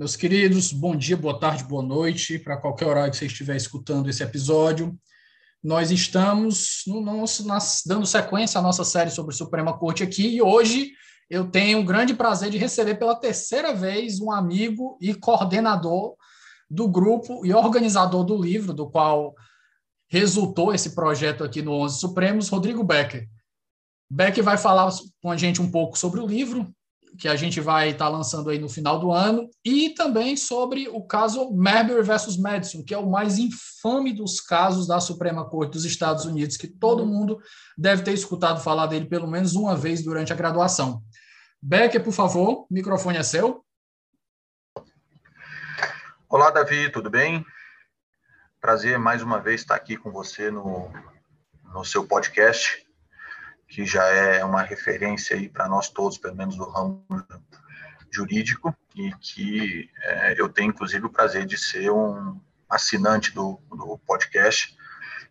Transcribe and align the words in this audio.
Meus 0.00 0.16
queridos, 0.16 0.72
bom 0.72 0.96
dia, 0.96 1.14
boa 1.14 1.38
tarde, 1.38 1.62
boa 1.62 1.82
noite, 1.82 2.38
para 2.38 2.56
qualquer 2.56 2.86
horário 2.86 3.10
que 3.10 3.18
você 3.18 3.26
estiver 3.26 3.54
escutando 3.54 4.08
esse 4.08 4.22
episódio. 4.22 4.98
Nós 5.62 5.90
estamos 5.90 6.84
no 6.86 7.02
nosso, 7.02 7.46
nas, 7.46 7.82
dando 7.84 8.06
sequência 8.06 8.58
à 8.58 8.62
nossa 8.62 8.82
série 8.82 9.10
sobre 9.10 9.34
Suprema 9.34 9.76
Corte 9.76 10.02
aqui, 10.02 10.26
e 10.26 10.40
hoje 10.40 10.92
eu 11.28 11.50
tenho 11.50 11.80
o 11.80 11.84
grande 11.84 12.14
prazer 12.14 12.48
de 12.48 12.56
receber 12.56 12.94
pela 12.94 13.14
terceira 13.14 13.74
vez 13.74 14.22
um 14.22 14.32
amigo 14.32 14.96
e 15.02 15.12
coordenador 15.12 16.16
do 16.70 16.88
grupo 16.88 17.44
e 17.44 17.52
organizador 17.52 18.24
do 18.24 18.40
livro, 18.40 18.72
do 18.72 18.88
qual 18.88 19.34
resultou 20.08 20.72
esse 20.72 20.94
projeto 20.94 21.44
aqui 21.44 21.60
no 21.60 21.72
Onze 21.72 22.00
Supremos, 22.00 22.48
Rodrigo 22.48 22.82
Becker. 22.82 23.28
Becker 24.10 24.42
vai 24.42 24.56
falar 24.56 24.90
com 25.20 25.30
a 25.30 25.36
gente 25.36 25.60
um 25.60 25.70
pouco 25.70 25.98
sobre 25.98 26.20
o 26.20 26.26
livro, 26.26 26.74
que 27.18 27.28
a 27.28 27.36
gente 27.36 27.60
vai 27.60 27.90
estar 27.90 28.06
tá 28.06 28.10
lançando 28.10 28.50
aí 28.50 28.58
no 28.58 28.68
final 28.68 28.98
do 28.98 29.12
ano, 29.12 29.48
e 29.64 29.90
também 29.90 30.36
sobre 30.36 30.88
o 30.88 31.02
caso 31.02 31.50
Marbury 31.52 32.02
versus 32.02 32.36
Madison, 32.36 32.82
que 32.82 32.94
é 32.94 32.98
o 32.98 33.10
mais 33.10 33.38
infame 33.38 34.12
dos 34.12 34.40
casos 34.40 34.86
da 34.86 35.00
Suprema 35.00 35.48
Corte 35.48 35.72
dos 35.72 35.84
Estados 35.84 36.24
Unidos, 36.24 36.56
que 36.56 36.68
todo 36.68 37.06
mundo 37.06 37.38
deve 37.76 38.02
ter 38.02 38.12
escutado 38.12 38.62
falar 38.62 38.86
dele 38.86 39.06
pelo 39.06 39.26
menos 39.26 39.54
uma 39.54 39.76
vez 39.76 40.02
durante 40.02 40.32
a 40.32 40.36
graduação. 40.36 41.02
Becker, 41.62 42.02
por 42.02 42.12
favor, 42.12 42.62
o 42.62 42.66
microfone 42.70 43.18
é 43.18 43.22
seu. 43.22 43.64
Olá, 46.28 46.50
Davi, 46.50 46.90
tudo 46.90 47.10
bem? 47.10 47.44
Prazer 48.60 48.98
mais 48.98 49.22
uma 49.22 49.40
vez 49.40 49.62
estar 49.62 49.74
aqui 49.74 49.96
com 49.96 50.10
você 50.10 50.50
no, 50.50 50.90
no 51.72 51.84
seu 51.84 52.06
podcast 52.06 52.86
que 53.70 53.86
já 53.86 54.04
é 54.04 54.44
uma 54.44 54.62
referência 54.62 55.36
aí 55.36 55.48
para 55.48 55.68
nós 55.68 55.88
todos, 55.88 56.18
pelo 56.18 56.34
menos 56.34 56.56
do 56.56 56.68
ramo 56.68 57.06
jurídico, 58.10 58.76
e 58.96 59.12
que 59.20 59.88
é, 60.02 60.34
eu 60.36 60.48
tenho, 60.48 60.70
inclusive, 60.70 61.06
o 61.06 61.10
prazer 61.10 61.46
de 61.46 61.56
ser 61.56 61.88
um 61.88 62.40
assinante 62.68 63.32
do, 63.32 63.60
do 63.70 63.96
podcast. 64.04 64.76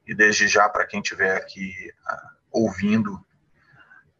E 0.07 0.15
desde 0.15 0.47
já, 0.47 0.69
para 0.69 0.87
quem 0.87 1.01
estiver 1.01 1.35
aqui 1.35 1.91
uh, 2.09 2.29
ouvindo 2.49 3.23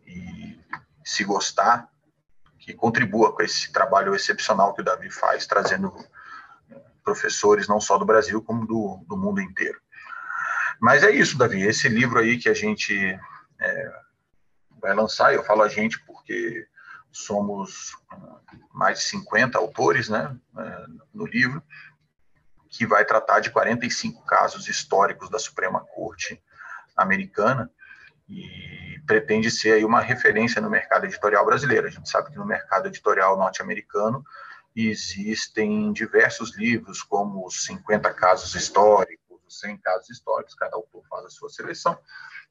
e 0.06 0.59
se 1.03 1.24
gostar, 1.24 1.88
que 2.59 2.74
contribua 2.74 3.34
com 3.34 3.41
esse 3.41 3.72
trabalho 3.72 4.13
excepcional 4.13 4.74
que 4.74 4.81
o 4.81 4.84
Davi 4.85 5.09
faz, 5.09 5.47
trazendo 5.47 5.94
professores 7.06 7.69
não 7.69 7.79
só 7.79 7.97
do 7.97 8.06
Brasil, 8.06 8.41
como 8.41 8.68
do, 8.68 9.02
do 9.08 9.16
mundo 9.16 9.41
inteiro. 9.41 9.79
Mas 10.78 11.03
é 11.03 11.09
isso, 11.09 11.38
Davi, 11.38 11.62
esse 11.62 11.88
livro 11.88 12.19
aí 12.19 12.38
que 12.38 12.50
a 12.50 12.53
gente 12.53 12.94
é, 13.62 14.09
vai 14.79 14.94
lançar, 14.94 15.34
eu 15.34 15.44
falo 15.44 15.62
a 15.62 15.67
gente 15.67 16.00
porque 16.06 16.67
somos 17.12 17.97
ah, 18.12 18.40
mais 18.73 19.00
de 19.00 19.06
50 19.06 19.57
autores 19.57 20.09
né, 20.09 20.35
eh, 20.57 20.85
no 21.13 21.25
livro, 21.25 21.62
que 22.69 22.85
vai 22.85 23.03
tratar 23.03 23.40
de 23.40 23.50
45 23.50 24.23
casos 24.25 24.67
históricos 24.67 25.29
da 25.29 25.40
Suprema 25.40 25.81
Corte 25.81 26.41
americana 26.95 27.69
e 28.28 29.01
pretende 29.07 29.50
ser 29.50 29.73
aí 29.73 29.84
uma 29.84 30.01
referência 30.01 30.62
no 30.62 30.69
mercado 30.69 31.06
editorial 31.06 31.44
brasileiro. 31.46 31.88
A 31.88 31.90
gente 31.90 32.07
sabe 32.07 32.29
que 32.29 32.38
no 32.38 32.46
mercado 32.46 32.88
editorial 32.88 33.38
norte-americano 33.38 34.23
existem 34.75 35.91
diversos 35.91 36.56
livros, 36.56 37.01
como 37.01 37.46
os 37.46 37.66
50 37.66 38.13
casos 38.13 38.53
históricos, 38.53 39.40
os 39.47 39.59
100 39.59 39.78
casos 39.79 40.09
históricos, 40.11 40.53
cada 40.53 40.75
autor 40.75 41.03
faz 41.09 41.25
a 41.25 41.29
sua 41.29 41.50
seleção, 41.50 41.97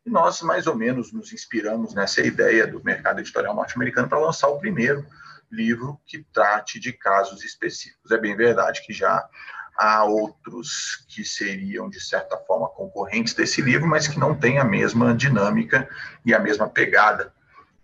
nós, 0.09 0.43
mais 0.43 0.67
ou 0.67 0.75
menos, 0.75 1.13
nos 1.13 1.33
inspiramos 1.33 1.95
nessa 1.95 2.21
ideia 2.21 2.67
do 2.67 2.83
mercado 2.83 3.21
editorial 3.21 3.55
norte-americano 3.55 4.09
para 4.09 4.19
lançar 4.19 4.49
o 4.49 4.59
primeiro 4.59 5.07
livro 5.51 6.01
que 6.07 6.25
trate 6.33 6.79
de 6.79 6.93
casos 6.93 7.45
específicos. 7.45 8.11
É 8.11 8.19
bem 8.19 8.37
verdade 8.37 8.83
que 8.85 8.93
já 8.93 9.29
há 9.77 10.05
outros 10.05 11.05
que 11.09 11.25
seriam, 11.25 11.89
de 11.89 12.01
certa 12.01 12.37
forma, 12.37 12.69
concorrentes 12.69 13.35
desse 13.35 13.63
livro, 13.63 13.87
mas 13.87 14.09
que 14.09 14.19
não 14.19 14.35
têm 14.35 14.59
a 14.59 14.65
mesma 14.65 15.15
dinâmica 15.15 15.89
e 16.25 16.35
a 16.35 16.39
mesma 16.39 16.69
pegada 16.69 17.33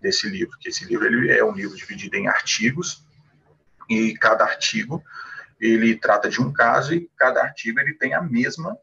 desse 0.01 0.29
livro, 0.29 0.59
que 0.59 0.69
esse 0.69 0.85
livro 0.85 1.07
ele 1.07 1.31
é 1.31 1.43
um 1.45 1.53
livro 1.53 1.77
dividido 1.77 2.17
em 2.17 2.29
artigos, 2.29 3.07
e 3.89 4.15
cada 4.15 4.45
artigo 4.45 5.03
ele 5.61 5.97
trata 5.97 6.29
de 6.29 6.43
um 6.43 6.53
caso 6.53 6.95
e 6.95 7.09
cada 7.17 7.41
artigo 7.41 7.81
ele 7.81 7.95
tem 7.95 8.13
a 8.13 8.21
mesma 8.21 8.77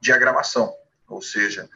diagramação, 0.00 0.74
ou 1.12 1.22
seja, 1.22 1.68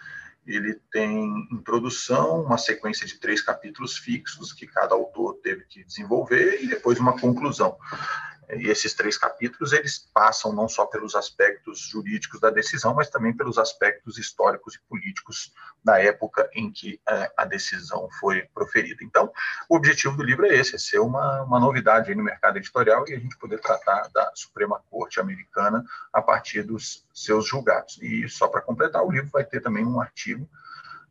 ele 0.47 0.74
tem 0.92 1.48
introdução, 1.50 2.42
uma 2.42 2.56
sequência 2.56 3.06
de 3.06 3.19
três 3.19 3.41
capítulos 3.42 3.97
fixos 3.97 4.52
que 4.52 4.66
cada 4.66 4.94
autor 4.94 5.34
teve 5.42 5.64
que 5.64 5.84
desenvolver 5.84 6.62
e 6.62 6.69
depois 6.69 6.98
uma 6.98 7.19
conclusão. 7.19 7.76
E 8.50 8.68
esses 8.68 8.94
três 8.94 9.18
capítulos, 9.18 9.72
eles 9.72 10.08
passam 10.14 10.52
não 10.52 10.68
só 10.68 10.86
pelos 10.86 11.14
aspectos 11.14 11.80
jurídicos 11.80 12.40
da 12.40 12.50
decisão, 12.50 12.94
mas 12.94 13.10
também 13.10 13.36
pelos 13.36 13.58
aspectos 13.58 14.18
históricos 14.18 14.76
e 14.76 14.80
políticos 14.88 15.52
da 15.82 16.00
época 16.00 16.48
em 16.52 16.70
que 16.70 17.00
é, 17.08 17.32
a 17.36 17.44
decisão 17.44 18.08
foi 18.20 18.42
proferida. 18.54 19.02
Então, 19.02 19.32
o 19.68 19.76
objetivo 19.76 20.16
do 20.16 20.22
livro 20.22 20.46
é 20.46 20.54
esse, 20.54 20.76
é 20.76 20.78
ser 20.78 20.98
uma, 21.00 21.42
uma 21.42 21.58
novidade 21.58 22.14
no 22.14 22.22
mercado 22.22 22.58
editorial 22.58 23.04
e 23.08 23.14
a 23.14 23.18
gente 23.18 23.36
poder 23.36 23.60
tratar 23.60 24.08
da 24.12 24.30
Suprema 24.34 24.80
Corte 24.90 25.18
americana 25.18 25.84
a 26.12 26.22
partir 26.22 26.62
dos 26.62 27.04
seus 27.12 27.46
julgados. 27.46 27.98
E 28.00 28.28
só 28.28 28.46
para 28.48 28.60
completar, 28.60 29.04
o 29.04 29.10
livro 29.10 29.30
vai 29.30 29.44
ter 29.44 29.60
também 29.60 29.84
um 29.84 30.00
artigo 30.00 30.48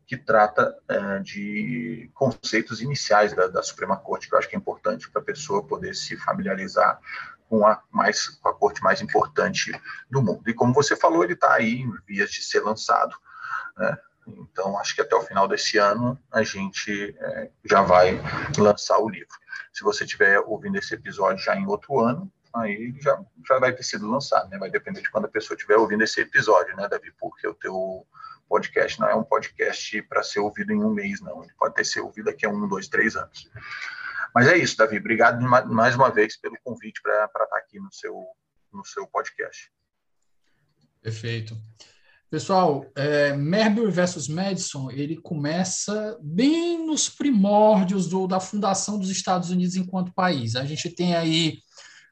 que 0.06 0.16
trata 0.16 0.76
é, 0.88 1.18
de 1.18 2.10
conceitos 2.14 2.80
iniciais 2.80 3.34
da, 3.34 3.48
da, 3.48 3.62
Suprema 3.62 3.96
Corte, 3.96 4.28
que 4.28 4.34
eu 4.34 4.38
acho 4.38 4.48
que 4.48 4.54
é 4.54 4.58
importante 4.58 5.10
para 5.10 5.20
a 5.20 5.24
pessoa 5.24 5.66
poder 5.66 5.94
se 5.94 6.16
familiarizar 6.16 7.00
com 7.48 7.66
a, 7.66 7.82
mais, 7.90 8.28
com 8.28 8.48
a 8.48 8.54
corte 8.54 8.82
mais 8.82 9.00
importante 9.02 9.72
do 10.08 10.22
mundo. 10.22 10.48
E 10.48 10.54
como 10.54 10.72
você 10.72 10.94
falou, 10.94 11.24
ele 11.24 11.32
está 11.32 11.54
aí 11.54 11.80
em 11.80 11.92
vias 12.06 12.30
de 12.30 12.42
ser 12.42 12.60
lançado. 12.60 13.16
Né? 13.76 13.98
Então, 14.28 14.78
acho 14.78 14.94
que 14.94 15.02
até 15.02 15.14
o 15.14 15.22
final 15.22 15.48
desse 15.48 15.76
ano 15.78 16.18
a 16.32 16.42
gente 16.42 17.16
é, 17.18 17.50
já 17.64 17.82
vai 17.82 18.20
lançar 18.58 18.98
o 18.98 19.08
livro. 19.08 19.34
Se 19.72 19.82
você 19.82 20.04
estiver 20.04 20.38
ouvindo 20.40 20.76
esse 20.76 20.94
episódio 20.94 21.44
já 21.44 21.56
em 21.56 21.66
outro 21.66 22.00
ano, 22.00 22.30
aí 22.54 22.94
já, 23.00 23.20
já 23.46 23.58
vai 23.58 23.72
ter 23.72 23.82
sido 23.82 24.08
lançado, 24.08 24.48
né? 24.48 24.58
Vai 24.58 24.70
depender 24.70 25.00
de 25.00 25.10
quando 25.10 25.26
a 25.26 25.30
pessoa 25.30 25.56
estiver 25.56 25.76
ouvindo 25.76 26.02
esse 26.02 26.20
episódio, 26.20 26.74
né, 26.76 26.88
Davi? 26.88 27.12
Porque 27.18 27.46
o 27.46 27.54
teu 27.54 28.06
podcast 28.48 29.00
não 29.00 29.08
é 29.08 29.14
um 29.14 29.24
podcast 29.24 30.02
para 30.02 30.22
ser 30.22 30.40
ouvido 30.40 30.72
em 30.72 30.82
um 30.82 30.92
mês, 30.92 31.20
não. 31.20 31.42
Ele 31.42 31.52
pode 31.58 31.74
ter 31.74 31.84
ser 31.84 32.00
ouvido 32.00 32.26
daqui 32.26 32.46
a 32.46 32.48
um, 32.48 32.68
dois, 32.68 32.88
três 32.88 33.16
anos. 33.16 33.50
Mas 34.34 34.48
é 34.48 34.56
isso, 34.56 34.76
Davi. 34.76 34.98
Obrigado 34.98 35.40
mais 35.42 35.94
uma 35.94 36.10
vez 36.10 36.36
pelo 36.36 36.56
convite 36.62 37.00
para 37.02 37.24
estar 37.24 37.46
tá 37.46 37.58
aqui 37.58 37.78
no 37.78 37.92
seu, 37.92 38.26
no 38.72 38.84
seu 38.84 39.06
podcast. 39.06 39.70
Perfeito. 41.02 41.56
Pessoal, 42.28 42.84
é, 42.96 43.32
Marbury 43.32 43.90
versus 43.90 44.26
Madison, 44.26 44.90
ele 44.90 45.16
começa 45.16 46.18
bem 46.20 46.84
nos 46.84 47.08
primórdios 47.08 48.08
do, 48.08 48.26
da 48.26 48.40
fundação 48.40 48.98
dos 48.98 49.10
Estados 49.10 49.50
Unidos 49.50 49.76
enquanto 49.76 50.12
país. 50.12 50.56
A 50.56 50.64
gente 50.64 50.90
tem 50.90 51.14
aí 51.14 51.58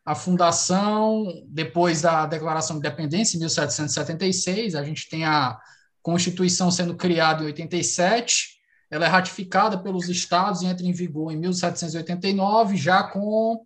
a 0.06 0.14
fundação, 0.14 1.26
depois 1.48 2.02
da 2.02 2.26
Declaração 2.26 2.78
de 2.78 2.87
Independência, 2.87 3.37
em 3.37 3.40
1776, 3.40 4.75
a 4.76 4.84
gente 4.84 5.08
tem 5.08 5.25
a 5.25 5.58
Constituição 6.04 6.70
sendo 6.70 6.94
criada 6.94 7.42
em 7.42 7.46
87, 7.46 8.58
ela 8.90 9.06
é 9.06 9.08
ratificada 9.08 9.78
pelos 9.78 10.06
estados 10.10 10.60
e 10.60 10.66
entra 10.66 10.84
em 10.84 10.92
vigor 10.92 11.32
em 11.32 11.36
1789, 11.38 12.76
já 12.76 13.02
com 13.04 13.64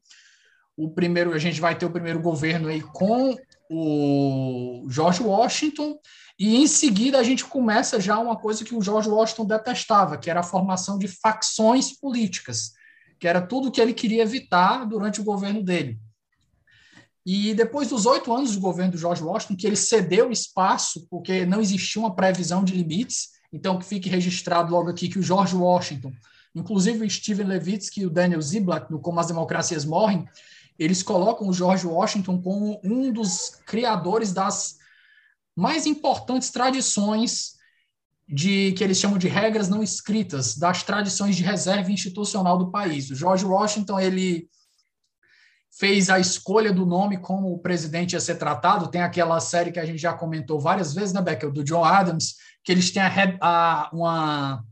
o 0.77 0.89
primeiro, 0.89 1.35
a 1.35 1.39
gente 1.39 1.61
vai 1.61 1.77
ter 1.77 1.85
o 1.85 1.91
primeiro 1.91 2.21
governo 2.21 2.69
aí 2.69 2.81
com 2.81 3.37
o 3.69 4.87
George 4.89 5.21
Washington, 5.21 5.99
e 6.39 6.55
em 6.55 6.69
seguida 6.69 7.19
a 7.19 7.25
gente 7.25 7.45
começa 7.45 8.01
já 8.01 8.17
uma 8.21 8.37
coisa 8.37 8.65
que 8.65 8.73
o 8.73 8.81
George 8.81 9.09
Washington 9.09 9.45
detestava, 9.45 10.17
que 10.17 10.31
era 10.31 10.39
a 10.39 10.45
formação 10.45 10.97
de 10.97 11.09
facções 11.09 11.91
políticas, 11.99 12.71
que 13.19 13.27
era 13.27 13.43
tudo 13.43 13.73
que 13.73 13.81
ele 13.81 13.93
queria 13.93 14.23
evitar 14.23 14.85
durante 14.87 15.21
o 15.21 15.25
governo 15.25 15.61
dele. 15.61 15.99
E 17.31 17.53
depois 17.53 17.91
dos 17.91 18.07
oito 18.07 18.33
anos 18.33 18.55
do 18.55 18.61
governo 18.61 18.93
do 18.93 18.97
George 18.97 19.23
Washington, 19.23 19.55
que 19.55 19.67
ele 19.67 19.77
cedeu 19.77 20.33
espaço, 20.33 21.07
porque 21.11 21.45
não 21.45 21.61
existia 21.61 22.01
uma 22.01 22.17
previsão 22.17 22.65
de 22.65 22.73
limites, 22.73 23.29
Então, 23.53 23.79
que 23.79 23.85
fique 23.85 24.09
registrado 24.09 24.73
logo 24.73 24.89
aqui 24.89 25.11
que 25.11 25.19
o 25.19 25.23
George 25.23 25.55
Washington, 25.55 26.11
inclusive 26.55 27.05
o 27.05 27.11
Steven 27.11 27.47
Levitsky 27.47 28.01
e 28.01 28.07
o 28.07 28.11
Daniel 28.11 28.41
Ziblatt, 28.41 28.91
no 28.91 28.99
Como 28.99 29.21
as 29.21 29.27
Democracias 29.27 29.85
Morrem, 29.85 30.27
eles 30.79 31.03
colocam 31.03 31.47
o 31.47 31.53
George 31.53 31.87
Washington 31.87 32.41
como 32.41 32.81
um 32.83 33.13
dos 33.13 33.61
criadores 33.67 34.33
das 34.33 34.79
mais 35.55 35.85
importantes 35.85 36.51
tradições 36.51 37.57
de 38.27 38.73
que 38.73 38.83
eles 38.83 38.99
chamam 38.99 39.19
de 39.19 39.29
regras 39.29 39.69
não 39.69 39.83
escritas 39.83 40.57
das 40.57 40.83
tradições 40.83 41.37
de 41.37 41.43
reserva 41.43 41.93
institucional 41.93 42.57
do 42.57 42.71
país. 42.71 43.11
O 43.11 43.15
George 43.15 43.45
Washington 43.45 44.01
ele 44.01 44.49
fez 45.79 46.11
a 46.11 46.19
escolha 46.19 46.73
do 46.73 46.85
nome 46.85 47.19
como 47.19 47.53
o 47.53 47.59
presidente 47.59 48.15
ia 48.15 48.21
ser 48.21 48.35
tratado. 48.35 48.89
Tem 48.89 49.01
aquela 49.01 49.39
série 49.39 49.71
que 49.71 49.79
a 49.79 49.87
gente 49.87 50.01
já 50.01 50.13
comentou 50.13 50.59
várias 50.59 50.93
vezes, 50.93 51.13
né, 51.13 51.23
Becker, 51.23 51.53
do 51.53 51.63
John 51.63 51.85
Adams, 51.85 52.35
que 52.65 52.73
eles 52.73 52.91
têm 52.91 53.03
a, 53.03 53.39
a, 53.41 53.91
uma, 53.93 54.65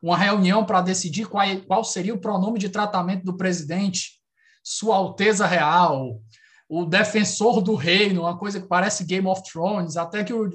uma 0.00 0.16
reunião 0.16 0.64
para 0.64 0.80
decidir 0.80 1.26
qual, 1.26 1.44
qual 1.66 1.84
seria 1.84 2.14
o 2.14 2.20
pronome 2.20 2.58
de 2.58 2.70
tratamento 2.70 3.22
do 3.22 3.36
presidente, 3.36 4.12
Sua 4.64 4.96
Alteza 4.96 5.46
Real, 5.46 6.22
o 6.66 6.86
defensor 6.86 7.60
do 7.60 7.74
reino, 7.74 8.22
uma 8.22 8.38
coisa 8.38 8.58
que 8.58 8.66
parece 8.66 9.04
Game 9.04 9.26
of 9.26 9.42
Thrones, 9.42 9.98
até 9.98 10.24
que 10.24 10.32
o, 10.32 10.50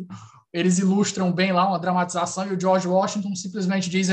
eles 0.51 0.79
ilustram 0.79 1.31
bem 1.31 1.51
lá 1.51 1.67
uma 1.67 1.79
dramatização 1.79 2.47
e 2.47 2.55
o 2.55 2.59
George 2.59 2.87
Washington 2.87 3.35
simplesmente 3.35 3.87
diz 3.87 4.09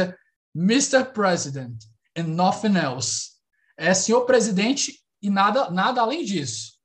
Mr. 0.54 1.02
President 1.14 1.82
and 2.14 2.24
nothing 2.24 2.76
else. 2.76 3.38
É 3.76 3.94
senhor 3.94 4.26
presidente 4.26 4.92
e 5.22 5.30
nada, 5.30 5.70
nada 5.70 6.00
além 6.00 6.24
disso. 6.24 6.78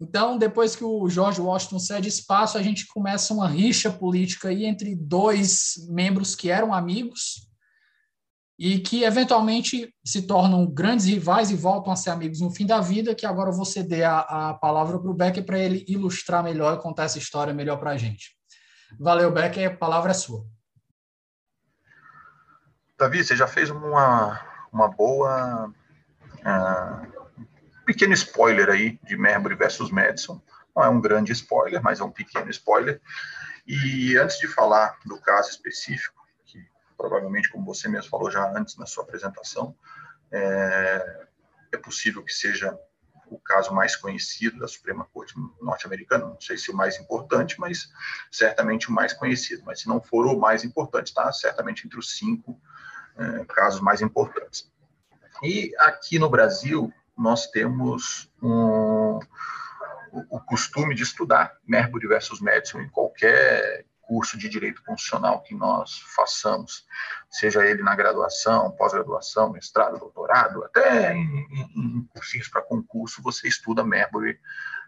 Então, 0.00 0.38
depois 0.38 0.74
que 0.74 0.82
o 0.82 1.08
George 1.10 1.42
Washington 1.42 1.78
cede 1.78 2.08
espaço, 2.08 2.56
a 2.56 2.62
gente 2.62 2.86
começa 2.86 3.34
uma 3.34 3.46
rixa 3.46 3.90
política 3.90 4.48
aí 4.48 4.64
entre 4.64 4.96
dois 4.96 5.74
membros 5.90 6.34
que 6.34 6.50
eram 6.50 6.72
amigos 6.72 7.46
e 8.58 8.78
que 8.78 9.04
eventualmente 9.04 9.94
se 10.02 10.22
tornam 10.22 10.66
grandes 10.66 11.04
rivais 11.04 11.50
e 11.50 11.54
voltam 11.54 11.92
a 11.92 11.96
ser 11.96 12.10
amigos 12.10 12.40
no 12.40 12.50
fim 12.50 12.66
da 12.66 12.80
vida, 12.80 13.14
que 13.14 13.26
agora 13.26 13.50
eu 13.50 13.54
vou 13.54 13.66
ceder 13.66 14.08
a, 14.08 14.50
a 14.50 14.54
palavra 14.54 14.98
para 14.98 15.10
o 15.10 15.14
Becker 15.14 15.44
para 15.44 15.58
ele 15.58 15.84
ilustrar 15.86 16.42
melhor 16.42 16.78
e 16.78 16.82
contar 16.82 17.04
essa 17.04 17.18
história 17.18 17.52
melhor 17.52 17.76
para 17.78 17.90
a 17.90 17.96
gente. 17.98 18.36
Valeu, 18.98 19.30
Becker, 19.30 19.70
a 19.70 19.76
palavra 19.76 20.12
é 20.12 20.14
sua. 20.14 20.46
Davi, 22.98 23.22
você 23.22 23.36
já 23.36 23.46
fez 23.46 23.68
uma, 23.68 24.40
uma 24.72 24.88
boa... 24.88 25.72
Uh, 26.40 27.09
pequeno 27.90 28.14
spoiler 28.14 28.70
aí 28.70 29.00
de 29.02 29.16
Merbury 29.16 29.56
versus 29.56 29.90
Madison. 29.90 30.40
Não 30.76 30.84
é 30.84 30.88
um 30.88 31.00
grande 31.00 31.32
spoiler, 31.32 31.82
mas 31.82 31.98
é 31.98 32.04
um 32.04 32.10
pequeno 32.10 32.48
spoiler. 32.48 33.00
E 33.66 34.16
antes 34.16 34.38
de 34.38 34.46
falar 34.46 34.96
do 35.04 35.20
caso 35.20 35.50
específico, 35.50 36.24
provavelmente, 36.96 37.50
como 37.50 37.64
você 37.64 37.88
mesmo 37.88 38.08
falou 38.08 38.30
já 38.30 38.48
antes 38.56 38.76
na 38.76 38.86
sua 38.86 39.02
apresentação, 39.02 39.74
é, 40.30 41.26
é 41.72 41.76
possível 41.78 42.22
que 42.22 42.32
seja 42.32 42.78
o 43.26 43.38
caso 43.40 43.74
mais 43.74 43.96
conhecido 43.96 44.60
da 44.60 44.68
Suprema 44.68 45.04
Corte 45.12 45.34
norte-americana, 45.60 46.26
não 46.26 46.40
sei 46.40 46.56
se 46.56 46.70
o 46.70 46.76
mais 46.76 46.96
importante, 46.98 47.58
mas 47.58 47.90
certamente 48.30 48.88
o 48.88 48.92
mais 48.92 49.12
conhecido. 49.12 49.64
Mas 49.64 49.80
se 49.80 49.88
não 49.88 50.00
for 50.00 50.26
o 50.26 50.38
mais 50.38 50.62
importante, 50.62 51.08
está 51.08 51.32
certamente 51.32 51.86
entre 51.86 51.98
os 51.98 52.16
cinco 52.16 52.60
é, 53.16 53.44
casos 53.46 53.80
mais 53.80 54.00
importantes. 54.00 54.70
E 55.42 55.74
aqui 55.78 56.18
no 56.18 56.28
Brasil, 56.28 56.92
nós 57.20 57.46
temos 57.48 58.32
um, 58.42 59.18
o, 60.10 60.40
costume 60.40 60.94
de 60.94 61.02
estudar 61.02 61.54
Mercury 61.66 62.08
versus 62.08 62.40
Madison 62.40 62.80
em 62.80 62.88
qualquer 62.88 63.84
curso 64.00 64.38
de 64.38 64.48
direito 64.48 64.82
constitucional 64.82 65.42
que 65.42 65.54
nós 65.54 66.00
façamos, 66.16 66.86
seja 67.28 67.64
ele 67.64 67.82
na 67.82 67.94
graduação, 67.94 68.72
pós-graduação, 68.72 69.52
mestrado, 69.52 69.98
doutorado, 69.98 70.64
até 70.64 71.14
em, 71.14 71.46
em, 71.76 72.08
cursinhos 72.12 72.48
para 72.48 72.62
concurso, 72.62 73.22
você 73.22 73.46
estuda 73.46 73.84
Marbury 73.84 74.40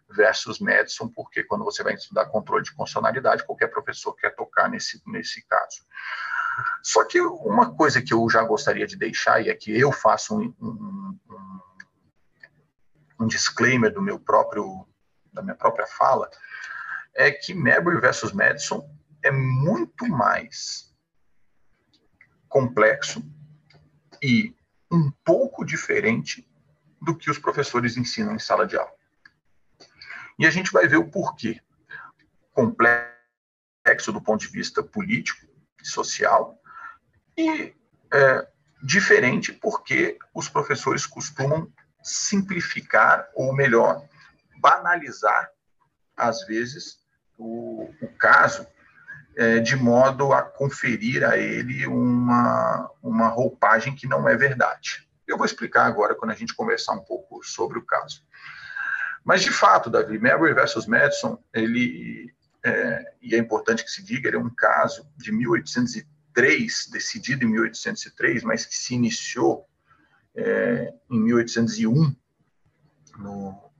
versus 0.08 0.58
Madison, 0.58 1.08
porque 1.08 1.44
quando 1.44 1.64
você 1.64 1.82
vai 1.82 1.94
estudar 1.94 2.26
controle 2.26 2.64
de 2.64 2.72
constitucionalidade, 2.72 3.44
qualquer 3.44 3.68
professor 3.68 4.14
quer 4.14 4.34
tocar 4.34 4.70
nesse, 4.70 5.02
nesse 5.06 5.46
caso. 5.46 5.82
Só 6.82 7.04
que 7.04 7.20
uma 7.20 7.74
coisa 7.74 8.02
que 8.02 8.12
eu 8.12 8.28
já 8.28 8.42
gostaria 8.42 8.86
de 8.86 8.96
deixar, 8.96 9.40
e 9.40 9.48
é 9.48 9.54
que 9.54 9.78
eu 9.78 9.92
faço 9.92 10.36
um, 10.36 10.54
um, 10.60 11.18
um 13.22 13.26
disclaimer 13.26 13.92
do 13.92 14.02
meu 14.02 14.18
próprio, 14.18 14.86
da 15.32 15.42
minha 15.42 15.54
própria 15.54 15.86
fala, 15.86 16.28
é 17.14 17.30
que 17.30 17.54
Marbury 17.54 18.00
versus 18.00 18.32
Madison 18.32 18.88
é 19.22 19.30
muito 19.30 20.08
mais 20.08 20.92
complexo 22.48 23.22
e 24.22 24.54
um 24.90 25.10
pouco 25.24 25.64
diferente 25.64 26.48
do 27.00 27.16
que 27.16 27.30
os 27.30 27.38
professores 27.38 27.96
ensinam 27.96 28.34
em 28.34 28.38
sala 28.38 28.66
de 28.66 28.76
aula. 28.76 28.92
E 30.38 30.46
a 30.46 30.50
gente 30.50 30.72
vai 30.72 30.86
ver 30.86 30.96
o 30.96 31.08
porquê. 31.08 31.60
Complexo 32.52 34.12
do 34.12 34.20
ponto 34.20 34.40
de 34.40 34.48
vista 34.48 34.82
político 34.82 35.46
e 35.80 35.86
social 35.86 36.60
e 37.36 37.74
é, 38.12 38.48
diferente 38.82 39.52
porque 39.52 40.18
os 40.34 40.48
professores 40.48 41.06
costumam 41.06 41.72
simplificar, 42.02 43.28
ou 43.34 43.54
melhor, 43.54 44.06
banalizar, 44.60 45.50
às 46.16 46.46
vezes, 46.46 46.98
o, 47.38 47.90
o 48.00 48.08
caso 48.18 48.66
é, 49.36 49.58
de 49.58 49.76
modo 49.76 50.32
a 50.32 50.42
conferir 50.42 51.24
a 51.24 51.36
ele 51.38 51.86
uma, 51.86 52.90
uma 53.02 53.28
roupagem 53.28 53.94
que 53.94 54.06
não 54.06 54.28
é 54.28 54.36
verdade. 54.36 55.08
Eu 55.26 55.36
vou 55.36 55.46
explicar 55.46 55.86
agora 55.86 56.14
quando 56.14 56.32
a 56.32 56.34
gente 56.34 56.54
conversar 56.54 56.92
um 56.92 57.04
pouco 57.04 57.42
sobre 57.42 57.78
o 57.78 57.84
caso. 57.84 58.22
Mas, 59.24 59.42
de 59.42 59.50
fato, 59.50 59.88
Davi, 59.88 60.18
Marbury 60.18 60.52
versus 60.52 60.86
Madison, 60.86 61.38
ele, 61.54 62.34
é, 62.64 63.12
e 63.22 63.34
é 63.34 63.38
importante 63.38 63.84
que 63.84 63.90
se 63.90 64.02
diga, 64.02 64.28
ele 64.28 64.36
é 64.36 64.40
um 64.40 64.50
caso 64.50 65.08
de 65.16 65.32
1803, 65.32 66.88
decidido 66.90 67.44
em 67.44 67.48
1803, 67.48 68.42
mas 68.42 68.66
que 68.66 68.74
se 68.74 68.94
iniciou 68.94 69.66
é, 70.34 70.92
em 71.10 71.20
1801 71.20 72.14
no, 73.18 73.70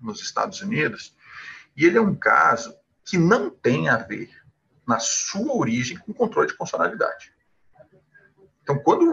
nos 0.00 0.20
Estados 0.20 0.60
Unidos, 0.60 1.16
e 1.76 1.84
ele 1.84 1.98
é 1.98 2.00
um 2.00 2.14
caso 2.14 2.76
que 3.04 3.16
não 3.16 3.50
tem 3.50 3.88
a 3.88 3.96
ver 3.96 4.30
na 4.86 4.98
sua 4.98 5.54
origem, 5.54 5.96
com 5.98 6.12
controle 6.12 6.48
de 6.48 6.56
constitucionalidade. 6.56 7.32
Então, 8.62 8.78
quando 8.78 9.12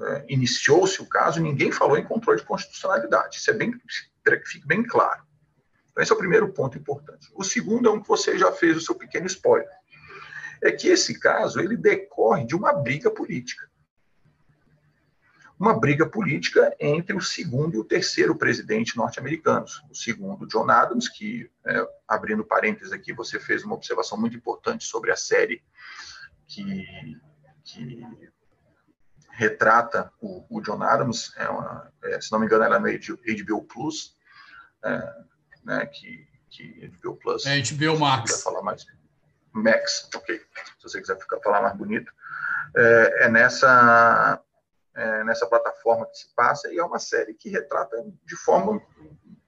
é, 0.00 0.24
iniciou-se 0.28 1.00
o 1.00 1.06
caso, 1.06 1.40
ninguém 1.40 1.72
falou 1.72 1.96
em 1.96 2.04
controle 2.04 2.40
de 2.40 2.46
constitucionalidade. 2.46 3.36
Isso 3.36 3.50
é 3.50 3.54
bem, 3.54 3.72
que 3.72 4.46
fique 4.46 4.66
bem 4.66 4.82
claro. 4.82 5.22
Então, 5.90 6.02
esse 6.02 6.12
é 6.12 6.14
o 6.14 6.18
primeiro 6.18 6.52
ponto 6.52 6.76
importante. 6.76 7.28
O 7.34 7.42
segundo 7.42 7.88
é 7.88 7.92
um 7.92 8.00
que 8.00 8.08
você 8.08 8.38
já 8.38 8.52
fez 8.52 8.76
o 8.76 8.80
seu 8.80 8.94
pequeno 8.94 9.26
spoiler. 9.26 9.68
É 10.62 10.70
que 10.70 10.88
esse 10.88 11.18
caso 11.18 11.60
ele 11.60 11.76
decorre 11.76 12.44
de 12.44 12.54
uma 12.54 12.72
briga 12.72 13.10
política 13.10 13.68
uma 15.58 15.78
briga 15.78 16.06
política 16.06 16.74
entre 16.78 17.16
o 17.16 17.20
segundo 17.20 17.74
e 17.74 17.78
o 17.78 17.84
terceiro 17.84 18.36
presidente 18.36 18.96
norte-americanos. 18.96 19.82
O 19.90 19.94
segundo, 19.94 20.46
John 20.46 20.70
Adams, 20.70 21.08
que, 21.08 21.50
é, 21.66 21.86
abrindo 22.06 22.44
parênteses 22.44 22.92
aqui, 22.92 23.12
você 23.12 23.40
fez 23.40 23.64
uma 23.64 23.74
observação 23.74 24.16
muito 24.16 24.36
importante 24.36 24.84
sobre 24.84 25.10
a 25.10 25.16
série 25.16 25.60
que, 26.46 26.86
que 27.64 28.06
retrata 29.30 30.12
o, 30.20 30.46
o, 30.48 30.60
John 30.60 30.82
Adams, 30.82 31.32
é 31.36 31.48
uma, 31.48 31.92
é, 32.04 32.20
se 32.20 32.30
não 32.30 32.38
me 32.38 32.46
engano, 32.46 32.62
ela 32.62 32.76
é 32.76 32.78
no 32.78 32.86
HBO 32.86 33.64
Plus, 33.64 34.16
é, 34.84 35.14
né, 35.64 35.86
que, 35.86 36.24
que 36.50 36.88
HBO 37.02 37.16
Plus... 37.16 37.44
É 37.46 37.60
HBO 37.60 37.98
Max. 37.98 38.42
falar 38.42 38.62
mais... 38.62 38.86
Max, 39.52 40.08
ok. 40.14 40.40
Se 40.78 40.82
você 40.84 41.00
quiser 41.00 41.18
ficar, 41.18 41.40
falar 41.40 41.62
mais 41.62 41.76
bonito. 41.76 42.12
É, 42.76 43.24
é 43.24 43.28
nessa 43.28 44.40
é, 44.98 45.24
nessa 45.24 45.46
plataforma 45.46 46.06
que 46.06 46.18
se 46.18 46.34
passa, 46.34 46.72
e 46.72 46.78
é 46.78 46.84
uma 46.84 46.98
série 46.98 47.32
que 47.32 47.48
retrata 47.48 47.96
de 48.24 48.36
forma, 48.36 48.82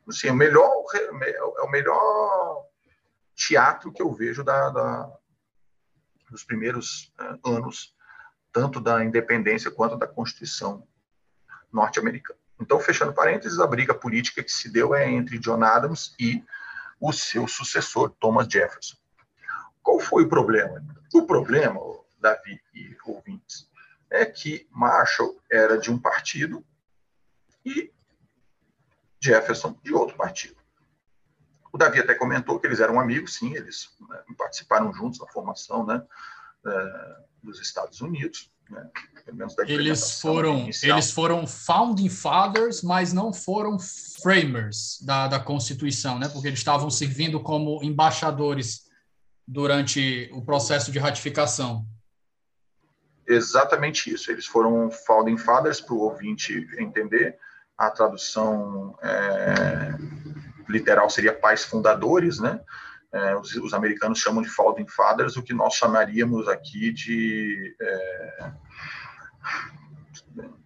assim, 0.09 0.31
o 0.31 0.35
melhor, 0.35 0.71
é 0.95 1.63
o 1.63 1.71
melhor 1.71 2.67
teatro 3.35 3.93
que 3.93 4.01
eu 4.01 4.13
vejo 4.13 4.45
da, 4.45 4.71
da 4.71 5.13
dos 6.31 6.45
primeiros 6.45 7.13
uh, 7.21 7.57
anos, 7.57 7.93
tanto 8.53 8.81
da 8.81 9.05
independência 9.05 9.71
quanto 9.71 9.97
da 9.97 10.07
Constituição 10.07 10.87
norte-americana. 11.73 12.39
Então, 12.61 12.79
fechando 12.79 13.13
parênteses, 13.13 13.59
a 13.59 13.67
briga 13.67 13.93
política 13.93 14.45
que 14.45 14.53
se 14.53 14.71
deu 14.71 14.95
é 14.95 15.11
entre 15.11 15.41
John 15.41 15.65
Adams 15.65 16.15
e 16.21 16.45
o 17.01 17.13
seu 17.13 17.49
sucessor, 17.49 18.11
Thomas 18.21 18.47
Jefferson. 18.47 18.97
Qual 19.83 19.99
foi 19.99 20.25
o 20.25 20.29
problema? 20.29 20.81
O 21.13 21.27
problema, 21.27 21.81
Davi 22.21 22.61
e 22.75 22.97
ouvintes, 23.05 23.69
é 24.11 24.27
que 24.27 24.67
Marshall 24.71 25.41
era 25.51 25.79
de 25.79 25.91
um 25.91 25.99
partido 25.99 26.65
e 27.65 27.93
Jefferson 29.21 29.79
de 29.83 29.93
outro 29.93 30.17
partido. 30.17 30.57
O 31.73 31.79
Davi 31.79 32.01
até 32.01 32.15
comentou 32.15 32.59
que 32.59 32.67
eles 32.67 32.81
eram 32.81 32.99
amigos, 32.99 33.35
sim, 33.35 33.55
eles 33.55 33.91
né, 34.09 34.23
participaram 34.37 34.93
juntos 34.93 35.21
da 35.21 35.27
formação 35.27 35.87
né, 35.87 36.05
é, 36.67 37.17
dos 37.43 37.61
Estados 37.61 38.01
Unidos, 38.01 38.51
né? 38.69 38.91
eles 39.67 40.21
foram 40.21 40.69
eles 40.83 41.11
foram 41.13 41.47
founding 41.47 42.09
fathers, 42.09 42.83
mas 42.83 43.13
não 43.13 43.33
foram 43.33 43.79
framers 43.79 44.99
da, 45.03 45.29
da 45.29 45.41
Constituição, 45.41 46.19
né? 46.19 46.29
Porque 46.29 46.49
eles 46.49 46.59
estavam 46.59 46.91
servindo 46.91 47.41
como 47.41 47.83
embaixadores 47.83 48.89
durante 49.47 50.31
o 50.33 50.43
processo 50.43 50.91
de 50.91 50.99
ratificação. 50.99 51.87
Exatamente 53.31 54.13
isso. 54.13 54.29
Eles 54.33 54.45
foram 54.45 54.91
founding 54.91 55.39
fathers 55.39 55.81
para 55.81 55.95
o 55.95 56.01
ouvinte 56.01 56.69
entender. 56.77 57.39
A 57.79 57.89
tradução 57.89 58.99
é, 59.01 59.95
literal 60.69 61.09
seria 61.09 61.33
pais 61.33 61.65
fundadores, 61.65 62.41
né? 62.41 62.61
É, 63.13 63.37
os, 63.37 63.55
os, 63.55 63.73
americanos 63.73 64.19
chamam 64.19 64.43
de 64.43 64.49
founding 64.49 64.87
fathers, 64.89 65.37
o 65.37 65.43
que 65.45 65.55
nós 65.55 65.75
chamaríamos 65.75 66.49
aqui 66.49 66.93
de 66.93 67.77
é, 67.81 68.51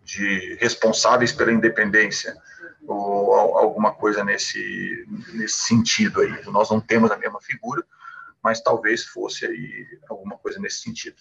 de 0.03 0.57
responsáveis 0.59 1.33
pela 1.33 1.53
independência 1.53 2.35
ou 2.87 3.35
alguma 3.35 3.93
coisa 3.93 4.25
nesse 4.25 5.07
nesse 5.35 5.59
sentido 5.59 6.23
aí. 6.23 6.45
Nós 6.47 6.71
não 6.71 6.81
temos 6.81 7.11
a 7.11 7.17
mesma 7.19 7.41
figura, 7.43 7.85
mas 8.45 8.61
talvez 8.61 9.03
fosse 9.03 9.47
aí 9.47 9.99
alguma 10.07 10.37
coisa 10.37 10.61
nesse 10.61 10.83
sentido. 10.83 11.17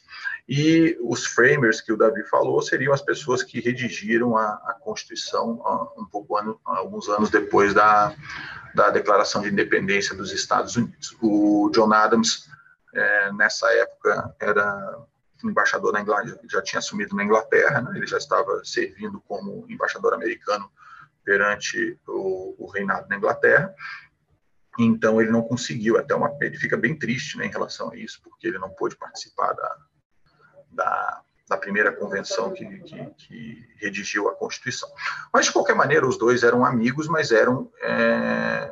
E 0.47 0.97
os 1.01 1.25
framers 1.25 1.79
que 1.79 1.93
o 1.93 1.97
Davi 1.97 2.21
falou 2.25 2.61
seriam 2.61 2.93
as 2.93 3.01
pessoas 3.01 3.41
que 3.41 3.61
redigiram 3.61 4.35
a, 4.35 4.49
a 4.65 4.77
Constituição 4.81 5.63
um 5.97 6.05
pouco 6.05 6.35
ano, 6.35 6.59
alguns 6.65 7.07
anos 7.07 7.29
depois 7.29 7.73
da, 7.73 8.13
da 8.75 8.89
Declaração 8.89 9.41
de 9.41 9.47
Independência 9.47 10.13
dos 10.13 10.33
Estados 10.33 10.75
Unidos. 10.75 11.15
O 11.21 11.71
John 11.73 11.93
Adams 11.93 12.49
é, 12.93 13.31
nessa 13.31 13.71
época 13.73 14.35
era 14.37 14.97
embaixador 15.45 15.93
na 15.93 16.01
Inglaterra, 16.01 16.39
já 16.49 16.61
tinha 16.61 16.79
assumido 16.79 17.15
na 17.15 17.23
Inglaterra, 17.23 17.81
né? 17.81 17.93
ele 17.95 18.05
já 18.05 18.17
estava 18.17 18.61
servindo 18.65 19.21
como 19.21 19.65
embaixador 19.69 20.13
americano 20.13 20.69
perante 21.23 21.97
o, 22.05 22.55
o 22.65 22.69
reinado 22.69 23.07
na 23.07 23.15
Inglaterra 23.15 23.73
então 24.77 25.21
ele 25.21 25.31
não 25.31 25.41
conseguiu, 25.41 25.97
até 25.97 26.15
uma, 26.15 26.35
ele 26.41 26.57
fica 26.57 26.75
bem 26.75 26.97
triste 26.97 27.37
né, 27.37 27.45
em 27.45 27.51
relação 27.51 27.91
a 27.91 27.95
isso, 27.95 28.21
porque 28.23 28.47
ele 28.47 28.57
não 28.57 28.69
pôde 28.69 28.95
participar 28.95 29.53
da, 29.53 29.77
da, 30.71 31.21
da 31.47 31.57
primeira 31.57 31.91
convenção 31.91 32.51
que, 32.51 32.65
que, 32.79 33.05
que, 33.17 33.67
redigiu 33.77 34.29
a 34.29 34.35
Constituição. 34.35 34.89
Mas, 35.31 35.45
de 35.45 35.51
qualquer 35.51 35.75
maneira, 35.75 36.07
os 36.07 36.17
dois 36.17 36.43
eram 36.43 36.65
amigos, 36.65 37.07
mas 37.07 37.31
eram, 37.31 37.71
é, 37.81 38.71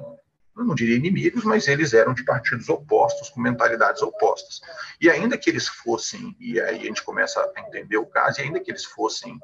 não 0.56 0.74
diria 0.74 0.96
inimigos, 0.96 1.44
mas 1.44 1.68
eles 1.68 1.94
eram 1.94 2.14
de 2.14 2.24
partidos 2.24 2.70
opostos, 2.70 3.30
com 3.30 3.40
mentalidades 3.40 4.02
opostas. 4.02 4.62
E 5.00 5.10
ainda 5.10 5.38
que 5.38 5.50
eles 5.50 5.68
fossem, 5.68 6.36
e 6.40 6.60
aí 6.60 6.80
a 6.82 6.84
gente 6.84 7.04
começa 7.04 7.40
a 7.40 7.60
entender 7.62 7.98
o 7.98 8.06
caso, 8.06 8.40
e 8.40 8.44
ainda 8.44 8.60
que 8.60 8.72
eles 8.72 8.86
fossem 8.86 9.40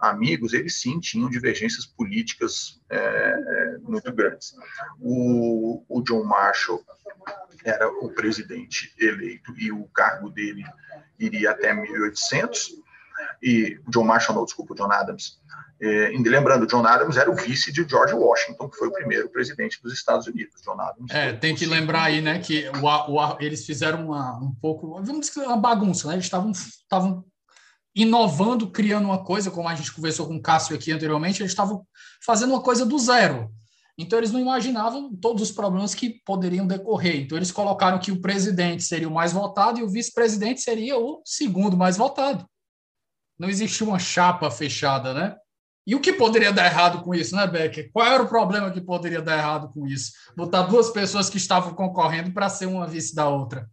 amigos, 0.00 0.52
eles 0.52 0.80
sim 0.80 0.98
tinham 1.00 1.28
divergências 1.28 1.86
políticas 1.86 2.80
é, 2.90 2.96
é, 2.98 3.78
muito 3.78 4.12
grandes. 4.12 4.54
O, 5.00 5.84
o 5.88 6.02
John 6.02 6.24
Marshall 6.24 6.82
era 7.64 7.88
o 7.88 8.08
presidente 8.10 8.94
eleito 8.98 9.52
e 9.58 9.70
o 9.72 9.84
cargo 9.88 10.30
dele 10.30 10.64
iria 11.18 11.50
até 11.50 11.72
1800, 11.74 12.78
e 13.42 13.78
John 13.88 14.04
Marshall, 14.04 14.36
não, 14.36 14.44
desculpa, 14.44 14.74
John 14.74 14.90
Adams. 14.90 15.40
É, 15.80 16.10
lembrando, 16.10 16.66
John 16.66 16.84
Adams 16.84 17.16
era 17.16 17.30
o 17.30 17.36
vice 17.36 17.72
de 17.72 17.88
George 17.88 18.12
Washington, 18.14 18.68
que 18.68 18.76
foi 18.76 18.88
o 18.88 18.92
primeiro 18.92 19.28
presidente 19.28 19.80
dos 19.80 19.92
Estados 19.92 20.26
Unidos. 20.26 20.60
John 20.62 20.80
Adams. 20.80 21.10
É, 21.10 21.32
tem 21.32 21.54
que 21.54 21.66
lembrar 21.66 22.04
aí, 22.04 22.20
né, 22.20 22.40
que 22.40 22.68
o, 22.68 22.84
o, 22.84 23.36
eles 23.40 23.64
fizeram 23.64 24.06
uma, 24.06 24.36
um 24.38 24.52
pouco, 24.60 25.00
vamos 25.02 25.28
dizer, 25.28 25.46
uma 25.46 25.56
bagunça, 25.56 26.08
né? 26.08 26.14
Eles 26.14 26.24
estavam 26.24 27.24
inovando, 27.98 28.70
criando 28.70 29.06
uma 29.06 29.24
coisa, 29.24 29.50
como 29.50 29.68
a 29.68 29.74
gente 29.74 29.92
conversou 29.92 30.28
com 30.28 30.36
o 30.36 30.40
Cássio 30.40 30.76
aqui 30.76 30.92
anteriormente, 30.92 31.42
eles 31.42 31.50
estavam 31.50 31.84
fazendo 32.24 32.50
uma 32.50 32.62
coisa 32.62 32.86
do 32.86 32.96
zero. 32.96 33.50
Então, 33.98 34.20
eles 34.20 34.30
não 34.30 34.38
imaginavam 34.38 35.12
todos 35.16 35.42
os 35.42 35.50
problemas 35.50 35.96
que 35.96 36.22
poderiam 36.24 36.64
decorrer. 36.64 37.16
Então, 37.16 37.36
eles 37.36 37.50
colocaram 37.50 37.98
que 37.98 38.12
o 38.12 38.20
presidente 38.20 38.84
seria 38.84 39.08
o 39.08 39.12
mais 39.12 39.32
votado 39.32 39.80
e 39.80 39.82
o 39.82 39.88
vice-presidente 39.88 40.60
seria 40.60 40.96
o 40.96 41.20
segundo 41.24 41.76
mais 41.76 41.96
votado. 41.96 42.46
Não 43.36 43.48
existia 43.48 43.84
uma 43.84 43.98
chapa 43.98 44.48
fechada, 44.48 45.12
né? 45.12 45.34
E 45.84 45.96
o 45.96 46.00
que 46.00 46.12
poderia 46.12 46.52
dar 46.52 46.66
errado 46.66 47.02
com 47.02 47.12
isso, 47.12 47.34
né, 47.34 47.48
Becker? 47.48 47.90
Qual 47.92 48.06
era 48.06 48.22
o 48.22 48.28
problema 48.28 48.70
que 48.70 48.80
poderia 48.80 49.20
dar 49.20 49.38
errado 49.38 49.72
com 49.72 49.88
isso? 49.88 50.12
Botar 50.36 50.62
duas 50.62 50.90
pessoas 50.90 51.28
que 51.28 51.38
estavam 51.38 51.74
concorrendo 51.74 52.30
para 52.30 52.48
ser 52.48 52.66
uma 52.66 52.86
vice 52.86 53.12
da 53.12 53.28
outra. 53.28 53.68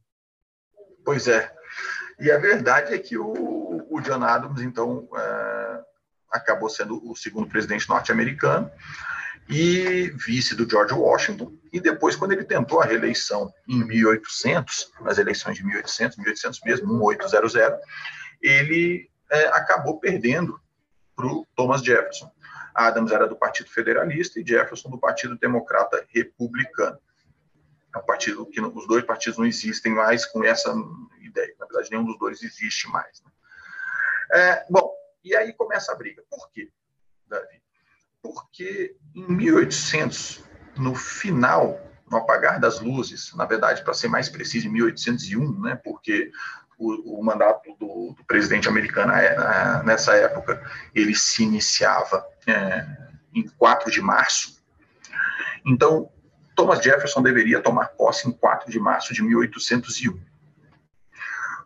Pois 1.04 1.28
é. 1.28 1.54
E 2.20 2.32
a 2.32 2.38
verdade 2.38 2.94
é 2.94 2.98
que 2.98 3.18
o, 3.18 3.86
o 3.90 4.02
John 4.02 4.24
Adams, 4.24 4.62
então, 4.62 5.08
é, 5.16 5.80
acabou 6.32 6.70
sendo 6.70 7.02
o 7.10 7.16
segundo 7.16 7.48
presidente 7.48 7.88
norte-americano 7.90 8.72
e 9.50 10.12
vice 10.16 10.56
do 10.56 10.70
George 10.70 10.94
Washington. 10.94 11.54
E 11.72 11.80
depois, 11.80 12.16
quando 12.16 12.32
ele 12.32 12.44
tentou 12.44 12.82
a 12.82 12.86
reeleição 12.86 13.54
em 13.68 13.84
1800, 13.86 14.92
nas 15.02 15.18
eleições 15.18 15.58
de 15.58 15.66
1800, 15.66 16.18
1800 16.18 16.62
mesmo, 16.66 16.88
1800, 16.88 17.54
ele 18.42 19.10
é, 19.30 19.48
acabou 19.48 20.00
perdendo 20.00 20.60
para 21.16 21.28
o 21.28 21.46
Thomas 21.56 21.84
Jefferson. 21.84 22.32
Adams 22.74 23.12
era 23.12 23.28
do 23.28 23.36
Partido 23.36 23.70
Federalista 23.70 24.40
e 24.40 24.46
Jefferson 24.46 24.90
do 24.90 25.00
Partido 25.00 25.38
Democrata 25.38 26.06
Republicano. 26.10 26.98
É 27.96 27.98
um 27.98 28.06
partido 28.06 28.46
que 28.46 28.60
os 28.60 28.88
dois 28.88 29.06
partidos 29.06 29.40
não 29.40 29.46
existem 29.46 29.94
mais 29.94 30.26
com 30.26 30.44
essa 30.44 30.76
ideia. 31.22 31.56
Na 31.58 31.66
verdade, 31.66 31.90
nenhum 31.92 32.04
dos 32.06 32.20
dois 32.20 32.44
existe 32.44 32.90
mais. 32.90 33.24
Né? 33.24 33.32
É, 34.34 34.66
bom, 34.70 34.94
e 35.24 35.34
aí 35.34 35.54
começa 35.54 35.94
a 35.94 35.96
briga. 35.96 36.22
Por 36.30 36.52
quê, 36.52 36.70
Davi? 37.28 37.62
Porque 38.22 38.98
em 39.16 39.32
1800, 39.32 40.44
no 40.76 40.94
final, 40.94 41.80
no 42.12 42.18
apagar 42.18 42.60
das 42.60 42.82
luzes, 42.82 43.34
na 43.34 43.46
verdade, 43.46 43.82
para 43.82 43.94
ser 43.94 44.10
mais 44.10 44.28
preciso, 44.28 44.68
em 44.68 44.72
1801, 44.72 45.62
né, 45.62 45.80
porque 45.82 46.32
o, 46.78 47.20
o 47.20 47.24
mandato 47.24 47.74
do, 47.80 48.14
do, 48.14 48.26
presidente 48.26 48.68
americano 48.68 49.14
é, 49.14 49.84
nessa 49.84 50.14
época 50.16 50.62
ele 50.94 51.16
se 51.16 51.44
iniciava 51.44 52.28
é, 52.46 52.86
em 53.34 53.48
4 53.48 53.90
de 53.90 54.02
março. 54.02 54.62
Então, 55.66 56.12
Thomas 56.56 56.82
Jefferson 56.82 57.22
deveria 57.22 57.62
tomar 57.62 57.90
posse 57.90 58.28
em 58.28 58.32
4 58.32 58.72
de 58.72 58.80
março 58.80 59.14
de 59.14 59.22
1801. 59.22 60.20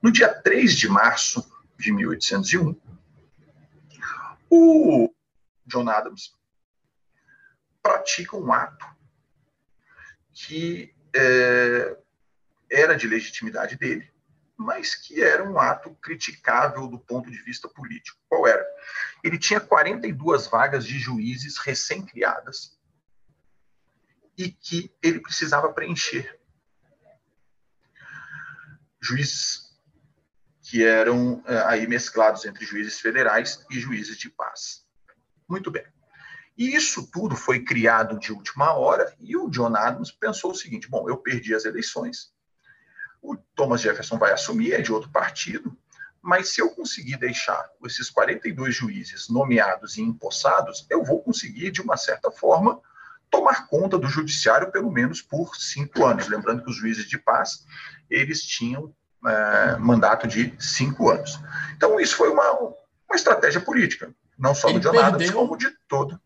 No 0.01 0.11
dia 0.11 0.33
3 0.33 0.75
de 0.75 0.89
março 0.89 1.45
de 1.77 1.91
1801, 1.91 2.75
o 4.49 5.13
John 5.65 5.87
Adams 5.87 6.33
pratica 7.83 8.35
um 8.35 8.51
ato 8.51 8.85
que 10.33 10.93
é, 11.15 11.97
era 12.71 12.95
de 12.95 13.07
legitimidade 13.07 13.75
dele, 13.77 14.09
mas 14.57 14.95
que 14.95 15.21
era 15.21 15.43
um 15.43 15.59
ato 15.59 15.93
criticável 16.01 16.87
do 16.87 16.97
ponto 16.97 17.29
de 17.29 17.41
vista 17.43 17.67
político. 17.69 18.19
Qual 18.27 18.47
era? 18.47 18.65
Ele 19.23 19.37
tinha 19.37 19.59
42 19.59 20.47
vagas 20.47 20.85
de 20.85 20.97
juízes 20.97 21.57
recém-criadas 21.57 22.78
e 24.39 24.49
que 24.49 24.89
ele 25.03 25.19
precisava 25.19 25.73
preencher. 25.73 26.39
Juízes 29.01 29.77
que 30.61 30.85
eram 30.85 31.43
é, 31.45 31.57
aí 31.63 31.85
mesclados 31.85 32.45
entre 32.45 32.65
juízes 32.65 33.01
federais 33.01 33.65
e 33.69 33.77
juízes 33.77 34.17
de 34.17 34.29
paz. 34.29 34.85
Muito 35.47 35.69
bem. 35.69 35.85
E 36.57 36.73
isso 36.73 37.09
tudo 37.11 37.35
foi 37.35 37.65
criado 37.65 38.17
de 38.17 38.31
última 38.31 38.73
hora 38.73 39.13
e 39.19 39.35
o 39.35 39.49
John 39.49 39.75
Adams 39.75 40.11
pensou 40.11 40.51
o 40.51 40.55
seguinte: 40.55 40.89
bom, 40.89 41.09
eu 41.09 41.17
perdi 41.17 41.53
as 41.53 41.65
eleições, 41.65 42.31
o 43.21 43.35
Thomas 43.35 43.81
Jefferson 43.81 44.17
vai 44.17 44.31
assumir, 44.31 44.71
é 44.71 44.81
de 44.81 44.93
outro 44.93 45.09
partido, 45.11 45.77
mas 46.21 46.53
se 46.53 46.61
eu 46.61 46.69
conseguir 46.69 47.17
deixar 47.17 47.69
esses 47.83 48.09
42 48.09 48.73
juízes 48.73 49.27
nomeados 49.27 49.97
e 49.97 50.01
empossados, 50.01 50.85
eu 50.89 51.03
vou 51.03 51.21
conseguir, 51.21 51.71
de 51.71 51.81
uma 51.81 51.97
certa 51.97 52.31
forma, 52.31 52.81
tomar 53.29 53.67
conta 53.67 53.97
do 53.97 54.07
judiciário 54.07 54.71
pelo 54.71 54.91
menos 54.91 55.21
por 55.21 55.55
cinco 55.55 56.05
anos. 56.05 56.27
Lembrando 56.27 56.63
que 56.63 56.69
os 56.69 56.75
juízes 56.75 57.07
de 57.07 57.17
paz, 57.17 57.65
eles 58.09 58.41
tinham 58.43 58.93
é, 59.25 59.77
mandato 59.77 60.27
de 60.27 60.53
cinco 60.59 61.09
anos. 61.09 61.39
Então, 61.75 61.99
isso 61.99 62.15
foi 62.15 62.29
uma, 62.29 62.51
uma 62.53 63.15
estratégia 63.15 63.61
política, 63.61 64.13
não 64.37 64.53
só 64.55 64.69
ele 64.69 64.79
do 64.79 64.91
John 64.91 64.91
perdeu... 64.91 65.33
Como 65.33 65.57
de 65.57 65.69
todo. 65.87 66.19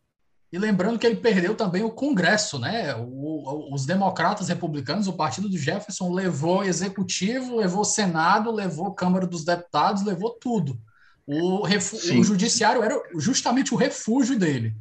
E 0.52 0.60
lembrando 0.60 1.00
que 1.00 1.08
ele 1.08 1.16
perdeu 1.16 1.56
também 1.56 1.84
o 1.84 1.90
Congresso, 1.90 2.60
né? 2.60 2.94
O, 2.96 3.74
os 3.74 3.88
democratas 3.88 4.50
republicanos, 4.50 5.08
o 5.08 5.14
partido 5.14 5.50
do 5.50 5.58
Jefferson, 5.58 6.14
levou 6.14 6.64
executivo, 6.64 7.56
levou 7.56 7.84
Senado, 7.84 8.52
levou 8.52 8.94
Câmara 8.94 9.26
dos 9.26 9.44
Deputados, 9.44 10.06
levou 10.06 10.30
tudo. 10.30 10.80
O, 11.26 11.64
refu... 11.64 11.96
o 11.96 12.24
judiciário 12.24 12.84
era 12.84 13.02
justamente 13.16 13.74
o 13.74 13.78
refúgio 13.78 14.38
dele. 14.38 14.76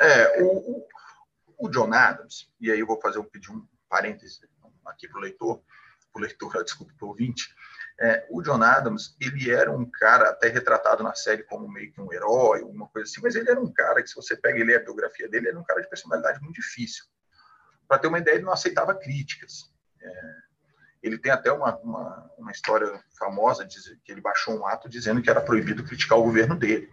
É, 0.00 0.42
o, 0.42 0.84
o 1.58 1.68
John 1.68 1.92
Adams, 1.92 2.50
e 2.60 2.70
aí 2.70 2.80
eu 2.80 2.86
vou 2.86 3.00
fazer 3.00 3.18
um 3.18 3.24
pedir 3.24 3.50
um 3.50 3.66
parêntese 3.88 4.40
aqui 4.84 5.08
para 5.08 5.18
o 5.18 5.22
leitor, 5.22 5.62
para 6.12 6.20
o 6.20 6.22
leitor, 6.22 6.52
desculpa, 6.64 6.92
para 6.96 7.06
o 7.06 7.08
ouvinte, 7.08 7.54
É, 7.98 8.26
o 8.30 8.42
John 8.42 8.62
Adams, 8.62 9.16
ele 9.18 9.50
era 9.50 9.72
um 9.72 9.90
cara 9.90 10.28
até 10.28 10.48
retratado 10.48 11.02
na 11.02 11.14
série 11.14 11.42
como 11.44 11.66
meio 11.66 11.90
que 11.92 12.00
um 12.00 12.12
herói, 12.12 12.62
uma 12.62 12.86
coisa 12.88 13.08
assim, 13.08 13.22
mas 13.22 13.34
ele 13.34 13.50
era 13.50 13.58
um 13.58 13.72
cara 13.72 14.02
que, 14.02 14.08
se 14.08 14.14
você 14.14 14.36
pega 14.36 14.58
e 14.58 14.64
lê 14.64 14.76
a 14.76 14.82
biografia 14.82 15.26
dele, 15.28 15.46
ele 15.46 15.52
era 15.52 15.58
um 15.58 15.64
cara 15.64 15.80
de 15.80 15.88
personalidade 15.88 16.40
muito 16.42 16.56
difícil. 16.56 17.06
Para 17.88 17.98
ter 17.98 18.08
uma 18.08 18.18
ideia, 18.18 18.34
ele 18.34 18.44
não 18.44 18.52
aceitava 18.52 18.94
críticas. 18.94 19.72
É, 19.98 20.34
ele 21.02 21.18
tem 21.18 21.32
até 21.32 21.50
uma, 21.50 21.74
uma, 21.78 22.30
uma 22.36 22.52
história 22.52 23.02
famosa, 23.18 23.64
de, 23.64 23.78
que 24.04 24.12
ele 24.12 24.20
baixou 24.20 24.58
um 24.58 24.66
ato 24.66 24.88
dizendo 24.88 25.22
que 25.22 25.30
era 25.30 25.40
proibido 25.40 25.84
criticar 25.84 26.18
o 26.18 26.24
governo 26.24 26.54
dele. 26.54 26.92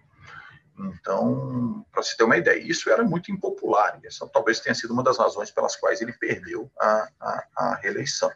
Então, 0.77 1.85
para 1.91 2.01
você 2.01 2.15
ter 2.17 2.23
uma 2.23 2.37
ideia, 2.37 2.59
isso 2.59 2.89
era 2.89 3.03
muito 3.03 3.31
impopular, 3.31 3.99
e 4.03 4.07
essa 4.07 4.27
talvez 4.27 4.59
tenha 4.59 4.73
sido 4.73 4.91
uma 4.91 5.03
das 5.03 5.17
razões 5.17 5.51
pelas 5.51 5.75
quais 5.75 6.01
ele 6.01 6.13
perdeu 6.13 6.71
a, 6.79 7.09
a, 7.19 7.43
a 7.55 7.75
reeleição. 7.75 8.31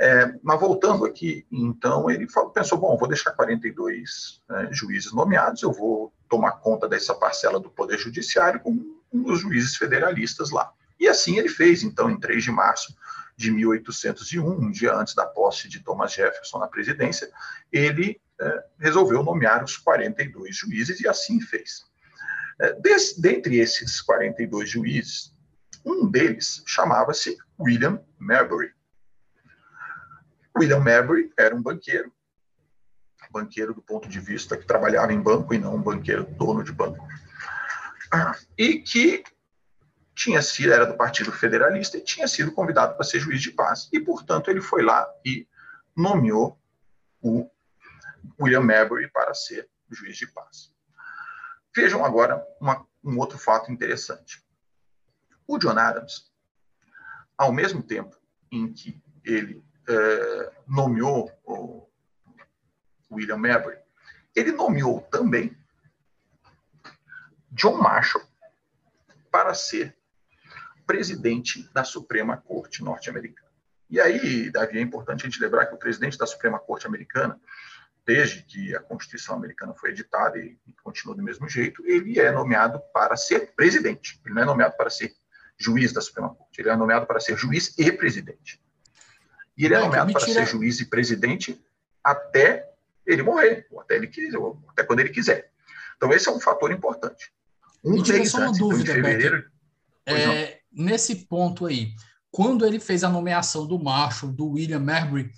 É, 0.00 0.32
mas 0.44 0.60
voltando 0.60 1.04
aqui, 1.04 1.44
então, 1.50 2.08
ele 2.08 2.28
falou, 2.28 2.50
pensou, 2.50 2.78
bom, 2.78 2.96
vou 2.96 3.08
deixar 3.08 3.32
42 3.32 4.40
é, 4.48 4.72
juízes 4.72 5.12
nomeados, 5.12 5.62
eu 5.62 5.72
vou 5.72 6.12
tomar 6.28 6.52
conta 6.52 6.88
dessa 6.88 7.14
parcela 7.14 7.58
do 7.58 7.68
Poder 7.68 7.98
Judiciário 7.98 8.60
com 8.60 8.78
os 9.12 9.40
juízes 9.40 9.76
federalistas 9.76 10.50
lá. 10.50 10.72
E 11.00 11.08
assim 11.08 11.38
ele 11.38 11.48
fez, 11.48 11.82
então, 11.82 12.08
em 12.10 12.18
3 12.18 12.44
de 12.44 12.50
março 12.52 12.96
de 13.36 13.50
1801, 13.50 14.48
um 14.48 14.70
dia 14.70 14.94
antes 14.94 15.14
da 15.14 15.26
posse 15.26 15.68
de 15.68 15.80
Thomas 15.80 16.12
Jefferson 16.12 16.58
na 16.58 16.68
presidência, 16.68 17.30
ele 17.72 18.20
resolveu 18.78 19.22
nomear 19.22 19.64
os 19.64 19.76
42 19.76 20.56
juízes 20.56 21.00
e 21.00 21.08
assim 21.08 21.40
fez. 21.40 21.84
É, 22.60 22.72
des, 22.74 23.16
dentre 23.18 23.58
esses 23.58 24.00
42 24.00 24.68
juízes, 24.68 25.32
um 25.84 26.10
deles 26.10 26.62
chamava-se 26.66 27.36
William 27.58 28.00
Marbury. 28.18 28.72
William 30.56 30.80
Marbury 30.80 31.32
era 31.38 31.54
um 31.54 31.62
banqueiro, 31.62 32.12
banqueiro 33.30 33.74
do 33.74 33.82
ponto 33.82 34.08
de 34.08 34.18
vista 34.18 34.56
que 34.56 34.66
trabalhava 34.66 35.12
em 35.12 35.20
banco 35.20 35.54
e 35.54 35.58
não 35.58 35.76
um 35.76 35.82
banqueiro 35.82 36.24
dono 36.24 36.64
de 36.64 36.72
banco, 36.72 37.06
e 38.56 38.78
que 38.78 39.22
tinha 40.14 40.42
sido 40.42 40.72
era 40.72 40.84
do 40.84 40.96
Partido 40.96 41.30
Federalista 41.30 41.96
e 41.96 42.02
tinha 42.02 42.26
sido 42.26 42.50
convidado 42.50 42.94
para 42.94 43.04
ser 43.04 43.20
juiz 43.20 43.40
de 43.40 43.52
paz 43.52 43.88
e 43.92 44.00
portanto 44.00 44.50
ele 44.50 44.60
foi 44.60 44.82
lá 44.82 45.06
e 45.24 45.46
nomeou 45.96 46.58
o 47.20 47.48
William 48.40 48.62
Marbury 48.62 49.10
para 49.10 49.34
ser 49.34 49.68
juiz 49.90 50.16
de 50.16 50.26
paz. 50.26 50.74
Vejam 51.74 52.04
agora 52.04 52.44
uma, 52.60 52.86
um 53.02 53.18
outro 53.18 53.38
fato 53.38 53.70
interessante. 53.70 54.44
O 55.46 55.58
John 55.58 55.78
Adams, 55.78 56.32
ao 57.36 57.52
mesmo 57.52 57.82
tempo 57.82 58.16
em 58.50 58.72
que 58.72 59.00
ele 59.24 59.64
é, 59.88 60.52
nomeou 60.66 61.30
o 61.44 61.88
William 63.10 63.36
Marbury, 63.36 63.78
ele 64.34 64.52
nomeou 64.52 65.00
também 65.02 65.56
John 67.50 67.76
Marshall 67.76 68.22
para 69.30 69.54
ser 69.54 69.96
presidente 70.86 71.68
da 71.72 71.84
Suprema 71.84 72.36
Corte 72.36 72.82
norte-americana. 72.82 73.48
E 73.90 74.00
aí, 74.00 74.50
Davi, 74.50 74.78
é 74.78 74.82
importante 74.82 75.22
a 75.22 75.28
gente 75.28 75.40
lembrar 75.40 75.66
que 75.66 75.74
o 75.74 75.78
presidente 75.78 76.18
da 76.18 76.26
Suprema 76.26 76.58
Corte 76.58 76.86
americana 76.86 77.40
desde 78.08 78.42
que 78.42 78.74
a 78.74 78.80
Constituição 78.80 79.36
americana 79.36 79.74
foi 79.74 79.90
editada 79.90 80.38
e, 80.38 80.56
e 80.66 80.72
continua 80.82 81.14
do 81.14 81.22
mesmo 81.22 81.46
jeito, 81.46 81.86
ele 81.86 82.18
é 82.18 82.32
nomeado 82.32 82.80
para 82.90 83.14
ser 83.18 83.52
presidente. 83.54 84.18
Ele 84.24 84.34
não 84.34 84.42
é 84.42 84.46
nomeado 84.46 84.74
para 84.78 84.88
ser 84.88 85.14
juiz 85.58 85.92
da 85.92 86.00
Suprema 86.00 86.34
Corte, 86.34 86.58
ele 86.58 86.70
é 86.70 86.76
nomeado 86.76 87.04
para 87.04 87.20
ser 87.20 87.36
juiz 87.36 87.74
e 87.76 87.92
presidente. 87.92 88.62
E 89.58 89.66
ele 89.66 89.74
é, 89.74 89.76
é 89.76 89.80
nomeado 89.82 90.10
para 90.10 90.22
ser 90.22 90.46
juiz 90.46 90.80
e 90.80 90.86
presidente 90.86 91.62
até 92.02 92.72
ele 93.04 93.22
morrer, 93.22 93.66
ou 93.70 93.78
até, 93.78 93.96
ele 93.96 94.06
quiser, 94.06 94.38
ou 94.38 94.58
até 94.68 94.84
quando 94.84 95.00
ele 95.00 95.10
quiser. 95.10 95.50
Então, 95.98 96.10
esse 96.10 96.30
é 96.30 96.32
um 96.32 96.40
fator 96.40 96.72
importante. 96.72 97.30
Um 97.84 97.92
Me 97.92 98.08
mês 98.08 98.30
só 98.30 98.38
uma 98.38 98.48
antes, 98.48 98.58
dúvida, 98.58 98.92
então, 98.92 99.04
fevereiro. 99.04 99.50
É, 100.06 100.60
nesse 100.72 101.26
ponto 101.26 101.66
aí, 101.66 101.92
quando 102.30 102.64
ele 102.64 102.80
fez 102.80 103.04
a 103.04 103.10
nomeação 103.10 103.66
do 103.66 103.78
Marshall, 103.78 104.32
do 104.32 104.52
William 104.52 104.80
Marbury, 104.80 105.30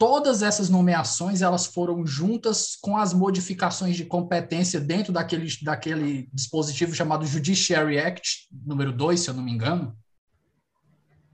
todas 0.00 0.42
essas 0.42 0.70
nomeações 0.70 1.42
elas 1.42 1.66
foram 1.66 2.06
juntas 2.06 2.74
com 2.80 2.96
as 2.96 3.12
modificações 3.12 3.96
de 3.96 4.06
competência 4.06 4.80
dentro 4.80 5.12
daquele, 5.12 5.46
daquele 5.62 6.26
dispositivo 6.32 6.94
chamado 6.94 7.26
Judiciary 7.26 7.98
Act, 7.98 8.48
número 8.50 8.92
2, 8.92 9.20
se 9.20 9.28
eu 9.28 9.34
não 9.34 9.42
me 9.42 9.52
engano? 9.52 9.94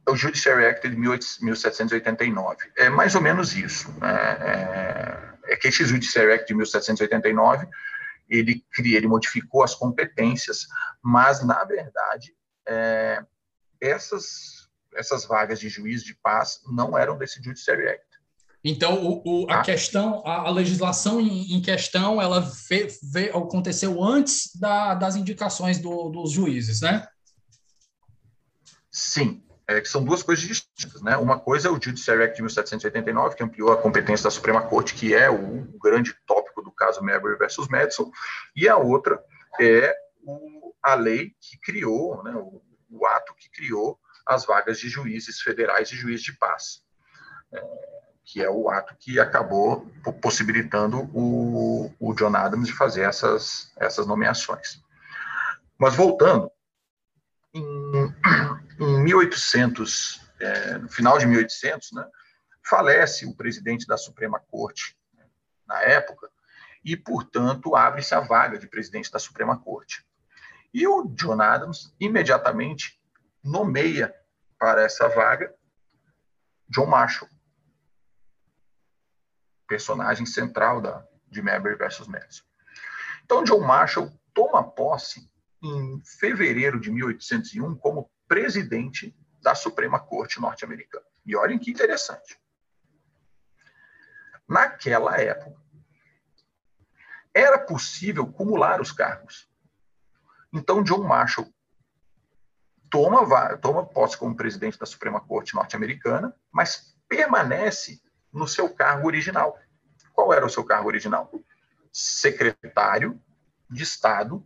O 0.09 0.17
Judiciary 0.17 0.67
Act 0.67 0.89
de 0.89 0.97
1789. 0.97 2.57
É 2.77 2.91
mais 2.91 3.15
ou 3.15 3.21
menos 3.21 3.55
isso. 3.55 3.87
É, 4.03 5.51
é, 5.51 5.53
é 5.53 5.57
que 5.57 5.69
esse 5.69 5.85
Judiciary 5.85 6.33
Act 6.33 6.49
de 6.49 6.55
1789 6.55 7.69
ele 8.29 8.65
cria, 8.73 8.97
ele 8.97 9.07
modificou 9.07 9.63
as 9.63 9.77
competências, 9.77 10.67
mas 11.01 11.41
na 11.45 11.63
verdade 11.63 12.35
é, 12.67 13.25
essas 13.81 14.67
essas 14.97 15.25
vagas 15.25 15.61
de 15.61 15.69
juiz 15.69 16.03
de 16.03 16.15
paz 16.15 16.63
não 16.67 16.99
eram 16.99 17.17
desse 17.17 17.41
Judiciary 17.41 17.91
Act. 17.91 18.06
Então, 18.69 19.01
o, 19.01 19.23
o, 19.25 19.47
a 19.49 19.61
ah. 19.61 19.63
questão, 19.63 20.27
a, 20.27 20.49
a 20.49 20.51
legislação 20.51 21.21
em, 21.21 21.55
em, 21.55 21.63
questão, 21.63 22.21
ela 22.21 22.41
ve, 22.41 22.89
ve, 23.01 23.29
aconteceu 23.29 24.03
antes 24.03 24.57
da, 24.57 24.93
das 24.97 25.15
indicações 25.15 25.79
do, 25.79 26.09
dos 26.09 26.33
juízes, 26.33 26.81
né? 26.81 27.07
Sim, 28.91 29.41
é, 29.69 29.81
que 29.81 29.89
são 29.89 30.05
duas 30.05 30.21
coisas 30.21 30.45
distintas, 30.45 31.01
né? 31.01 31.17
Uma 31.17 31.39
coisa 31.39 31.69
é 31.69 31.71
o 31.71 31.81
Judiciary 31.81 32.25
Act 32.25 32.35
de 32.35 32.43
1789, 32.43 33.37
que 33.37 33.45
ampliou 33.45 33.71
a 33.71 33.81
competência 33.81 34.25
da 34.25 34.33
Suprema 34.33 34.63
Corte, 34.63 34.95
que 34.95 35.15
é 35.15 35.31
o, 35.31 35.61
o 35.73 35.79
grande 35.79 36.13
tópico 36.27 36.61
do 36.61 36.73
caso 36.73 37.05
Marbury 37.05 37.39
versus 37.39 37.69
Madison, 37.69 38.11
e 38.57 38.69
a 38.69 38.77
outra 38.77 39.23
é 39.61 39.95
a 40.83 40.95
lei 40.97 41.37
que 41.41 41.57
criou, 41.61 42.21
né, 42.25 42.35
o, 42.35 42.61
o, 42.91 43.07
ato 43.07 43.33
que 43.37 43.49
criou 43.49 43.97
as 44.27 44.45
vagas 44.45 44.81
de 44.81 44.89
juízes 44.89 45.41
federais 45.41 45.93
e 45.93 45.97
juízes 45.97 46.25
de 46.25 46.37
paz. 46.37 46.83
É, 47.55 48.06
que 48.27 48.43
é 48.43 48.51
o 48.51 48.69
ato 48.69 48.97
que 48.99 49.21
acabou 49.21 49.87
possibilitando 50.21 51.09
o, 51.15 51.95
o 52.01 52.13
John 52.15 52.35
Adams 52.35 52.67
de 52.67 52.75
fazer 52.75 53.03
essas, 53.03 53.73
essas 53.77 54.05
nomeações. 54.05 54.83
Mas 55.79 55.95
voltando, 55.95 56.51
em, 57.55 58.13
em 58.85 59.01
1800, 59.05 60.21
é, 60.41 60.79
no 60.79 60.89
final 60.89 61.19
de 61.19 61.27
1800, 61.27 61.93
né, 61.93 62.05
falece 62.65 63.25
o 63.27 63.35
presidente 63.35 63.87
da 63.87 63.97
Suprema 63.97 64.41
Corte 64.51 64.99
né, 65.15 65.25
na 65.65 65.81
época 65.83 66.29
e, 66.85 66.97
portanto, 66.97 67.77
abre-se 67.77 68.13
a 68.13 68.21
vaga 68.21 68.59
de 68.59 68.67
presidente 68.67 69.11
da 69.11 69.21
Suprema 69.21 69.57
Corte. 69.57 70.05
E 70.75 70.85
o 70.87 71.07
John 71.11 71.41
Adams 71.41 71.95
imediatamente 72.01 73.01
nomeia 73.43 74.13
para 74.59 74.83
essa 74.83 75.09
vaga 75.09 75.55
John 76.69 76.87
Marshall, 76.87 77.31
personagem 79.67 80.27
central 80.27 80.81
da, 80.81 81.07
de 81.29 81.43
Marbury 81.43 81.77
versus 81.77 82.07
Madison. 82.07 82.45
Então, 83.25 83.45
John 83.45 83.61
Marshall 83.61 84.13
toma 84.33 84.63
posse 84.63 85.31
em 85.63 86.01
fevereiro 86.05 86.79
de 86.81 86.91
1801 86.91 87.75
como 87.77 88.11
presidente 88.29 89.17
da 89.43 89.55
Suprema 89.55 89.99
Corte 89.99 90.41
norte-americana. 90.41 91.05
E 91.25 91.35
olhem 91.37 91.59
que 91.59 91.71
interessante. 91.71 92.39
Naquela 94.49 95.21
época, 95.21 95.61
era 97.35 97.59
possível 97.59 98.27
cumular 98.27 98.81
os 98.81 98.93
cargos. 98.93 99.49
Então, 100.53 100.83
John 100.83 101.03
Marshall 101.03 101.53
toma, 102.89 103.57
toma 103.59 103.85
posse 103.85 104.17
como 104.17 104.37
presidente 104.37 104.79
da 104.79 104.87
Suprema 104.87 105.21
Corte 105.21 105.55
norte-americana, 105.55 106.35
mas 106.51 106.97
permanece 107.09 108.01
no 108.33 108.47
seu 108.47 108.69
cargo 108.69 109.07
original. 109.07 109.59
Qual 110.13 110.33
era 110.33 110.45
o 110.45 110.51
seu 110.51 110.65
cargo 110.65 110.89
original? 110.89 111.31
Secretário 111.93 113.21
de 113.71 113.83
Estado 113.83 114.45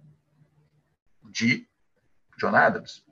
de 1.24 1.68
John 2.38 2.54
Adams. 2.54 3.04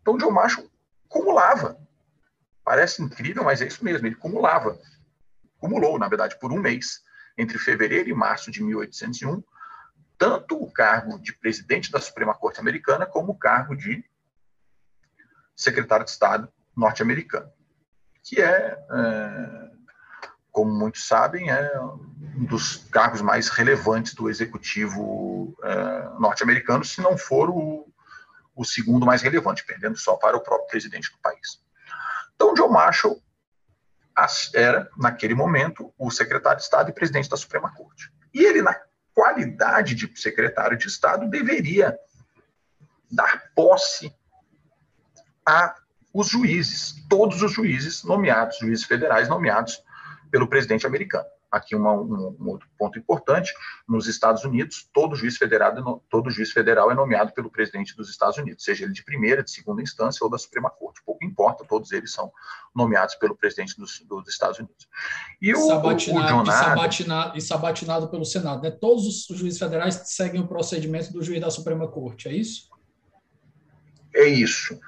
Então, 0.00 0.16
John 0.16 0.30
Marshall 0.30 0.70
cumulava. 1.08 1.78
Parece 2.64 3.02
incrível, 3.02 3.44
mas 3.44 3.60
é 3.60 3.66
isso 3.66 3.84
mesmo, 3.84 4.06
ele 4.06 4.16
cumulava. 4.16 4.78
Cumulou, 5.58 5.98
na 5.98 6.08
verdade, 6.08 6.38
por 6.38 6.52
um 6.52 6.58
mês, 6.58 7.02
entre 7.36 7.58
fevereiro 7.58 8.08
e 8.08 8.14
março 8.14 8.50
de 8.50 8.62
1801, 8.62 9.42
tanto 10.18 10.56
o 10.56 10.70
cargo 10.72 11.18
de 11.18 11.32
presidente 11.32 11.90
da 11.90 12.00
Suprema 12.00 12.34
Corte 12.34 12.60
Americana 12.60 13.06
como 13.06 13.32
o 13.32 13.38
cargo 13.38 13.76
de 13.76 14.04
secretário 15.56 16.04
de 16.04 16.10
Estado 16.10 16.52
norte-americano, 16.76 17.50
que 18.22 18.40
é, 18.40 18.78
é 18.90 19.71
como 20.52 20.70
muitos 20.70 21.08
sabem, 21.08 21.50
é 21.50 21.80
um 21.80 22.44
dos 22.44 22.76
cargos 22.90 23.22
mais 23.22 23.48
relevantes 23.48 24.14
do 24.14 24.28
executivo 24.28 25.56
é, 25.64 26.20
norte-americano, 26.20 26.84
se 26.84 27.00
não 27.00 27.16
for 27.16 27.48
o, 27.48 27.90
o, 28.54 28.64
segundo 28.64 29.06
mais 29.06 29.22
relevante, 29.22 29.64
perdendo 29.64 29.96
só 29.96 30.14
para 30.16 30.36
o 30.36 30.40
próprio 30.40 30.68
presidente 30.68 31.10
do 31.10 31.18
país. 31.18 31.62
Então, 32.34 32.52
John 32.52 32.68
Marshall 32.68 33.20
era, 34.54 34.90
naquele 34.98 35.34
momento, 35.34 35.92
o 35.98 36.10
secretário 36.10 36.58
de 36.58 36.64
Estado 36.64 36.90
e 36.90 36.94
presidente 36.94 37.30
da 37.30 37.36
Suprema 37.36 37.74
Corte. 37.74 38.12
E 38.34 38.44
ele, 38.44 38.60
na 38.60 38.78
qualidade 39.14 39.94
de 39.94 40.20
secretário 40.20 40.76
de 40.76 40.86
Estado, 40.86 41.30
deveria 41.30 41.98
dar 43.10 43.50
posse 43.54 44.14
a 45.46 45.74
os 46.12 46.28
juízes, 46.28 46.94
todos 47.08 47.40
os 47.40 47.52
juízes 47.52 48.04
nomeados, 48.04 48.58
juízes 48.58 48.84
federais 48.84 49.30
nomeados 49.30 49.82
pelo 50.32 50.48
presidente 50.48 50.86
americano 50.86 51.26
aqui 51.52 51.76
uma, 51.76 51.92
um, 51.92 52.34
um, 52.40 52.48
outro 52.48 52.66
ponto 52.78 52.98
importante, 52.98 53.52
nos 53.86 54.06
Estados 54.08 54.42
Unidos, 54.42 54.88
todo 54.90 55.14
juiz, 55.14 55.36
federado, 55.36 56.02
todo 56.08 56.30
juiz 56.30 56.50
federal 56.50 56.90
é 56.90 56.94
nomeado 56.94 57.30
pelo 57.34 57.50
presidente 57.50 57.94
dos 57.94 58.08
Estados 58.08 58.38
Unidos, 58.38 58.64
seja 58.64 58.84
ele 58.84 58.94
de 58.94 59.04
primeira, 59.04 59.44
de 59.44 59.50
segunda 59.50 59.82
instância 59.82 60.24
ou 60.24 60.30
da 60.30 60.38
Suprema 60.38 60.70
Corte, 60.70 61.02
pouco 61.04 61.22
importa, 61.22 61.62
todos 61.68 61.92
eles 61.92 62.10
são 62.10 62.32
nomeados 62.74 63.16
pelo 63.16 63.36
presidente 63.36 63.76
dos, 63.76 64.00
dos 64.00 64.26
Estados 64.28 64.58
Unidos. 64.58 64.88
E 65.42 65.52
o, 65.52 65.58
sabatinado, 65.58 66.26
o 66.26 66.30
John 66.30 66.42
e, 66.42 66.46
sabatinado, 66.46 67.38
e 67.38 67.40
sabatinado 67.42 68.08
pelo 68.08 68.24
Senado, 68.24 68.62
né? 68.62 68.70
Todos 68.70 69.06
os 69.28 69.38
juízes 69.38 69.58
federais 69.58 70.00
seguem 70.06 70.40
o 70.40 70.48
procedimento 70.48 71.12
do 71.12 71.22
juiz 71.22 71.42
da 71.42 71.50
Suprema 71.50 71.86
Corte, 71.86 72.28
é 72.28 72.32
isso? 72.32 72.70
É 74.14 74.26
isso 74.26 74.80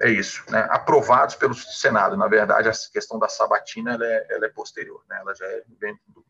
é 0.00 0.10
isso, 0.10 0.44
né? 0.48 0.66
aprovados 0.70 1.34
pelo 1.34 1.54
Senado. 1.54 2.16
Na 2.16 2.28
verdade, 2.28 2.68
a 2.68 2.72
questão 2.92 3.18
da 3.18 3.28
sabatina 3.28 3.94
ela 3.94 4.06
é, 4.06 4.26
ela 4.30 4.46
é 4.46 4.48
posterior, 4.48 5.02
né? 5.08 5.18
ela 5.20 5.34
já 5.34 5.46
é 5.46 5.62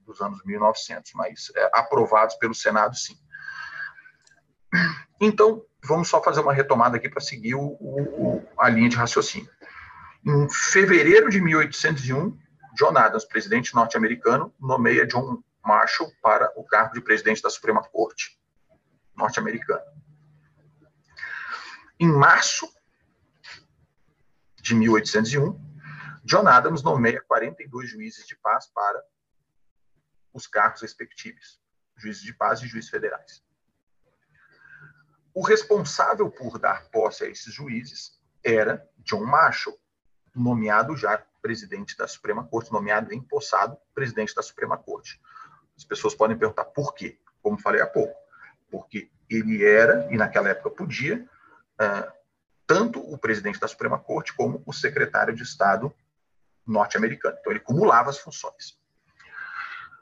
dos 0.07 0.20
anos 0.20 0.42
1900, 0.44 1.12
mas 1.14 1.52
é, 1.54 1.70
aprovados 1.74 2.37
pelo 2.37 2.54
Senado, 2.54 2.96
sim. 2.96 3.16
Então, 5.20 5.64
vamos 5.85 6.09
só 6.09 6.22
fazer 6.22 6.40
uma 6.40 6.52
retomada 6.52 6.96
aqui 6.96 7.09
para 7.09 7.20
seguir 7.20 7.54
o, 7.54 7.76
o, 7.81 8.48
a 8.59 8.68
linha 8.68 8.88
de 8.88 8.96
raciocínio. 8.96 9.50
Em 10.24 10.48
fevereiro 10.50 11.28
de 11.28 11.40
1801, 11.40 12.38
John 12.74 12.96
Adams, 12.96 13.24
presidente 13.24 13.74
norte-americano, 13.74 14.54
nomeia 14.59 15.07
John 15.07 15.42
Marshall 15.64 16.11
para 16.22 16.50
o 16.57 16.64
cargo 16.64 16.94
de 16.94 17.00
presidente 17.00 17.42
da 17.42 17.50
Suprema 17.50 17.83
Corte 17.83 18.38
norte-americana. 19.16 19.83
Em 21.98 22.09
março 22.09 22.68
de 24.68 24.74
1801, 24.74 25.59
John 26.24 26.46
Adams 26.46 26.83
nomeia 26.83 27.22
42 27.26 27.88
juízes 27.88 28.26
de 28.26 28.37
paz 28.37 28.66
para 28.66 29.02
os 30.33 30.46
cargos 30.46 30.83
respectivos, 30.83 31.59
juízes 31.96 32.22
de 32.22 32.35
paz 32.35 32.61
e 32.61 32.66
juízes 32.66 32.90
federais. 32.90 33.42
O 35.35 35.42
responsável 35.42 36.31
por 36.31 36.59
dar 36.59 36.90
posse 36.90 37.24
a 37.24 37.28
esses 37.28 37.52
juízes 37.54 38.20
era 38.44 38.87
John 38.98 39.24
Marshall, 39.24 39.76
nomeado 40.35 40.96
já 40.96 41.16
presidente 41.40 41.96
da 41.96 42.07
Suprema 42.07 42.46
Corte, 42.46 42.70
nomeado 42.70 43.14
empossado 43.14 43.78
presidente 43.94 44.35
da 44.35 44.42
Suprema 44.42 44.76
Corte. 44.76 45.18
As 45.76 45.85
pessoas 45.85 46.14
podem 46.14 46.37
perguntar 46.37 46.66
por 46.66 46.94
quê? 46.94 47.18
Como 47.40 47.59
falei 47.59 47.81
há 47.81 47.87
pouco, 47.87 48.14
porque 48.70 49.11
ele 49.31 49.64
era, 49.64 50.12
e 50.12 50.16
naquela 50.16 50.50
época 50.50 50.70
podia, 50.70 51.26
uh, 51.81 52.17
tanto 52.68 53.00
o 53.00 53.16
presidente 53.16 53.59
da 53.59 53.66
Suprema 53.66 53.98
Corte 53.98 54.35
como 54.35 54.62
o 54.66 54.74
secretário 54.74 55.35
de 55.35 55.42
Estado 55.42 55.92
norte-americano. 56.66 57.35
Então, 57.40 57.50
ele 57.50 57.61
cumulava 57.61 58.11
as 58.11 58.18
funções. 58.18 58.78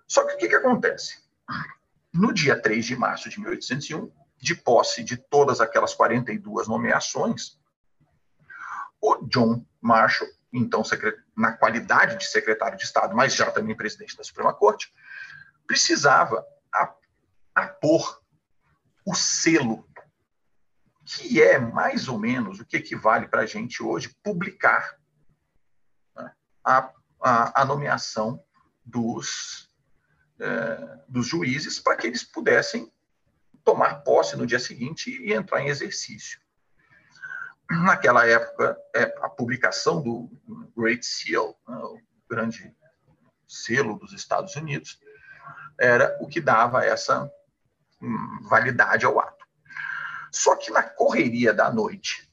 Só 0.06 0.26
que 0.26 0.34
o 0.34 0.36
que, 0.36 0.48
que 0.48 0.56
acontece? 0.56 1.22
No 2.12 2.34
dia 2.34 2.60
3 2.60 2.84
de 2.84 2.96
março 2.96 3.30
de 3.30 3.40
1801, 3.40 4.10
de 4.38 4.54
posse 4.56 5.04
de 5.04 5.16
todas 5.16 5.60
aquelas 5.60 5.94
42 5.94 6.66
nomeações, 6.66 7.56
o 9.00 9.24
John 9.28 9.64
Marshall, 9.80 10.28
então 10.52 10.82
na 11.36 11.52
qualidade 11.52 12.16
de 12.16 12.26
secretário 12.26 12.76
de 12.76 12.84
Estado, 12.84 13.14
mas 13.14 13.34
já 13.34 13.48
também 13.50 13.76
presidente 13.76 14.16
da 14.16 14.24
Suprema 14.24 14.52
Corte, 14.52 14.92
precisava 15.68 16.44
apor 17.54 18.20
o 19.04 19.14
selo 19.14 19.88
que 21.06 21.40
é 21.40 21.58
mais 21.58 22.08
ou 22.08 22.18
menos 22.18 22.58
o 22.58 22.64
que 22.64 22.76
equivale 22.76 23.28
para 23.28 23.42
a 23.42 23.46
gente 23.46 23.80
hoje 23.80 24.14
publicar 24.24 24.98
né, 26.16 26.32
a, 26.64 26.92
a, 27.22 27.62
a, 27.62 27.64
nomeação 27.64 28.42
dos, 28.84 29.70
é, 30.40 30.98
dos 31.08 31.28
juízes 31.28 31.78
para 31.78 31.96
que 31.96 32.08
eles 32.08 32.24
pudessem 32.24 32.92
tomar 33.62 34.02
posse 34.02 34.36
no 34.36 34.46
dia 34.46 34.58
seguinte 34.58 35.10
e 35.10 35.32
entrar 35.32 35.60
em 35.60 35.68
exercício. 35.68 36.40
Naquela 37.70 38.26
época, 38.26 38.76
é, 38.94 39.02
a 39.22 39.28
publicação 39.28 40.02
do 40.02 40.28
Great 40.76 41.06
Seal, 41.06 41.56
né, 41.68 41.76
o 41.76 42.00
grande 42.28 42.74
selo 43.46 43.96
dos 43.96 44.12
Estados 44.12 44.56
Unidos, 44.56 45.00
era 45.78 46.16
o 46.20 46.26
que 46.26 46.40
dava 46.40 46.84
essa 46.84 47.30
hum, 48.02 48.40
validade 48.48 49.06
ao 49.06 49.20
ato. 49.20 49.35
Só 50.36 50.54
que 50.54 50.70
na 50.70 50.82
correria 50.82 51.54
da 51.54 51.72
noite, 51.72 52.30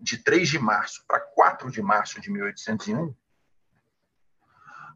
de 0.00 0.16
3 0.16 0.48
de 0.48 0.60
março 0.60 1.04
para 1.08 1.18
4 1.18 1.68
de 1.68 1.82
março 1.82 2.20
de 2.20 2.30
1801, 2.30 3.12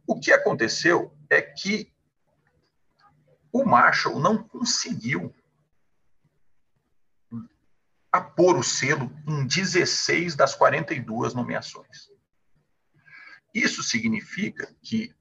o 0.07 0.21
que 0.21 0.33
aconteceu 0.33 1.13
é 1.29 1.43
que 1.43 1.93
o 3.53 3.65
Marshall 3.65 4.21
não 4.21 4.41
conseguiu 4.41 5.35
apor 8.13 8.57
o 8.57 8.63
selo 8.63 9.13
em 9.27 9.45
16 9.45 10.37
das 10.37 10.55
42 10.55 11.35
nomeações. 11.35 12.13
Isso 13.53 13.83
significa 13.83 14.73
que, 14.83 15.13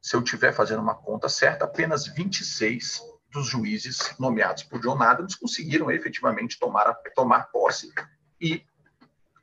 se 0.00 0.14
eu 0.14 0.22
estiver 0.22 0.52
fazendo 0.52 0.82
uma 0.82 0.94
conta 0.94 1.26
certa, 1.28 1.64
apenas 1.64 2.06
26 2.06 3.00
dos 3.30 3.46
juízes 3.46 4.14
nomeados 4.18 4.62
por 4.62 4.80
John 4.80 5.02
Adams 5.02 5.34
conseguiram 5.34 5.90
efetivamente 5.90 6.58
tomar, 6.58 6.92
tomar 7.14 7.50
posse 7.50 7.92
e 8.40 8.64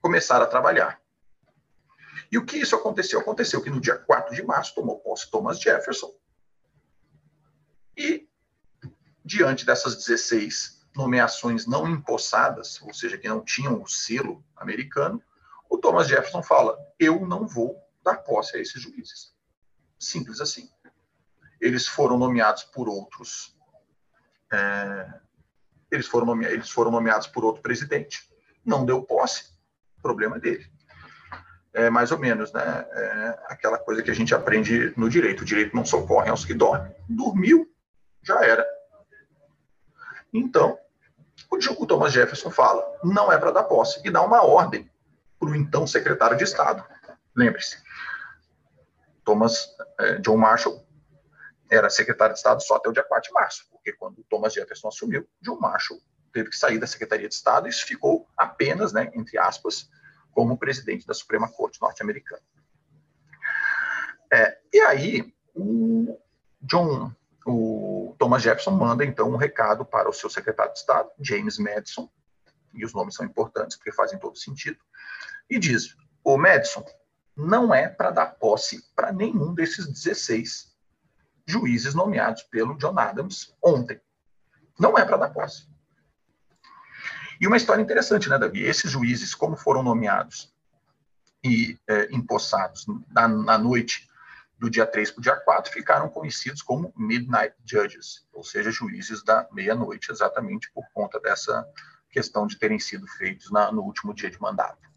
começar 0.02 0.42
a 0.42 0.48
trabalhar. 0.48 1.00
E 2.32 2.38
o 2.38 2.46
que 2.46 2.58
isso 2.58 2.76
aconteceu? 2.76 3.20
Aconteceu 3.20 3.62
que 3.62 3.70
no 3.70 3.80
dia 3.80 3.98
4 3.98 4.36
de 4.36 4.44
março 4.44 4.74
tomou 4.74 5.00
posse 5.00 5.30
Thomas 5.30 5.60
Jefferson 5.60 6.12
e, 7.96 8.28
diante 9.24 9.66
dessas 9.66 9.96
16 9.96 10.84
nomeações 10.96 11.68
não 11.68 11.88
empossadas, 11.88 12.82
ou 12.82 12.94
seja, 12.94 13.18
que 13.18 13.28
não 13.28 13.44
tinham 13.44 13.82
o 13.82 13.88
selo 13.88 14.44
americano, 14.56 15.22
o 15.70 15.78
Thomas 15.78 16.08
Jefferson 16.08 16.42
fala: 16.42 16.78
eu 17.00 17.26
não 17.26 17.48
vou 17.48 17.82
dar 18.04 18.18
posse 18.18 18.58
a 18.58 18.60
esses 18.60 18.82
juízes. 18.82 19.34
Simples 20.00 20.40
assim. 20.42 20.70
Eles 21.60 21.88
foram 21.88 22.18
nomeados 22.18 22.64
por 22.64 22.88
outros 22.88 23.55
é, 24.56 25.14
eles, 25.92 26.08
foram 26.08 26.26
nome, 26.26 26.46
eles 26.46 26.70
foram 26.70 26.92
nomeados 26.92 27.28
por 27.28 27.44
outro 27.44 27.62
presidente, 27.62 28.30
não 28.66 28.86
deu 28.86 29.04
posse, 29.04 29.54
problema 30.02 30.40
dele. 30.40 30.66
É 31.74 31.90
mais 31.90 32.12
ou 32.12 32.18
menos, 32.18 32.54
né? 32.54 32.86
É 32.90 33.40
aquela 33.48 33.78
coisa 33.78 34.02
que 34.02 34.10
a 34.10 34.14
gente 34.14 34.34
aprende 34.34 34.94
no 34.96 35.10
direito. 35.10 35.42
O 35.42 35.46
direito 35.46 35.76
não 35.76 35.84
socorre 35.84 36.30
aos 36.30 36.46
que 36.46 36.54
dormem. 36.54 36.96
Dormiu, 37.10 37.70
já 38.24 38.42
era. 38.42 38.66
Então, 40.34 40.80
o 41.52 41.86
Thomas 41.86 42.14
Jefferson 42.14 42.50
fala, 42.50 42.82
não 43.04 43.32
é 43.32 43.38
para 43.38 43.52
dar 43.52 43.64
posse, 43.64 44.02
e 44.06 44.12
dá 44.12 44.22
uma 44.22 44.44
ordem 44.44 44.90
para 45.40 45.50
o 45.50 45.56
então 45.56 45.86
secretário 45.86 46.38
de 46.38 46.44
Estado. 46.44 46.84
Lembre-se, 47.36 47.78
Thomas 49.26 49.76
eh, 50.00 50.20
John 50.20 50.38
Marshall 50.38 50.85
era 51.76 51.90
secretário 51.90 52.34
de 52.34 52.40
Estado 52.40 52.62
só 52.64 52.76
até 52.76 52.90
o 52.90 52.94
dia 52.94 53.04
4 53.04 53.30
de 53.30 53.34
março, 53.34 53.68
porque 53.70 53.94
quando 53.94 54.24
Thomas 54.30 54.54
Jefferson 54.54 54.88
assumiu, 54.88 55.28
John 55.42 55.60
Marshall 55.60 56.00
teve 56.32 56.50
que 56.50 56.58
sair 56.58 56.78
da 56.78 56.88
Secretaria 56.88 57.28
de 57.28 57.34
Estado 57.34 57.68
e 57.68 57.70
isso 57.70 57.86
ficou 57.86 58.28
apenas, 58.36 58.92
né, 58.92 59.10
entre 59.14 59.38
aspas, 59.38 59.90
como 60.32 60.58
presidente 60.58 61.08
da 61.08 61.14
Suprema 61.14 61.50
Corte 61.50 61.82
norte-americana. 61.82 62.42
É, 64.32 64.58
e 64.74 64.82
aí, 64.82 65.34
o 65.54 66.20
John, 66.62 67.14
o 67.46 68.16
Thomas 68.18 68.42
Jefferson 68.42 68.72
manda 68.72 69.06
então 69.06 69.30
um 69.30 69.38
recado 69.38 69.86
para 69.86 70.10
o 70.10 70.14
seu 70.14 70.30
secretário 70.30 70.74
de 70.74 70.80
Estado, 70.80 71.10
James 71.20 71.58
Madison, 71.58 72.10
e 72.74 72.84
os 72.84 72.94
nomes 72.94 73.16
são 73.16 73.26
importantes 73.26 73.78
porque 73.78 73.92
fazem 73.92 74.20
todo 74.20 74.38
sentido, 74.38 74.78
e 75.50 75.58
diz: 75.58 75.96
o 76.24 76.38
Madison 76.38 76.84
não 77.36 77.74
é 77.74 77.88
para 77.88 78.12
dar 78.12 78.28
posse 78.36 78.84
para 78.94 79.12
nenhum 79.12 79.54
desses 79.54 79.88
16 79.88 80.75
juízes 81.46 81.94
nomeados 81.94 82.44
pelo 82.44 82.78
John 82.78 82.98
Adams 82.98 83.56
ontem. 83.64 84.00
Não 84.80 84.98
é 84.98 85.06
para 85.06 85.18
dar 85.18 85.30
posse. 85.30 85.68
E 87.40 87.48
uma 87.48 87.58
história 87.58 87.82
interessante, 87.82 88.30
né, 88.30 88.38
Davi? 88.38 88.64
Esses 88.64 88.92
juízes, 88.92 89.36
como 89.36 89.56
foram 89.58 89.84
nomeados 89.84 90.54
e 91.44 91.78
é, 91.88 92.08
empossados 92.12 92.86
na, 93.12 93.28
na, 93.28 93.58
noite 93.58 94.10
do 94.58 94.70
dia 94.70 94.86
3 94.86 95.12
para 95.12 95.20
o 95.20 95.24
dia 95.24 95.36
4, 95.36 95.72
ficaram 95.72 96.10
conhecidos 96.10 96.62
como 96.62 96.94
Midnight 96.96 97.56
Judges, 97.64 98.26
ou 98.34 98.44
seja, 98.44 98.72
juízes 98.72 99.24
da 99.24 99.48
meia-noite, 99.52 100.12
exatamente 100.12 100.72
por 100.74 100.86
conta 100.94 101.20
dessa 101.20 101.68
questão 102.10 102.48
de 102.48 102.58
terem 102.58 102.80
sido 102.80 103.06
feitos 103.06 103.52
na, 103.52 103.72
no 103.72 103.84
último 103.84 104.14
dia 104.14 104.32
de 104.32 104.40
mandato. 104.42 104.90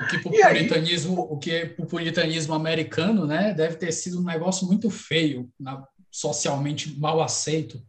O 0.00 0.06
que 0.06 0.18
para 0.18 0.28
o 0.28 0.32
puritanismo, 0.32 1.22
aí, 1.22 1.28
o 1.30 1.38
que 1.38 1.66
para 1.66 1.84
o 1.84 1.88
puritanismo 1.88 2.54
americano, 2.54 3.26
né, 3.26 3.54
deve 3.54 3.76
ter 3.76 3.92
sido 3.92 4.20
um 4.20 4.24
negócio 4.24 4.66
muito 4.66 4.90
feio, 4.90 5.48
na, 5.58 5.86
socialmente 6.10 6.98
mal 6.98 7.22
aceito. 7.22 7.82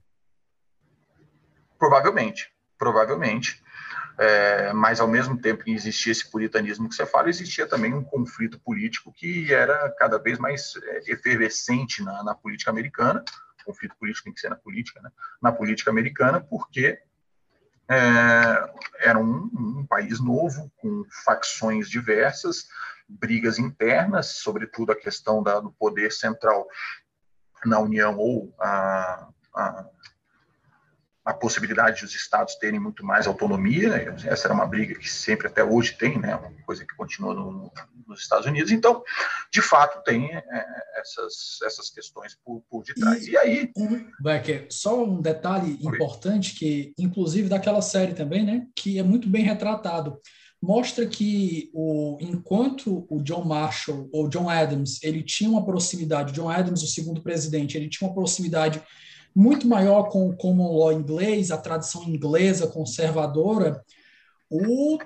Provavelmente, 1.77 2.51
provavelmente. 2.77 3.63
É, 4.17 4.71
mas 4.71 5.01
ao 5.01 5.07
mesmo 5.07 5.37
tempo 5.37 5.63
que 5.63 5.71
existia 5.71 6.11
esse 6.11 6.31
puritanismo 6.31 6.87
que 6.87 6.95
você 6.95 7.05
fala, 7.05 7.29
existia 7.29 7.67
também 7.67 7.93
um 7.93 8.03
conflito 8.03 8.59
político 8.59 9.11
que 9.11 9.53
era 9.53 9.93
cada 9.97 10.17
vez 10.17 10.39
mais 10.39 10.73
é, 10.81 11.11
efervescente 11.11 12.01
na, 12.01 12.23
na 12.23 12.33
política 12.33 12.71
americana. 12.71 13.23
O 13.61 13.65
conflito 13.65 13.95
político 13.99 14.25
tem 14.25 14.33
que 14.33 14.39
ser 14.39 14.49
na 14.49 14.55
política, 14.55 15.01
né? 15.01 15.11
Na 15.41 15.51
política 15.51 15.91
americana, 15.91 16.39
porque 16.39 16.99
é, 17.89 18.69
era 18.99 19.19
um, 19.19 19.49
um, 19.53 19.85
país 19.87 20.19
novo, 20.19 20.71
com 20.77 21.03
facções 21.23 21.89
diversas, 21.89 22.67
brigas 23.07 23.59
internas, 23.59 24.37
sobretudo 24.37 24.91
a 24.91 24.95
questão 24.95 25.43
da, 25.43 25.59
do 25.59 25.71
poder 25.71 26.11
central 26.11 26.67
na 27.65 27.79
União 27.79 28.17
ou 28.17 28.53
a, 28.59 29.27
a 29.55 29.85
a 31.25 31.33
possibilidade 31.33 31.99
de 31.99 32.05
os 32.05 32.13
estados 32.13 32.53
terem 32.55 32.79
muito 32.79 33.03
mais 33.03 33.25
autonomia, 33.25 34.15
essa 34.25 34.47
era 34.47 34.53
uma 34.53 34.67
briga 34.67 34.93
que 34.93 35.09
sempre 35.09 35.47
até 35.47 35.63
hoje 35.63 35.97
tem, 35.97 36.19
né, 36.19 36.35
uma 36.35 36.51
coisa 36.63 36.85
que 36.85 36.95
continua 36.95 37.33
no, 37.33 37.71
nos 38.07 38.21
Estados 38.21 38.45
Unidos, 38.45 38.71
então, 38.71 39.03
de 39.51 39.61
fato, 39.61 40.03
tem 40.03 40.31
é, 40.31 40.43
essas, 40.97 41.57
essas 41.63 41.89
questões 41.89 42.37
por, 42.45 42.61
por 42.69 42.83
detrás. 42.83 43.25
E, 43.25 43.31
e 43.31 43.37
aí... 43.37 43.71
Becker, 44.19 44.67
só 44.69 45.03
um 45.03 45.19
detalhe 45.19 45.79
importante, 45.81 46.53
que 46.53 46.93
inclusive 46.97 47.49
daquela 47.49 47.81
série 47.81 48.13
também, 48.13 48.45
né, 48.45 48.67
que 48.75 48.99
é 48.99 49.03
muito 49.03 49.27
bem 49.27 49.43
retratado, 49.43 50.21
mostra 50.61 51.07
que 51.07 51.71
o, 51.73 52.17
enquanto 52.21 53.07
o 53.09 53.21
John 53.23 53.45
Marshall, 53.45 54.07
ou 54.13 54.29
John 54.29 54.47
Adams, 54.47 55.01
ele 55.01 55.23
tinha 55.23 55.49
uma 55.49 55.65
proximidade, 55.65 56.33
John 56.33 56.49
Adams, 56.49 56.83
o 56.83 56.87
segundo 56.87 57.21
presidente, 57.21 57.75
ele 57.75 57.89
tinha 57.89 58.07
uma 58.07 58.15
proximidade 58.15 58.81
muito 59.35 59.67
maior 59.67 60.03
com 60.09 60.29
o 60.29 60.37
common 60.37 60.77
law 60.77 60.93
inglês, 60.93 61.51
a 61.51 61.57
tradição 61.57 62.03
inglesa 62.03 62.67
conservadora, 62.67 63.83
o, 64.49 64.97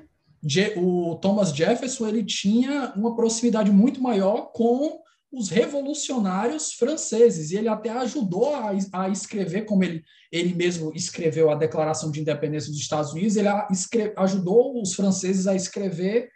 o 0.78 1.16
Thomas 1.16 1.50
Jefferson 1.50 2.08
ele 2.08 2.24
tinha 2.24 2.94
uma 2.96 3.16
proximidade 3.16 3.72
muito 3.72 4.02
maior 4.02 4.52
com 4.54 5.02
os 5.32 5.50
revolucionários 5.50 6.74
franceses, 6.74 7.52
e 7.52 7.58
ele 7.58 7.68
até 7.68 7.90
ajudou 7.90 8.54
a, 8.56 8.72
a 8.94 9.10
escrever, 9.10 9.64
como 9.64 9.84
ele, 9.84 10.04
ele 10.32 10.56
mesmo 10.56 10.92
escreveu 10.96 11.52
a 11.52 11.56
Declaração 11.56 12.12
de 12.12 12.20
Independência 12.20 12.72
dos 12.72 12.80
Estados 12.80 13.14
Unidos, 13.14 13.36
ele 13.36 13.50
escreve, 13.72 14.14
ajudou 14.18 14.82
os 14.82 14.94
franceses 14.94 15.46
a 15.46 15.56
escrever 15.56 16.30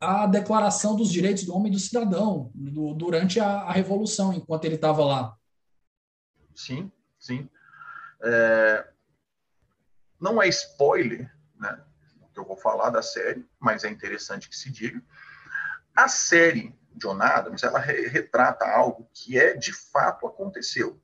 a 0.00 0.26
Declaração 0.26 0.96
dos 0.96 1.12
Direitos 1.12 1.44
do 1.44 1.54
Homem 1.54 1.70
e 1.70 1.74
do 1.76 1.80
Cidadão 1.80 2.50
do, 2.52 2.94
durante 2.94 3.38
a, 3.38 3.60
a 3.60 3.72
Revolução, 3.72 4.32
enquanto 4.32 4.64
ele 4.64 4.74
estava 4.74 5.04
lá. 5.04 5.36
Sim, 6.52 6.90
sim. 7.22 7.48
É, 8.22 8.88
não 10.20 10.42
é 10.42 10.48
spoiler, 10.48 11.32
né, 11.56 11.82
que 12.34 12.38
eu 12.38 12.44
vou 12.44 12.56
falar 12.56 12.90
da 12.90 13.02
série, 13.02 13.48
mas 13.58 13.84
é 13.84 13.88
interessante 13.88 14.48
que 14.48 14.56
se 14.56 14.70
diga. 14.70 15.00
A 15.94 16.08
série 16.08 16.76
John 16.94 17.20
Adams, 17.22 17.62
ela 17.62 17.78
re 17.78 18.08
retrata 18.08 18.66
algo 18.66 19.08
que 19.14 19.38
é 19.38 19.54
de 19.54 19.72
fato 19.72 20.26
aconteceu. 20.26 21.00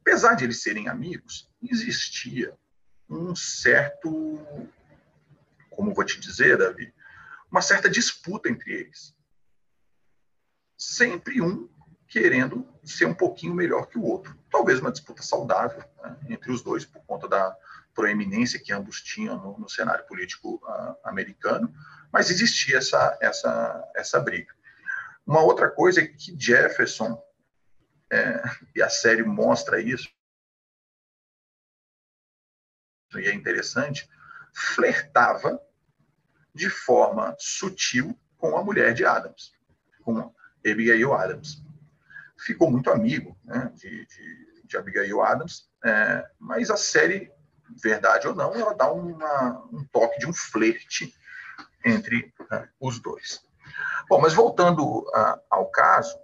Apesar 0.00 0.34
de 0.34 0.44
eles 0.44 0.62
serem 0.62 0.88
amigos, 0.88 1.48
existia 1.62 2.56
um 3.08 3.34
certo, 3.34 4.10
como 5.68 5.94
vou 5.94 6.04
te 6.04 6.18
dizer, 6.18 6.56
Davi, 6.56 6.92
uma 7.50 7.60
certa 7.60 7.88
disputa 7.88 8.48
entre 8.48 8.72
eles. 8.72 9.14
Sempre 10.76 11.42
um 11.42 11.68
querendo 12.10 12.68
ser 12.82 13.06
um 13.06 13.14
pouquinho 13.14 13.54
melhor 13.54 13.86
que 13.86 13.96
o 13.96 14.02
outro. 14.02 14.36
Talvez 14.50 14.80
uma 14.80 14.90
disputa 14.90 15.22
saudável 15.22 15.82
né, 16.02 16.18
entre 16.28 16.50
os 16.50 16.60
dois, 16.60 16.84
por 16.84 17.00
conta 17.04 17.28
da 17.28 17.56
proeminência 17.94 18.58
que 18.58 18.72
ambos 18.72 19.00
tinham 19.00 19.38
no, 19.38 19.58
no 19.60 19.68
cenário 19.68 20.04
político 20.06 20.56
uh, 20.56 20.96
americano, 21.04 21.72
mas 22.12 22.28
existia 22.28 22.78
essa, 22.78 23.16
essa, 23.22 23.92
essa 23.94 24.18
briga. 24.18 24.52
Uma 25.24 25.40
outra 25.40 25.70
coisa 25.70 26.00
é 26.00 26.06
que 26.08 26.36
Jefferson, 26.36 27.22
é, 28.10 28.42
e 28.74 28.82
a 28.82 28.90
série 28.90 29.22
mostra 29.22 29.80
isso, 29.80 30.08
e 33.14 33.28
é 33.28 33.32
interessante, 33.32 34.10
flertava 34.52 35.62
de 36.52 36.68
forma 36.68 37.36
sutil 37.38 38.18
com 38.36 38.56
a 38.56 38.64
mulher 38.64 38.94
de 38.94 39.04
Adams, 39.04 39.52
com 40.02 40.34
Abigail 40.64 41.14
Adams 41.14 41.62
ficou 42.44 42.70
muito 42.70 42.90
amigo 42.90 43.36
né, 43.44 43.70
de, 43.74 44.06
de, 44.06 44.62
de, 44.64 44.76
Abigail 44.76 45.22
Adams, 45.22 45.68
é, 45.84 46.26
mas 46.38 46.70
a 46.70 46.76
série, 46.76 47.30
verdade 47.82 48.28
ou 48.28 48.34
não, 48.34 48.54
ela 48.54 48.74
dá 48.74 48.90
uma, 48.92 49.64
um 49.72 49.84
toque 49.92 50.18
de 50.18 50.26
um 50.26 50.32
flerte 50.32 51.14
entre 51.84 52.32
né, 52.50 52.68
os 52.80 52.98
dois. 52.98 53.44
Bom, 54.08 54.20
mas 54.20 54.34
voltando 54.34 55.06
ao 55.48 55.70
caso, 55.70 56.18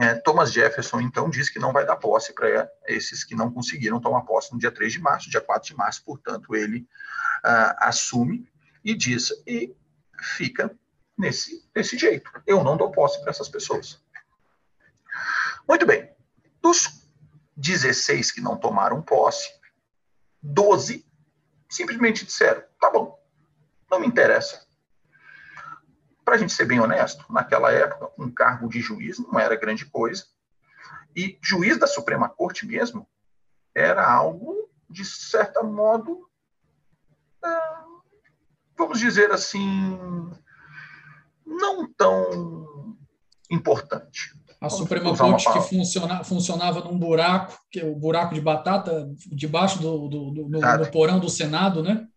é, 0.00 0.14
Thomas 0.14 0.52
Jefferson, 0.52 1.00
então, 1.00 1.28
diz 1.28 1.50
que 1.50 1.58
não 1.58 1.72
vai 1.72 1.84
dar 1.84 1.96
posse 1.96 2.32
para 2.32 2.70
esses 2.86 3.24
que 3.24 3.34
não 3.34 3.50
conseguiram 3.50 4.00
tomar 4.00 4.22
posse 4.22 4.52
no 4.52 4.58
dia 4.58 4.70
3 4.70 4.92
de 4.92 5.00
março, 5.00 5.30
dia 5.30 5.40
4 5.40 5.68
de 5.68 5.76
março, 5.76 6.04
portanto, 6.04 6.54
ele 6.54 6.86
uh, 7.44 7.74
assume 7.78 8.48
e 8.84 8.94
diz, 8.94 9.32
e 9.44 9.74
fica 10.36 10.70
nesse 11.16 11.98
jeito. 11.98 12.30
Eu 12.46 12.62
não 12.62 12.76
dou 12.76 12.92
posse 12.92 13.20
para 13.20 13.30
essas 13.30 13.48
pessoas. 13.48 14.00
Muito 15.68 15.84
bem. 15.84 16.10
Dos 16.62 17.06
16 17.56 18.32
que 18.32 18.40
não 18.40 18.56
tomaram 18.56 19.02
posse, 19.02 19.48
12 20.42 21.06
simplesmente 21.68 22.24
disseram: 22.24 22.62
tá 22.80 22.90
bom, 22.90 23.22
não 23.90 24.00
me 24.00 24.06
interessa. 24.06 24.66
Para 26.24 26.36
a 26.36 26.38
gente 26.38 26.52
ser 26.52 26.64
bem 26.64 26.80
honesto, 26.80 27.30
naquela 27.30 27.70
época, 27.70 28.10
um 28.18 28.30
cargo 28.30 28.68
de 28.68 28.80
juiz 28.80 29.18
não 29.18 29.38
era 29.38 29.56
grande 29.56 29.84
coisa. 29.84 30.26
E 31.14 31.38
juiz 31.42 31.78
da 31.78 31.86
Suprema 31.86 32.28
Corte 32.28 32.66
mesmo 32.66 33.08
era 33.74 34.10
algo, 34.10 34.70
de 34.88 35.04
certo 35.04 35.64
modo, 35.64 36.28
é, 37.44 37.48
vamos 38.76 38.98
dizer 38.98 39.30
assim, 39.32 39.98
não 41.44 41.90
tão 41.92 42.96
importante. 43.50 44.37
A 44.60 44.68
Suprema 44.68 45.16
Corte 45.16 45.52
que 45.52 45.60
funciona, 45.60 46.24
funcionava 46.24 46.80
num 46.80 46.98
buraco, 46.98 47.56
que 47.70 47.80
é 47.80 47.84
o 47.84 47.94
buraco 47.94 48.34
de 48.34 48.40
batata, 48.40 49.08
debaixo 49.26 49.80
do, 49.80 50.08
do, 50.08 50.30
do 50.30 50.48
no, 50.48 50.60
no, 50.60 50.90
porão 50.90 51.20
do 51.20 51.28
Senado, 51.28 51.82
né? 51.82 52.08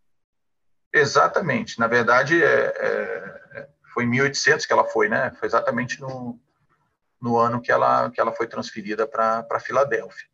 Exatamente. 0.91 1.79
Na 1.79 1.87
verdade, 1.87 2.43
é, 2.43 2.73
é, 2.75 3.69
foi 3.93 4.05
em 4.05 4.09
1800 4.09 4.65
que 4.65 4.73
ela 4.73 4.85
foi, 4.85 5.07
né? 5.07 5.31
Foi 5.39 5.47
exatamente 5.47 6.01
no, 6.01 6.39
no 7.21 7.37
ano 7.37 7.61
que 7.61 7.71
ela, 7.71 8.09
que 8.09 8.19
ela 8.19 8.31
foi 8.31 8.47
transferida 8.47 9.05
para 9.05 9.59
Filadélfia. 9.59 10.27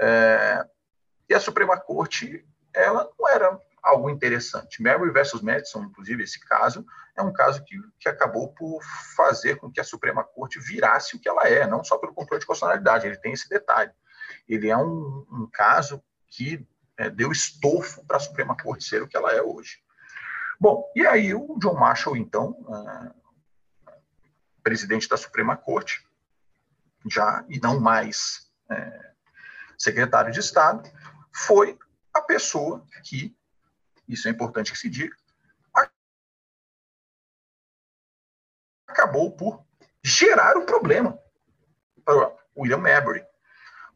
É, 0.00 0.64
e 1.28 1.34
a 1.34 1.40
Suprema 1.40 1.76
Corte, 1.76 2.46
ela 2.72 3.10
não 3.18 3.28
era 3.28 3.58
algo 3.84 4.08
interessante. 4.08 4.82
Mary 4.82 5.10
versus 5.12 5.42
Madison, 5.42 5.84
inclusive, 5.84 6.24
esse 6.24 6.40
caso, 6.40 6.84
é 7.14 7.22
um 7.22 7.32
caso 7.32 7.62
que, 7.64 7.78
que 8.00 8.08
acabou 8.08 8.52
por 8.54 8.82
fazer 9.14 9.56
com 9.56 9.70
que 9.70 9.80
a 9.80 9.84
Suprema 9.84 10.24
Corte 10.24 10.58
virasse 10.58 11.14
o 11.14 11.20
que 11.20 11.28
ela 11.28 11.46
é, 11.46 11.66
não 11.66 11.84
só 11.84 11.98
pelo 11.98 12.14
controle 12.14 12.40
de 12.40 12.46
constitucionalidade, 12.46 13.06
ele 13.06 13.18
tem 13.18 13.32
esse 13.32 13.48
detalhe. 13.48 13.92
Ele 14.48 14.68
é 14.68 14.76
um, 14.76 15.26
um 15.30 15.48
caso 15.52 16.02
que 16.28 16.66
é, 16.96 17.10
deu 17.10 17.30
estofo 17.30 18.04
para 18.06 18.16
a 18.16 18.20
Suprema 18.20 18.56
Corte 18.56 18.84
ser 18.84 19.02
o 19.02 19.08
que 19.08 19.16
ela 19.16 19.30
é 19.32 19.42
hoje. 19.42 19.78
Bom, 20.58 20.90
e 20.96 21.06
aí 21.06 21.34
o 21.34 21.58
John 21.58 21.74
Marshall, 21.74 22.16
então, 22.16 22.56
é, 23.86 23.92
presidente 24.62 25.08
da 25.08 25.16
Suprema 25.16 25.56
Corte, 25.56 26.06
já 27.06 27.44
e 27.50 27.60
não 27.60 27.78
mais 27.78 28.50
é, 28.70 29.12
secretário 29.76 30.32
de 30.32 30.40
Estado, 30.40 30.90
foi 31.30 31.78
a 32.14 32.22
pessoa 32.22 32.82
que 33.04 33.36
isso 34.08 34.28
é 34.28 34.30
importante 34.30 34.72
que 34.72 34.78
se 34.78 34.88
diga, 34.88 35.14
acabou 38.86 39.32
por 39.32 39.64
gerar 40.02 40.56
o 40.56 40.64
problema 40.64 41.18
para 42.04 42.32
William 42.56 42.78
Mabry. 42.78 43.24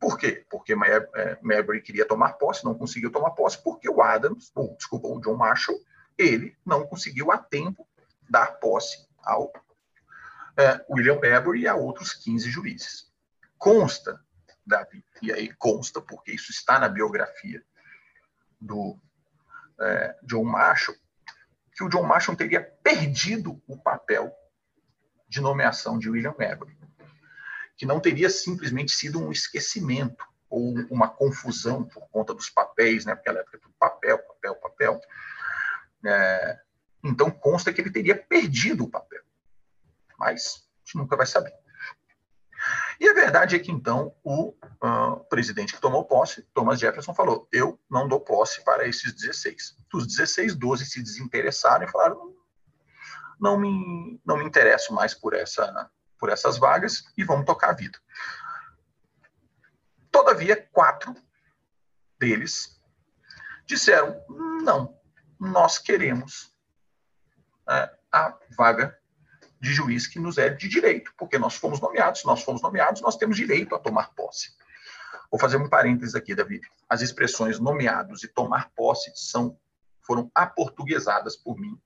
Por 0.01 0.19
quê? 0.19 0.45
Porque 0.51 0.73
é, 0.75 1.39
Mabry 1.43 1.81
queria 1.81 2.07
tomar 2.07 2.35
posse, 2.35 2.65
não 2.65 2.75
conseguiu 2.75 3.11
tomar 3.11 3.31
posse, 3.31 3.63
porque 3.63 3.89
o 3.89 4.03
Adams, 4.03 4.51
ou, 4.55 4.77
desculpa, 4.77 5.09
o 5.09 5.21
John 5.21 5.37
Marshall, 5.37 5.79
ele 6.17 6.57
não 6.65 6.87
conseguiu 6.87 7.31
a 7.31 7.39
tempo 7.39 7.89
dar 8.29 8.59
posse 8.59 9.09
ao 9.23 9.53
é, 10.57 10.85
William 10.91 11.21
Mabry 11.21 11.63
e 11.63 11.69
a 11.69 11.75
outros 11.75 12.13
15 12.13 12.51
juízes. 12.51 13.13
Consta, 13.57 14.21
Davi, 14.65 15.05
e 15.23 15.33
aí 15.33 15.53
consta, 15.55 16.01
porque 16.01 16.33
isso 16.33 16.51
está 16.51 16.79
na 16.79 16.89
biografia 16.89 17.63
do 18.61 18.99
é, 19.81 20.17
John 20.23 20.45
Marshall, 20.45 20.97
que 21.73 21.85
o 21.85 21.89
John 21.89 22.03
Marshall 22.03 22.37
teria 22.37 22.61
perdido 22.61 23.63
o 23.67 23.77
papel 23.77 24.33
de 25.29 25.41
nomeação 25.41 25.99
de 25.99 26.09
William 26.09 26.35
Mabry, 26.39 26.77
que 27.77 27.87
não 27.87 28.01
teria 28.01 28.29
simplesmente 28.29 28.93
sido 28.93 29.21
um 29.21 29.31
esquecimento 29.31 30.25
ou 30.51 30.75
uma 30.91 31.09
confusão 31.09 31.85
por 31.85 32.09
conta 32.09 32.35
dos 32.35 32.49
papéis, 32.49 33.05
né? 33.05 33.15
Porque 33.15 33.29
ela 33.29 33.41
época 33.41 33.59
tudo 33.59 33.75
papel, 33.79 34.19
papel, 34.19 34.55
papel. 34.57 35.01
É, 36.05 36.59
então 37.05 37.31
consta 37.31 37.73
que 37.73 37.81
ele 37.81 37.91
teria 37.91 38.17
perdido 38.17 38.85
o 38.85 38.91
papel, 38.91 39.23
mas 40.19 40.69
a 40.77 40.79
gente 40.85 40.97
nunca 40.97 41.17
vai 41.17 41.27
saber. 41.27 41.53
E 43.01 43.09
a 43.09 43.15
verdade 43.15 43.55
é 43.55 43.59
que, 43.59 43.71
então, 43.71 44.15
o 44.25 44.49
uh, 44.83 45.25
presidente 45.29 45.73
que 45.73 45.81
tomou 45.81 46.05
posse, 46.05 46.43
Thomas 46.53 46.81
Jefferson, 46.81 47.15
falou: 47.15 47.49
Eu 47.53 47.81
não 47.89 48.09
dou 48.09 48.21
posse 48.21 48.63
para 48.65 48.89
esses 48.89 49.13
16. 49.13 49.77
Dos 49.91 50.07
16, 50.07 50.57
12 50.57 50.85
se 50.85 51.03
desinteressaram 51.03 51.85
e 51.85 51.91
falaram: 51.91 52.35
Não 53.39 53.57
me, 53.57 54.21
não 54.25 54.37
me 54.37 54.45
interesso 54.45 54.93
mais 54.93 55.15
por, 55.15 55.33
essa, 55.33 55.89
por 56.19 56.29
essas 56.29 56.59
vagas 56.59 57.05
e 57.17 57.23
vamos 57.23 57.47
tocar 57.47 57.71
a 57.71 57.75
vida. 57.75 57.99
Todavia, 60.11 60.57
quatro 60.73 61.15
deles 62.19 62.81
disseram: 63.65 64.21
Não, 64.65 64.99
nós 65.39 65.79
queremos 65.79 66.53
uh, 67.69 67.97
a 68.11 68.37
vaga 68.57 68.98
de 69.61 69.73
juiz 69.73 70.07
que 70.07 70.19
nos 70.19 70.39
é 70.39 70.49
de 70.49 70.69
direito, 70.69 71.13
porque 71.17 71.39
nós 71.39 71.57
fomos 71.57 71.81
nomeados, 71.81 72.25
nós 72.25 72.43
fomos 72.43 72.63
nomeados, 72.63 73.01
nós 73.01 73.17
temos 73.17 73.37
direito 73.37 73.75
a 73.75 73.79
tomar 73.79 74.15
posse. 74.15 74.51
Vou 75.31 75.39
fazer 75.39 75.57
um 75.57 75.69
parênteses 75.69 76.15
aqui, 76.15 76.35
David. 76.35 76.67
As 76.89 77.03
expressões 77.03 77.59
nomeados 77.59 78.23
e 78.23 78.29
tomar 78.29 78.71
posse 78.75 79.13
são 79.15 79.59
foram 80.03 80.31
aportuguesadas 80.35 81.37
por 81.37 81.59
mim 81.59 81.79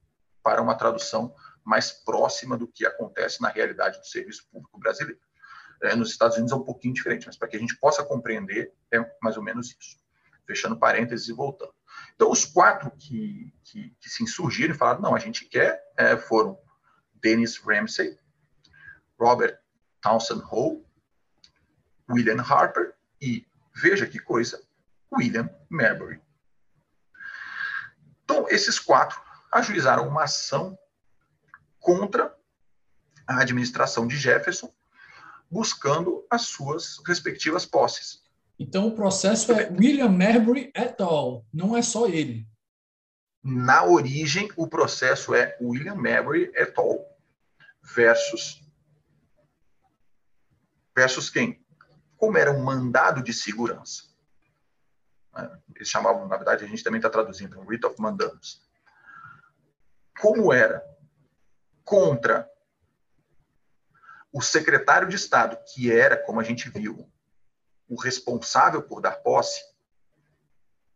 para 0.44 0.62
uma 0.62 0.76
tradução 0.76 1.34
mais 1.64 1.90
próxima 1.90 2.56
do 2.56 2.68
que 2.68 2.86
acontece 2.86 3.42
na 3.42 3.48
realidade 3.48 3.98
do 3.98 4.06
serviço 4.06 4.46
público 4.50 4.78
brasileiro. 4.78 5.20
É, 5.82 5.96
nos 5.96 6.10
Estados 6.10 6.36
Unidos 6.36 6.52
é 6.52 6.56
um 6.56 6.62
pouquinho 6.62 6.94
diferente, 6.94 7.26
mas 7.26 7.36
para 7.36 7.48
que 7.48 7.56
a 7.56 7.58
gente 7.58 7.76
possa 7.78 8.04
compreender, 8.04 8.72
é 8.92 9.04
mais 9.20 9.36
ou 9.36 9.42
menos 9.42 9.76
isso. 9.80 9.96
Fechando 10.46 10.78
parênteses 10.78 11.28
e 11.28 11.32
voltando. 11.32 11.74
Então, 12.14 12.30
os 12.30 12.44
quatro 12.44 12.92
que, 12.92 13.52
que, 13.64 13.94
que 14.00 14.08
se 14.08 14.22
insurgiram 14.22 14.74
e 14.74 14.78
falaram: 14.78 15.00
não, 15.00 15.14
a 15.14 15.18
gente 15.18 15.44
quer, 15.46 15.82
é, 15.96 16.16
foram 16.16 16.56
Dennis 17.22 17.58
Ramsey, 17.58 18.18
Robert 19.18 19.58
Townsend 20.02 20.42
Hall, 20.42 20.84
William 22.10 22.42
Harper 22.42 22.94
e, 23.20 23.46
veja 23.74 24.06
que 24.06 24.18
coisa, 24.18 24.62
William 25.12 25.48
Marbury. 25.68 26.20
Então, 28.24 28.46
esses 28.48 28.78
quatro 28.78 29.20
ajuizaram 29.52 30.08
uma 30.08 30.24
ação 30.24 30.78
contra 31.78 32.34
a 33.26 33.40
administração 33.40 34.06
de 34.06 34.16
Jefferson, 34.16 34.72
buscando 35.50 36.26
as 36.30 36.42
suas 36.42 37.00
respectivas 37.06 37.66
posses. 37.66 38.22
Então, 38.58 38.88
o 38.88 38.94
processo 38.94 39.52
é 39.52 39.68
William 39.70 40.08
Marbury 40.08 40.72
et 40.74 41.00
al., 41.00 41.44
não 41.52 41.76
é 41.76 41.82
só 41.82 42.06
ele. 42.06 42.46
Na 43.42 43.84
origem, 43.84 44.50
o 44.56 44.68
processo 44.68 45.34
é 45.34 45.56
William 45.60 45.96
Marbury 45.96 46.50
et 46.54 46.76
al 46.78 47.11
versus 47.82 48.62
versus 50.94 51.30
quem? 51.30 51.64
Como 52.16 52.38
era 52.38 52.52
um 52.52 52.62
mandado 52.62 53.22
de 53.22 53.32
segurança. 53.32 54.04
Né? 55.34 55.62
Eles 55.74 55.88
chamavam, 55.88 56.28
na 56.28 56.36
verdade, 56.36 56.64
a 56.64 56.68
gente 56.68 56.84
também 56.84 56.98
está 56.98 57.10
traduzindo, 57.10 57.58
um 57.58 57.64
writ 57.64 57.84
of 57.86 58.00
mandamus. 58.00 58.62
Como 60.20 60.52
era 60.52 60.84
contra 61.84 62.48
o 64.32 64.40
secretário 64.40 65.08
de 65.08 65.16
Estado, 65.16 65.58
que 65.72 65.92
era, 65.92 66.16
como 66.16 66.40
a 66.40 66.44
gente 66.44 66.70
viu, 66.70 67.10
o 67.88 68.00
responsável 68.00 68.82
por 68.82 69.00
dar 69.00 69.16
posse, 69.22 69.60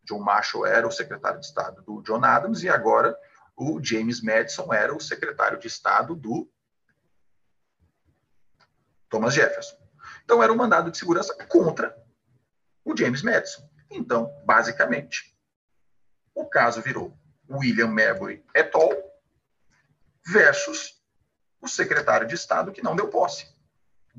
John 0.05 0.21
Marshall 0.21 0.65
era 0.65 0.87
o 0.87 0.93
secretário 0.93 1.41
de 1.41 1.47
Estado 1.47 1.83
do 1.83 2.01
John 2.03 2.25
Adams, 2.25 2.63
e 2.63 2.69
agora 2.69 3.19
o 3.57 3.83
James 3.83 4.23
Madison 4.23 4.73
era 4.73 4.95
o 4.95 5.01
secretário 5.01 5.59
de 5.59 5.67
Estado 5.67 6.15
do 6.15 6.49
Thomas 9.09 9.35
Jefferson. 9.35 9.77
Então, 10.25 10.43
era 10.43 10.53
um 10.53 10.57
mandado 10.57 10.91
de 10.91 10.99
segurança 10.99 11.35
contra 11.47 11.97
o 12.85 12.97
James 12.97 13.23
Madison. 13.23 13.69
Então, 13.91 14.33
basicamente, 14.45 15.37
o 16.35 16.45
caso 16.47 16.83
virou 16.83 17.17
William 17.49 17.89
Marbury 17.89 18.45
et 18.55 18.75
al. 18.75 18.91
versus 20.27 21.01
o 21.61 21.69
secretário 21.69 22.27
de 22.27 22.35
Estado 22.35 22.73
que 22.73 22.83
não 22.83 22.97
deu 22.97 23.09
posse, 23.09 23.47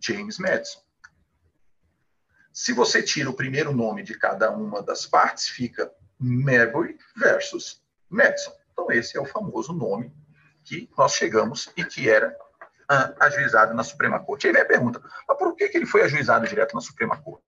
James 0.01 0.37
Madison. 0.37 0.81
Se 2.53 2.73
você 2.73 3.03
tira 3.03 3.29
o 3.29 3.35
primeiro 3.35 3.71
nome 3.71 4.01
de 4.03 4.17
cada 4.17 4.49
uma 4.49 4.81
das 4.81 5.05
partes, 5.05 5.47
fica 5.47 5.93
Marbury 6.17 6.97
versus 7.15 7.83
Madison. 8.09 8.51
Então, 8.71 8.91
esse 8.91 9.17
é 9.17 9.21
o 9.21 9.25
famoso 9.25 9.73
nome 9.73 10.11
que 10.63 10.89
nós 10.97 11.13
chegamos 11.13 11.69
e 11.77 11.83
que 11.83 12.09
era 12.09 12.35
ajuizado 13.19 13.73
na 13.73 13.83
Suprema 13.83 14.19
Corte. 14.19 14.47
Aí 14.47 14.53
vem 14.53 14.61
a 14.61 14.65
pergunta, 14.65 15.01
mas 15.27 15.37
por 15.37 15.55
que, 15.55 15.67
que 15.67 15.77
ele 15.77 15.85
foi 15.85 16.03
ajuizado 16.03 16.47
direto 16.47 16.73
na 16.73 16.81
Suprema 16.81 17.17
Corte? 17.21 17.43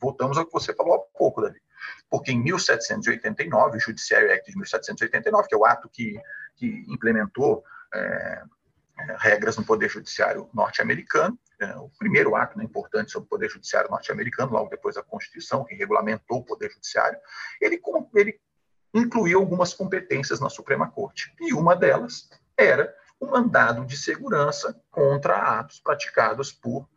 Voltamos 0.00 0.38
ao 0.38 0.46
que 0.46 0.52
você 0.52 0.74
falou 0.74 0.94
há 0.94 1.18
pouco, 1.18 1.42
Davi. 1.42 1.60
Porque 2.10 2.32
em 2.32 2.42
1789, 2.42 3.76
o 3.76 3.80
Judiciary 3.80 4.32
Act 4.32 4.50
de 4.50 4.56
1789, 4.56 5.48
que 5.48 5.54
é 5.54 5.58
o 5.58 5.64
ato 5.64 5.88
que, 5.88 6.20
que 6.56 6.84
implementou 6.88 7.64
é, 7.94 8.42
regras 9.18 9.56
no 9.56 9.64
Poder 9.64 9.88
Judiciário 9.88 10.48
norte-americano, 10.52 11.38
é, 11.60 11.76
o 11.76 11.90
primeiro 11.98 12.36
ato 12.36 12.56
né, 12.56 12.64
importante 12.64 13.10
sobre 13.10 13.26
o 13.26 13.28
Poder 13.28 13.48
Judiciário 13.50 13.90
norte-americano, 13.90 14.52
logo 14.52 14.70
depois 14.70 14.94
da 14.94 15.02
Constituição, 15.02 15.64
que 15.64 15.74
regulamentou 15.74 16.38
o 16.38 16.44
Poder 16.44 16.70
Judiciário, 16.70 17.18
ele, 17.60 17.80
ele 18.14 18.40
incluiu 18.94 19.40
algumas 19.40 19.74
competências 19.74 20.40
na 20.40 20.48
Suprema 20.48 20.90
Corte. 20.90 21.34
E 21.40 21.52
uma 21.52 21.74
delas 21.74 22.30
era 22.56 22.94
o 23.20 23.26
mandado 23.26 23.84
de 23.84 23.96
segurança 23.96 24.80
contra 24.90 25.58
atos 25.58 25.80
praticados 25.80 26.52
por 26.52 26.88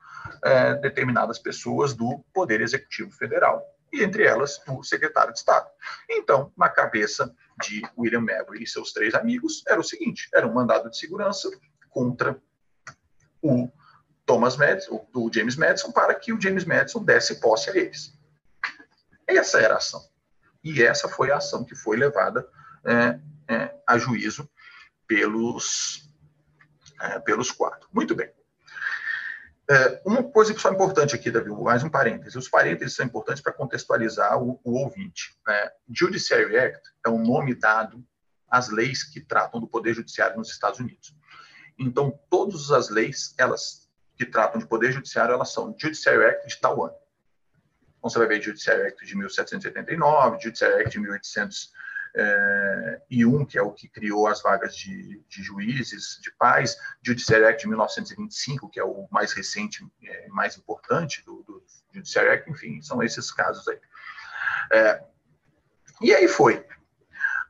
é, 0.43 0.75
determinadas 0.75 1.39
pessoas 1.39 1.93
do 1.93 2.23
Poder 2.33 2.61
Executivo 2.61 3.11
Federal, 3.11 3.63
e 3.91 4.03
entre 4.03 4.23
elas 4.23 4.61
o 4.67 4.83
secretário 4.83 5.33
de 5.33 5.39
Estado. 5.39 5.67
Então, 6.09 6.51
na 6.57 6.69
cabeça 6.69 7.33
de 7.61 7.81
William 7.97 8.21
Mabry 8.21 8.63
e 8.63 8.67
seus 8.67 8.93
três 8.93 9.13
amigos, 9.13 9.63
era 9.67 9.79
o 9.79 9.83
seguinte: 9.83 10.29
era 10.33 10.47
um 10.47 10.53
mandado 10.53 10.89
de 10.89 10.97
segurança 10.97 11.49
contra 11.89 12.39
o 13.41 13.69
Thomas 14.25 14.55
Madison, 14.55 15.05
o 15.13 15.29
James 15.33 15.55
Madison, 15.55 15.91
para 15.91 16.13
que 16.15 16.31
o 16.31 16.39
James 16.39 16.63
Madison 16.63 17.03
desse 17.03 17.39
posse 17.39 17.69
a 17.69 17.75
eles. 17.75 18.13
Essa 19.27 19.59
era 19.59 19.75
a 19.75 19.77
ação. 19.77 20.01
E 20.63 20.83
essa 20.83 21.09
foi 21.09 21.31
a 21.31 21.37
ação 21.37 21.65
que 21.65 21.75
foi 21.75 21.97
levada 21.97 22.47
é, 22.85 23.19
é, 23.53 23.75
a 23.87 23.97
juízo 23.97 24.49
pelos 25.07 26.10
é, 27.01 27.19
pelos 27.19 27.51
quatro. 27.51 27.89
Muito 27.91 28.15
bem. 28.15 28.31
É, 29.69 30.01
uma 30.05 30.23
coisa 30.23 30.53
que 30.53 30.59
só 30.59 30.69
é 30.69 30.73
importante 30.73 31.15
aqui, 31.15 31.31
Davi, 31.31 31.49
mais 31.49 31.83
um 31.83 31.89
parêntese. 31.89 32.37
Os 32.37 32.49
parênteses 32.49 32.95
são 32.95 33.05
importantes 33.05 33.41
para 33.41 33.53
contextualizar 33.53 34.41
o, 34.41 34.59
o 34.63 34.73
ouvinte. 34.79 35.37
É, 35.47 35.71
Judiciary 35.89 36.57
Act 36.57 36.89
é 37.05 37.09
o 37.09 37.17
nome 37.17 37.55
dado 37.55 38.03
às 38.49 38.69
leis 38.69 39.03
que 39.03 39.21
tratam 39.21 39.61
do 39.61 39.67
poder 39.67 39.93
judiciário 39.93 40.37
nos 40.37 40.49
Estados 40.51 40.79
Unidos. 40.79 41.15
Então, 41.79 42.19
todas 42.29 42.69
as 42.69 42.89
leis, 42.89 43.33
elas 43.37 43.89
que 44.17 44.25
tratam 44.25 44.59
de 44.59 44.67
poder 44.67 44.91
judiciário, 44.91 45.33
elas 45.33 45.53
são 45.53 45.73
Judiciary 45.79 46.25
Act 46.25 46.47
de 46.47 46.59
tal 46.59 46.83
ano. 46.83 46.95
Então, 47.97 48.09
você 48.09 48.19
vai 48.19 48.27
ver 48.27 48.41
Judiciary 48.41 48.87
Act 48.87 49.05
de 49.05 49.15
1789, 49.15 50.41
Judiciary 50.41 50.81
Act 50.81 50.91
de 50.91 50.99
1800 50.99 51.71
é, 52.15 53.01
e 53.09 53.25
um, 53.25 53.45
que 53.45 53.57
é 53.57 53.61
o 53.61 53.71
que 53.71 53.87
criou 53.87 54.27
as 54.27 54.41
vagas 54.41 54.75
de, 54.75 55.23
de 55.27 55.43
juízes, 55.43 56.19
de 56.21 56.31
pais, 56.31 56.77
Judiciary 57.01 57.45
Act 57.45 57.61
de 57.61 57.67
1925, 57.69 58.69
que 58.69 58.79
é 58.79 58.83
o 58.83 59.07
mais 59.11 59.31
recente, 59.33 59.85
é, 60.03 60.27
mais 60.29 60.57
importante 60.57 61.23
do, 61.25 61.43
do 61.43 61.63
Judiciary 61.93 62.29
Act, 62.29 62.49
enfim, 62.49 62.81
são 62.81 63.01
esses 63.01 63.31
casos 63.31 63.67
aí. 63.67 63.79
É, 64.71 65.03
e 66.01 66.13
aí 66.13 66.27
foi. 66.27 66.65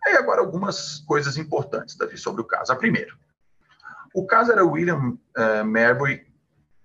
Aí 0.05 0.15
agora 0.15 0.41
algumas 0.41 0.99
coisas 0.99 1.37
importantes, 1.37 1.95
Davi, 1.95 2.17
sobre 2.17 2.41
o 2.41 2.45
caso. 2.45 2.71
A 2.71 2.75
primeira, 2.75 3.13
o 4.13 4.25
caso 4.25 4.51
era 4.51 4.65
William 4.65 5.17
uh, 5.37 5.65
Marbury 5.65 6.27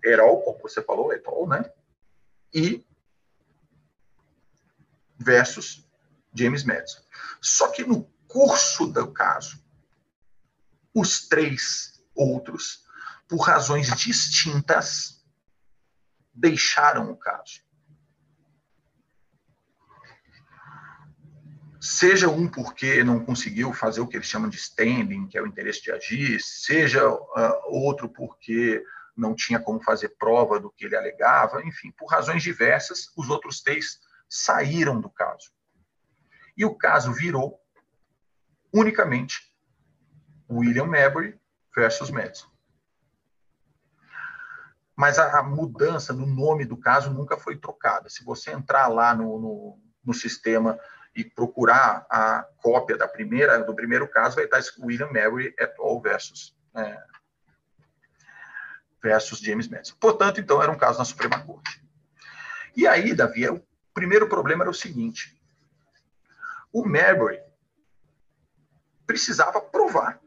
Erol, 0.05 0.43
como 0.43 0.61
você 0.61 0.83
falou, 0.83 1.12
Etol, 1.12 1.49
né? 1.49 1.70
E 2.55 2.85
versus 5.18 5.86
James 6.37 6.64
Madison. 6.64 7.01
Só 7.41 7.68
que 7.68 7.84
no 7.84 8.05
curso 8.26 8.87
do 8.87 9.12
caso, 9.12 9.62
os 10.95 11.28
três 11.28 12.03
outros, 12.14 12.84
por 13.28 13.41
razões 13.41 13.89
distintas, 13.97 15.24
deixaram 16.34 17.11
o 17.11 17.16
caso. 17.16 17.66
seja 21.87 22.28
um 22.28 22.49
porque 22.49 23.05
não 23.05 23.24
conseguiu 23.24 23.72
fazer 23.72 24.01
o 24.01 24.07
que 24.07 24.16
eles 24.16 24.26
chamam 24.26 24.49
de 24.49 24.57
standing, 24.57 25.28
que 25.28 25.39
é 25.39 25.43
o 25.43 25.47
interesse 25.47 25.82
de 25.82 25.93
agir, 25.93 26.41
seja 26.41 27.09
uh, 27.09 27.26
outro 27.66 28.09
porque 28.09 28.84
não 29.16 29.34
tinha 29.34 29.59
como 29.59 29.80
fazer 29.80 30.11
prova 30.18 30.59
do 30.61 30.70
que 30.70 30.84
ele 30.84 30.97
alegava, 30.97 31.62
enfim, 31.64 31.91
por 31.93 32.07
razões 32.07 32.43
diversas, 32.43 33.11
os 33.16 33.30
outros 33.30 33.62
três 33.62 34.01
saíram 34.28 35.01
do 35.01 35.09
caso. 35.09 35.51
E 36.57 36.65
o 36.65 36.75
caso 36.75 37.13
virou 37.13 37.61
unicamente 38.73 39.55
William 40.51 40.87
Mabry 40.87 41.39
versus 41.75 42.11
Madison. 42.11 42.49
Mas 44.97 45.19
a, 45.19 45.41
a, 45.41 45.43
mudança 45.43 46.13
no 46.15 46.27
nome 46.27 46.65
do 46.65 46.77
caso 46.77 47.13
nunca 47.13 47.37
foi 47.37 47.59
trocada. 47.59 48.09
Se 48.09 48.25
você 48.25 48.51
entrar 48.53 48.89
lá 48.89 49.15
no, 49.15 49.39
no, 49.39 49.79
no 50.03 50.15
sistema 50.15 50.79
e 51.15 51.23
procurar 51.23 52.07
a 52.11 52.47
cópia 52.63 52.97
da 52.97 53.07
primeira 53.07 53.63
do 53.63 53.75
primeiro 53.75 54.09
caso, 54.09 54.37
vai 54.37 54.45
estar 54.45 54.63
William 54.81 55.11
Mary 55.13 55.55
et 55.59 55.75
al. 55.79 56.01
versus, 56.01 56.57
é, 56.75 56.99
versus 59.03 59.39
James 59.41 59.69
Madison. 59.69 59.97
Portanto, 60.01 60.41
então, 60.41 60.63
era 60.63 60.73
um 60.73 60.79
caso 60.79 60.99
na 60.99 61.05
Suprema 61.05 61.41
Corte. 61.41 61.83
E 62.75 62.87
aí, 62.87 63.15
Davi, 63.15 63.49
o 63.49 63.63
primeiro 63.93 64.29
problema 64.29 64.65
era 64.65 64.71
o 64.71 64.75
seguinte. 64.75 65.36
O 66.77 66.85
Marbury 66.85 67.43
precisava 69.07 69.62
provar. 69.62 70.20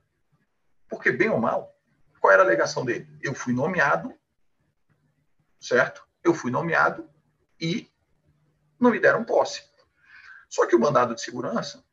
Porque, 0.89 1.11
bem 1.11 1.29
ou 1.29 1.37
mal, 1.37 1.79
qual 2.19 2.33
era 2.33 2.41
a 2.41 2.45
alegação 2.45 2.83
dele? 2.83 3.07
Eu 3.21 3.35
fui 3.35 3.53
nomeado, 3.53 4.11
certo? 5.61 6.03
Eu 6.23 6.33
fui 6.33 6.49
nomeado 6.49 7.07
e 7.61 7.87
não 8.79 8.89
me 8.89 8.99
deram 8.99 9.23
posse. 9.23 9.63
Só 10.49 10.65
que 10.65 10.75
o 10.75 10.79
mandado 10.79 11.13
de 11.13 11.21
segurança, 11.21 11.85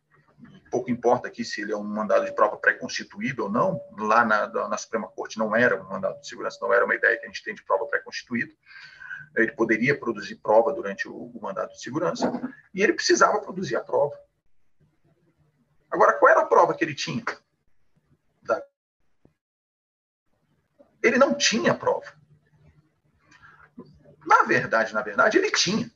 pouco 0.70 0.90
importa 0.90 1.28
aqui 1.28 1.44
se 1.44 1.61
ele 1.61 1.72
é 1.72 1.76
um 1.76 1.84
mandado 1.84 2.24
de 2.24 2.34
prova 2.34 2.57
pré-constituído 2.57 3.42
ou 3.44 3.50
não, 3.50 3.78
lá 3.98 4.24
na, 4.24 4.48
na, 4.48 4.78
Suprema 4.78 5.07
Corte 5.09 5.38
não 5.38 5.54
era 5.54 5.78
um 5.78 5.86
mandado 5.86 6.18
de 6.18 6.26
segurança, 6.26 6.57
não 6.62 6.72
era 6.72 6.86
uma 6.86 6.94
ideia 6.94 7.18
que 7.18 7.26
a 7.26 7.28
gente 7.28 7.44
tem 7.44 7.54
de 7.54 7.62
prova 7.62 7.84
pré-constituído. 7.88 8.54
Ele 9.36 9.52
poderia 9.52 10.00
produzir 10.00 10.36
prova 10.36 10.72
durante 10.72 11.07
o, 11.07 11.14
o 11.14 11.42
mandado 11.42 11.72
de 11.72 11.82
segurança 11.82 12.32
e 12.72 12.82
ele 12.82 12.94
precisava 12.94 13.38
produzir 13.38 13.76
a 13.76 13.84
prova. 13.84 14.16
Agora, 15.91 16.18
qual 16.18 16.30
era 16.30 16.41
a 16.43 16.47
prova 16.47 16.74
que 16.74 16.84
ele 16.84 16.95
tinha? 16.95 17.24
Ele 21.03 21.18
não 21.18 21.34
tinha 21.34 21.72
prova. 21.72 22.12
Na 24.26 24.43
verdade, 24.43 24.93
na 24.93 25.03
verdade, 25.03 25.39
ele 25.39 25.53
tinha. 25.53 25.91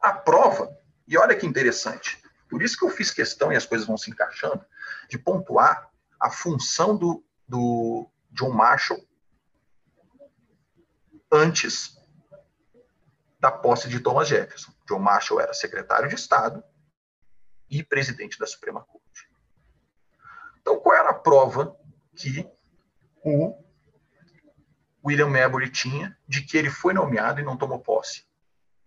A 0.00 0.12
prova 0.12 0.74
e 1.06 1.18
olha 1.18 1.36
que 1.36 1.46
interessante. 1.46 2.22
Por 2.48 2.62
isso 2.62 2.78
que 2.78 2.84
eu 2.84 2.90
fiz 2.90 3.10
questão, 3.10 3.52
e 3.52 3.56
as 3.56 3.66
coisas 3.66 3.86
vão 3.86 3.96
se 3.96 4.10
encaixando, 4.10 4.64
de 5.08 5.18
pontuar 5.18 5.90
a 6.20 6.30
função 6.30 6.96
do, 6.96 7.24
do 7.46 8.08
John 8.30 8.50
Marshall 8.50 9.06
antes 11.30 11.98
da 13.38 13.50
posse 13.50 13.88
de 13.88 14.00
Thomas 14.00 14.28
Jefferson. 14.28 14.72
John 14.88 15.00
Marshall 15.00 15.40
era 15.40 15.52
secretário 15.52 16.08
de 16.08 16.14
Estado 16.14 16.64
e 17.68 17.82
presidente 17.82 18.38
da 18.38 18.46
Suprema 18.46 18.82
Corte. 18.84 19.03
Então, 20.64 20.80
qual 20.80 20.96
era 20.96 21.10
a 21.10 21.14
prova 21.14 21.76
que 22.16 22.48
o 23.22 23.54
William 25.04 25.28
Marbury 25.28 25.68
tinha 25.68 26.16
de 26.26 26.40
que 26.40 26.56
ele 26.56 26.70
foi 26.70 26.94
nomeado 26.94 27.38
e 27.38 27.44
não 27.44 27.56
tomou 27.56 27.78
posse? 27.78 28.24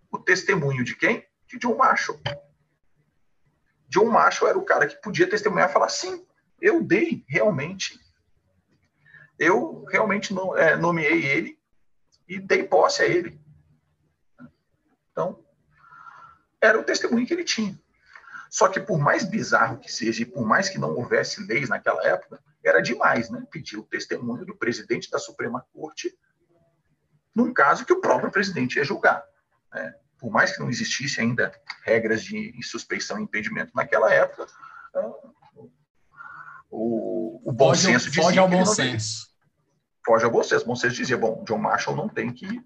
O 0.09 0.17
testemunho 0.17 0.84
de 0.84 0.95
quem? 0.95 1.23
de 1.47 1.57
John 1.57 1.75
Marshall. 1.75 2.19
John 3.88 4.05
Marshall 4.05 4.49
era 4.49 4.59
o 4.59 4.65
cara 4.65 4.86
que 4.86 5.01
podia 5.01 5.30
testemunhar 5.30 5.69
e 5.69 5.73
falar: 5.73 5.89
sim, 5.89 6.25
eu 6.61 6.84
dei 6.84 7.23
realmente. 7.28 7.99
Eu 9.39 9.86
realmente 9.86 10.34
é, 10.57 10.75
nomeei 10.75 11.25
ele 11.25 11.59
e 12.28 12.39
dei 12.39 12.63
posse 12.63 13.03
a 13.03 13.05
ele. 13.05 13.39
Então, 15.11 15.43
era 16.59 16.80
o 16.80 16.84
testemunho 16.84 17.25
que 17.25 17.34
ele 17.34 17.43
tinha. 17.43 17.80
Só 18.49 18.67
que, 18.67 18.79
por 18.79 18.97
mais 18.97 19.23
bizarro 19.23 19.79
que 19.79 19.91
seja, 19.91 20.21
e 20.21 20.25
por 20.25 20.45
mais 20.45 20.69
que 20.69 20.77
não 20.77 20.95
houvesse 20.95 21.45
leis 21.45 21.69
naquela 21.69 22.05
época, 22.05 22.39
era 22.63 22.81
demais, 22.81 23.29
né? 23.29 23.45
Pedir 23.51 23.77
o 23.77 23.83
testemunho 23.83 24.45
do 24.45 24.55
presidente 24.55 25.09
da 25.09 25.19
Suprema 25.19 25.65
Corte 25.73 26.17
num 27.35 27.53
caso 27.53 27.85
que 27.85 27.93
o 27.93 28.01
próprio 28.01 28.31
presidente 28.31 28.77
ia 28.77 28.83
julgar. 28.83 29.23
Né? 29.71 29.93
por 30.19 30.31
mais 30.31 30.51
que 30.51 30.59
não 30.59 30.69
existisse 30.69 31.21
ainda 31.21 31.51
regras 31.83 32.23
de 32.23 32.53
suspeição 32.63 33.19
e 33.19 33.23
impedimento 33.23 33.71
naquela 33.75 34.11
época, 34.11 34.47
ah, 34.95 35.13
o, 36.69 37.41
o 37.45 37.51
bom 37.51 37.69
foge, 37.69 37.83
senso 37.83 38.05
dizia 38.09 38.23
foge 38.23 38.39
ao 38.39 38.49
bom 38.49 38.65
senso. 38.65 39.27
Foge 40.05 40.25
ao 40.25 40.31
bom 40.31 40.43
senso. 40.43 40.63
O 40.63 40.67
bom 40.67 40.75
senso 40.75 40.95
dizia, 40.95 41.17
bom, 41.17 41.43
John 41.45 41.59
Marshall 41.59 41.95
não 41.95 42.09
tem 42.09 42.33
que, 42.33 42.61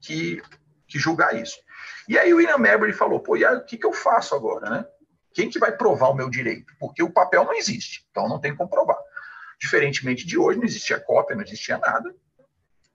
que, 0.00 0.42
que 0.86 0.98
julgar 0.98 1.34
isso. 1.34 1.56
E 2.08 2.18
aí 2.18 2.32
o 2.32 2.36
William 2.36 2.58
Mabry 2.58 2.92
falou, 2.92 3.20
pô, 3.20 3.36
e 3.36 3.44
aí, 3.44 3.56
o 3.56 3.64
que, 3.64 3.76
que 3.76 3.86
eu 3.86 3.92
faço 3.92 4.34
agora, 4.34 4.70
né? 4.70 4.86
Quem 5.32 5.50
que 5.50 5.58
vai 5.58 5.76
provar 5.76 6.08
o 6.08 6.14
meu 6.14 6.28
direito? 6.28 6.74
Porque 6.78 7.02
o 7.02 7.12
papel 7.12 7.44
não 7.44 7.54
existe, 7.54 8.06
então 8.10 8.28
não 8.28 8.40
tem 8.40 8.54
como 8.54 8.68
provar. 8.68 8.98
Diferentemente 9.60 10.26
de 10.26 10.38
hoje, 10.38 10.58
não 10.58 10.64
existia 10.64 11.00
cópia, 11.00 11.36
não 11.36 11.42
existia 11.42 11.78
nada, 11.78 12.14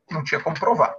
não 0.10 0.24
tinha 0.24 0.42
como 0.42 0.60
provar 0.60 0.96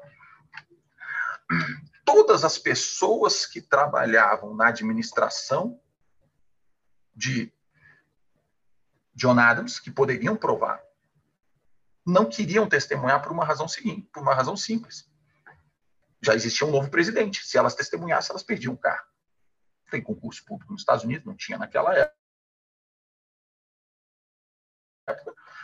todas 2.05 2.45
as 2.45 2.59
pessoas 2.59 3.47
que 3.47 3.61
trabalhavam 3.61 4.55
na 4.55 4.69
administração 4.69 5.81
de 7.15 7.53
John 9.15 9.39
Adams, 9.39 9.79
que 9.79 9.91
poderiam 9.91 10.37
provar, 10.37 10.83
não 12.05 12.27
queriam 12.27 12.69
testemunhar 12.69 13.23
por 13.23 13.33
uma 13.33 13.45
razão 13.45 13.67
seguinte, 13.67 14.09
por 14.13 14.23
uma 14.23 14.35
razão 14.35 14.57
simples. 14.57 15.09
Já 16.21 16.35
existia 16.35 16.67
um 16.67 16.71
novo 16.71 16.91
presidente. 16.91 17.45
Se 17.45 17.57
elas 17.57 17.75
testemunhassem, 17.75 18.31
elas 18.31 18.43
perdiam 18.43 18.75
o 18.75 18.79
cargo. 18.79 19.07
Tem 19.95 20.03
concurso 20.03 20.45
público 20.45 20.73
nos 20.73 20.83
Estados 20.83 21.05
Unidos, 21.05 21.25
não 21.25 21.37
tinha 21.37 21.57
naquela 21.57 21.95
época. 21.95 22.17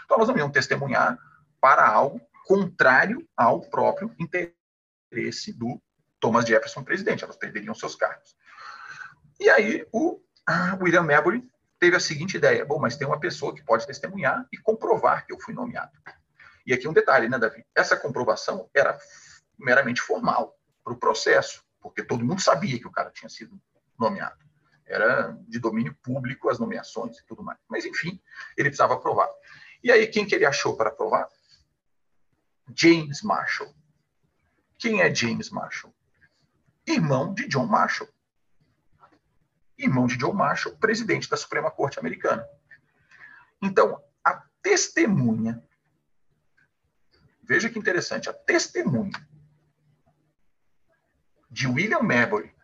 Então 0.05 0.17
elas 0.17 0.29
não 0.29 0.39
iam 0.39 0.53
testemunhar 0.53 1.19
para 1.61 1.85
algo 1.85 2.21
contrário 2.47 3.29
ao 3.37 3.61
próprio 3.61 4.15
interesse 4.21 5.53
do 5.53 5.83
Thomas 6.21 6.45
Jefferson 6.45 6.85
presidente, 6.85 7.25
elas 7.25 7.37
perderiam 7.37 7.75
seus 7.75 7.97
cargos. 7.97 8.37
E 9.41 9.51
aí 9.51 9.85
o 9.93 10.23
William 10.81 11.03
Marbury 11.03 11.45
teve 11.81 11.97
a 11.97 12.01
seguinte 12.01 12.37
ideia: 12.37 12.65
bom, 12.65 12.79
mas 12.79 12.97
tem 12.97 13.09
uma 13.09 13.19
pessoa 13.19 13.53
que 13.53 13.65
pode 13.65 13.85
testemunhar 13.85 14.47
e 14.53 14.59
comprovar 14.59 15.27
que 15.27 15.33
eu 15.33 15.41
fui 15.41 15.53
nomeado. 15.53 15.91
E 16.65 16.73
aqui 16.73 16.87
um 16.87 16.93
detalhe, 16.93 17.29
né, 17.29 17.37
Davi? 17.37 17.67
Essa 17.75 17.97
comprovação 17.97 18.71
era 18.73 18.97
meramente 19.59 20.01
formal 20.01 20.57
para 20.85 20.93
o 20.93 20.97
processo, 20.97 21.65
porque 21.81 22.05
todo 22.05 22.25
mundo 22.25 22.41
sabia 22.41 22.79
que 22.79 22.87
o 22.87 22.93
cara 22.93 23.11
tinha 23.11 23.29
sido 23.29 23.61
nomeado. 24.01 24.45
Era 24.87 25.39
de 25.47 25.59
domínio 25.61 25.95
público 26.03 26.49
as 26.49 26.59
nomeações 26.59 27.19
e 27.19 27.27
tudo 27.27 27.45
mais. 27.45 27.59
Mas, 27.69 27.85
enfim, 27.85 28.21
ele 28.57 28.71
precisava 28.71 28.99
provar. 28.99 29.29
E 29.85 29.93
aí, 29.93 30.07
quem 30.09 30.27
que 30.27 30.35
ele 30.35 30.45
achou 30.45 30.77
para 30.77 30.91
provar? 30.91 31.29
James 32.75 33.23
Marshall. 33.23 33.73
Quem 34.79 35.03
é 35.03 35.15
James 35.15 35.51
Marshall? 35.51 35.95
irmão 36.87 37.33
de 37.33 37.47
John 37.47 37.67
Marshall. 37.67 38.09
Irmão 39.79 40.07
de 40.07 40.17
John 40.17 40.33
Marshall, 40.33 40.77
presidente 40.77 41.29
da 41.29 41.37
Suprema 41.37 41.71
Corte 41.71 41.99
Americana. 41.99 42.47
Então, 43.63 44.03
a 44.25 44.43
testemunha, 44.63 45.63
veja 47.43 47.71
que 47.71 47.79
interessante, 47.79 48.29
a 48.29 48.33
testemunha 48.33 49.27
de 51.51 51.67
William 51.67 52.03
Marbury 52.03 52.55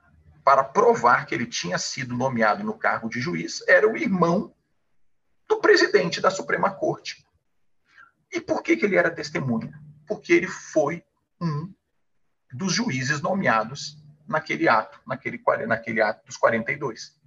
para 0.46 0.62
provar 0.62 1.26
que 1.26 1.34
ele 1.34 1.44
tinha 1.44 1.76
sido 1.76 2.14
nomeado 2.14 2.62
no 2.62 2.78
cargo 2.78 3.08
de 3.08 3.20
juiz 3.20 3.66
era 3.66 3.84
o 3.84 3.96
irmão 3.96 4.54
do 5.48 5.60
presidente 5.60 6.20
da 6.20 6.30
Suprema 6.30 6.70
Corte. 6.70 7.26
E 8.30 8.40
por 8.40 8.62
que, 8.62 8.76
que 8.76 8.86
ele 8.86 8.94
era 8.94 9.10
testemunha? 9.10 9.76
Porque 10.06 10.32
ele 10.32 10.46
foi 10.46 11.04
um 11.40 11.74
dos 12.52 12.72
juízes 12.72 13.20
nomeados 13.20 14.00
naquele 14.24 14.68
ato, 14.68 15.00
naquele, 15.04 15.42
naquele 15.66 16.00
ato 16.00 16.24
dos 16.24 16.36
42. 16.36 17.20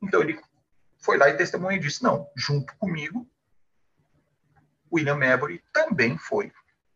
Então 0.00 0.22
ele 0.22 0.40
foi 0.96 1.18
lá 1.18 1.28
e 1.28 1.36
testemunhou 1.36 1.72
e 1.72 1.78
disse: 1.78 2.02
não, 2.02 2.30
junto 2.34 2.74
comigo, 2.78 3.30
William 4.90 5.18
Marbury 5.18 5.62
também 5.70 6.16
foi 6.16 6.50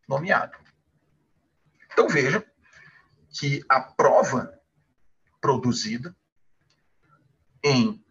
nomeado. 0.09 0.57
Então 1.93 2.09
veja 2.09 2.43
que 3.29 3.63
a 3.69 3.83
prova 3.83 4.62
produzida 5.43 6.17
em 7.63 8.03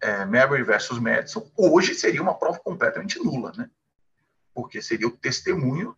é, 0.00 0.24
Marbury 0.26 0.62
versus 0.62 0.98
Madison 0.98 1.50
hoje 1.56 1.94
seria 1.94 2.22
uma 2.22 2.38
prova 2.38 2.60
completamente 2.60 3.18
nula, 3.18 3.52
né? 3.56 3.70
Porque 4.54 4.82
seria 4.82 5.08
o 5.08 5.16
testemunho 5.16 5.96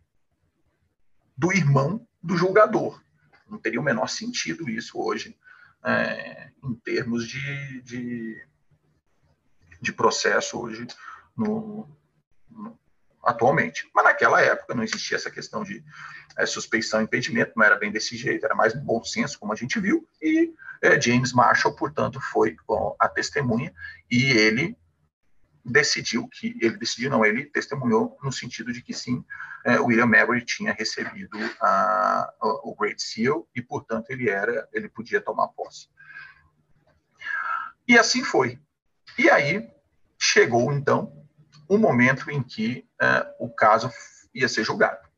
do 1.37 1.51
irmão 1.51 2.07
do 2.21 2.37
julgador. 2.37 3.03
Não 3.47 3.57
teria 3.59 3.79
o 3.79 3.83
menor 3.83 4.07
sentido 4.07 4.69
isso 4.69 4.99
hoje, 4.99 5.37
é, 5.83 6.51
em 6.63 6.73
termos 6.75 7.27
de, 7.27 7.81
de, 7.81 8.47
de 9.81 9.91
processo 9.91 10.59
hoje 10.59 10.87
no, 11.35 11.89
no, 12.49 12.79
atualmente. 13.23 13.89
Mas 13.95 14.03
naquela 14.03 14.41
época 14.41 14.75
não 14.75 14.83
existia 14.83 15.17
essa 15.17 15.31
questão 15.31 15.63
de 15.63 15.83
é, 16.37 16.45
suspeição 16.45 17.01
e 17.01 17.05
impedimento, 17.05 17.53
não 17.55 17.63
era 17.63 17.77
bem 17.77 17.91
desse 17.91 18.17
jeito, 18.17 18.45
era 18.45 18.55
mais 18.55 18.73
bom 18.73 19.03
senso, 19.03 19.39
como 19.39 19.53
a 19.53 19.55
gente 19.55 19.79
viu, 19.79 20.07
e 20.21 20.53
é, 20.81 20.99
James 20.99 21.31
Marshall, 21.31 21.75
portanto, 21.75 22.19
foi 22.19 22.55
a 22.99 23.07
testemunha, 23.07 23.73
e 24.11 24.31
ele 24.31 24.77
decidiu 25.65 26.27
que, 26.27 26.57
ele 26.59 26.77
decidiu 26.77 27.09
não, 27.09 27.25
ele 27.25 27.45
testemunhou 27.45 28.17
no 28.21 28.31
sentido 28.31 28.73
de 28.73 28.81
que 28.81 28.93
sim, 28.93 29.23
é, 29.65 29.79
William 29.79 30.05
Maverick 30.05 30.45
tinha 30.45 30.73
recebido 30.73 31.37
a, 31.61 32.33
a, 32.41 32.47
o 32.63 32.75
Great 32.77 33.01
Seal, 33.01 33.47
e, 33.55 33.61
portanto, 33.61 34.09
ele 34.09 34.29
era, 34.29 34.67
ele 34.73 34.89
podia 34.89 35.21
tomar 35.21 35.47
posse. 35.49 35.87
E 37.87 37.97
assim 37.97 38.23
foi. 38.23 38.59
E 39.17 39.29
aí 39.29 39.69
chegou, 40.19 40.73
então, 40.73 41.22
o 41.73 41.77
momento 41.79 42.29
em 42.29 42.43
que 42.43 42.87
uh, 43.01 43.45
o 43.45 43.49
caso 43.49 43.89
ia 44.31 44.47
ser 44.47 44.63
julgado. 44.63 45.09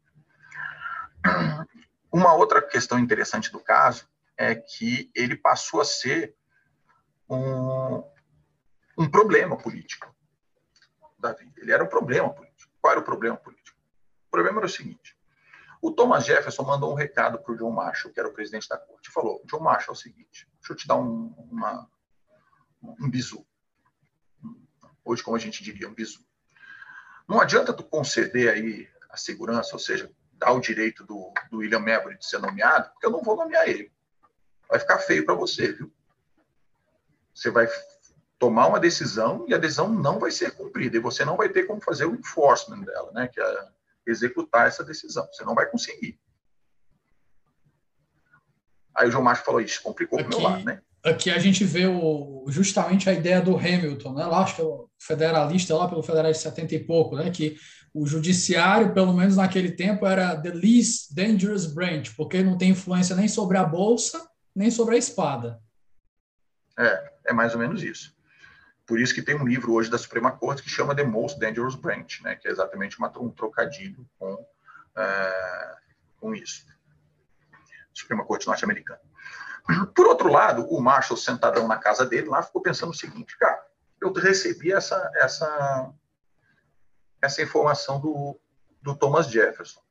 Uma 2.10 2.34
outra 2.34 2.62
questão 2.62 2.97
interessante 2.97 3.51
do 3.51 3.60
caso 3.60 4.08
é 4.38 4.56
que 4.56 5.12
ele 5.14 5.36
passou 5.36 5.82
a 5.82 5.86
ser 5.86 6.34
um, 7.30 8.03
um 8.97 9.10
problema 9.10 9.58
político. 9.58 10.16
Ele 11.58 11.74
era 11.74 11.84
um 11.84 11.88
problema 11.88 12.34
político. 12.34 12.72
Qual 12.80 12.91
era 12.91 13.01
o 13.01 13.03
problema 13.03 13.36
político? 13.36 13.78
O 14.28 14.32
problema 14.32 14.60
era 14.60 14.68
o 14.68 14.70
seguinte: 14.70 15.18
o 15.82 15.91
Thomas 15.91 16.26
Jefferson 16.26 16.64
mandou 16.64 16.89
um 16.89 16.95
recado 16.95 17.38
para 17.39 17.51
o 17.51 17.58
John 17.58 17.72
Marshall, 17.72 18.14
que 18.14 18.20
era 18.20 18.30
o 18.30 18.34
presidente 18.34 18.70
da 18.70 18.78
corte, 18.78 19.10
e 19.10 19.12
falou: 19.12 19.41
John 19.45 19.60
Marshall, 19.60 19.93
é 19.93 19.97
o 19.97 20.01
seguinte, 20.01 20.47
deixa 20.62 20.72
eu 20.72 20.76
te 20.76 20.88
dar 20.88 20.95
um, 20.95 21.34
uma, 21.51 21.89
um 22.82 23.10
bizu. 23.10 23.45
Hoje, 25.03 25.22
como 25.22 25.36
a 25.36 25.39
gente 25.39 25.62
diria, 25.62 25.89
um 25.89 25.93
bizu. 25.93 26.24
Não 27.28 27.41
adianta 27.41 27.73
tu 27.73 27.84
conceder 27.84 28.49
aí 28.49 28.88
a 29.09 29.17
segurança, 29.17 29.73
ou 29.73 29.80
seja, 29.80 30.11
dar 30.34 30.51
o 30.51 30.59
direito 30.59 31.03
do, 31.03 31.32
do 31.49 31.57
William 31.57 31.80
Maverick 31.80 32.19
de 32.19 32.26
ser 32.26 32.39
nomeado, 32.39 32.89
porque 32.91 33.05
eu 33.05 33.11
não 33.11 33.23
vou 33.23 33.36
nomear 33.36 33.67
ele. 33.67 33.91
Vai 34.69 34.80
ficar 34.80 34.99
feio 34.99 35.26
para 35.26 35.34
você, 35.34 35.71
viu? 35.71 35.91
Você 37.34 37.49
vai 37.49 37.67
tomar 38.38 38.67
uma 38.67 38.80
decisão 38.80 39.45
e 39.47 39.53
a 39.53 39.57
decisão 39.57 39.89
não 39.89 40.19
vai 40.19 40.32
ser 40.32 40.51
cumprida 40.51 40.97
e 40.97 40.99
você 40.99 41.23
não 41.23 41.38
vai 41.38 41.49
ter 41.49 41.63
como 41.63 41.82
fazer 41.82 42.05
o 42.05 42.15
enforcement 42.15 42.82
dela, 42.82 43.11
né? 43.11 43.28
Que 43.28 43.41
é 43.41 43.67
executar 44.05 44.67
essa 44.67 44.84
decisão. 44.84 45.28
Você 45.32 45.43
não 45.43 45.55
vai 45.55 45.65
conseguir. 45.65 46.19
Aí 48.93 49.07
o 49.07 49.11
João 49.11 49.23
Macho 49.23 49.43
falou 49.43 49.61
isso, 49.61 49.82
complicou 49.82 50.19
o 50.19 50.28
meu 50.28 50.39
lado, 50.39 50.63
né? 50.63 50.82
Aqui 51.06 51.30
a 51.30 51.38
gente 51.38 51.64
vê 51.64 51.86
o, 51.86 52.45
justamente 52.47 53.10
a 53.10 53.14
ideia 53.14 53.41
do 53.41 53.56
Hamilton, 53.56 54.14
né? 54.14 54.26
Lá 54.26 54.39
acho 54.39 54.56
que 54.56 54.62
é 54.62 54.66
o 54.66 54.89
federalista 54.99 55.76
lá 55.76 55.88
pelo 55.88 56.03
federal 56.03 56.32
de 56.32 56.38
70 56.38 56.76
e 56.76 56.84
pouco, 56.84 57.16
né? 57.16 57.30
Que 57.30 57.56
o 57.93 58.06
judiciário, 58.08 58.93
pelo 58.93 59.14
menos 59.14 59.38
naquele 59.38 59.72
tempo, 59.72 60.06
era 60.06 60.36
the 60.41 60.49
least 60.49 61.14
dangerous 61.14 61.66
branch, 61.68 62.14
porque 62.16 62.43
não 62.43 62.58
tem 62.58 62.72
influência 62.72 63.16
nem 63.16 63.28
sobre 63.28 63.58
a 63.58 63.64
bolsa, 63.64 64.28
nem 64.53 64.72
sobre 64.72 64.95
a 64.95 64.97
espada. 64.97 65.60
É, 66.78 67.12
é 67.28 67.34
mais 67.34 67.53
ou 67.53 67.60
menos 67.60 67.84
isso. 67.84 68.14
Por 68.86 68.99
isso 68.99 69.14
que 69.14 69.22
tem 69.22 69.36
um 69.36 69.47
livro 69.47 69.74
hoje 69.74 69.89
da 69.89 69.97
Suprema 69.97 70.32
Corte 70.32 70.62
que 70.62 70.70
chama 70.70 70.95
The 70.95 71.03
Most 71.03 71.39
Dangerous 71.39 71.76
Branch, 71.76 72.22
né? 72.24 72.36
Que 72.36 72.47
é 72.47 72.51
exatamente 72.51 72.97
uma, 72.97 73.12
um 73.20 73.30
trocadilho 73.30 74.06
com, 74.18 74.45
é, 74.97 75.76
com 76.18 76.36
isso. 76.36 76.66
Suprema 77.93 78.26
Corte 78.26 78.45
norte-americana. 78.45 78.99
Por 79.95 80.07
outro 80.07 80.30
lado, 80.32 80.66
o 80.70 80.80
Marshall, 80.80 81.18
sentadão 81.18 81.68
na 81.68 81.78
casa 81.78 82.05
dele, 82.05 82.28
lá 82.28 82.43
ficou 82.43 82.61
pensando 82.61 82.91
o 82.91 82.95
seguinte, 82.95 83.38
cara, 83.38 83.59
eu 84.01 84.11
recebi 84.13 84.72
essa, 84.72 85.11
essa, 85.16 85.91
essa 87.22 87.41
informação 87.41 87.99
do, 87.99 88.39
do 88.82 88.95
Thomas 88.95 89.28
Jefferson. 89.28 89.82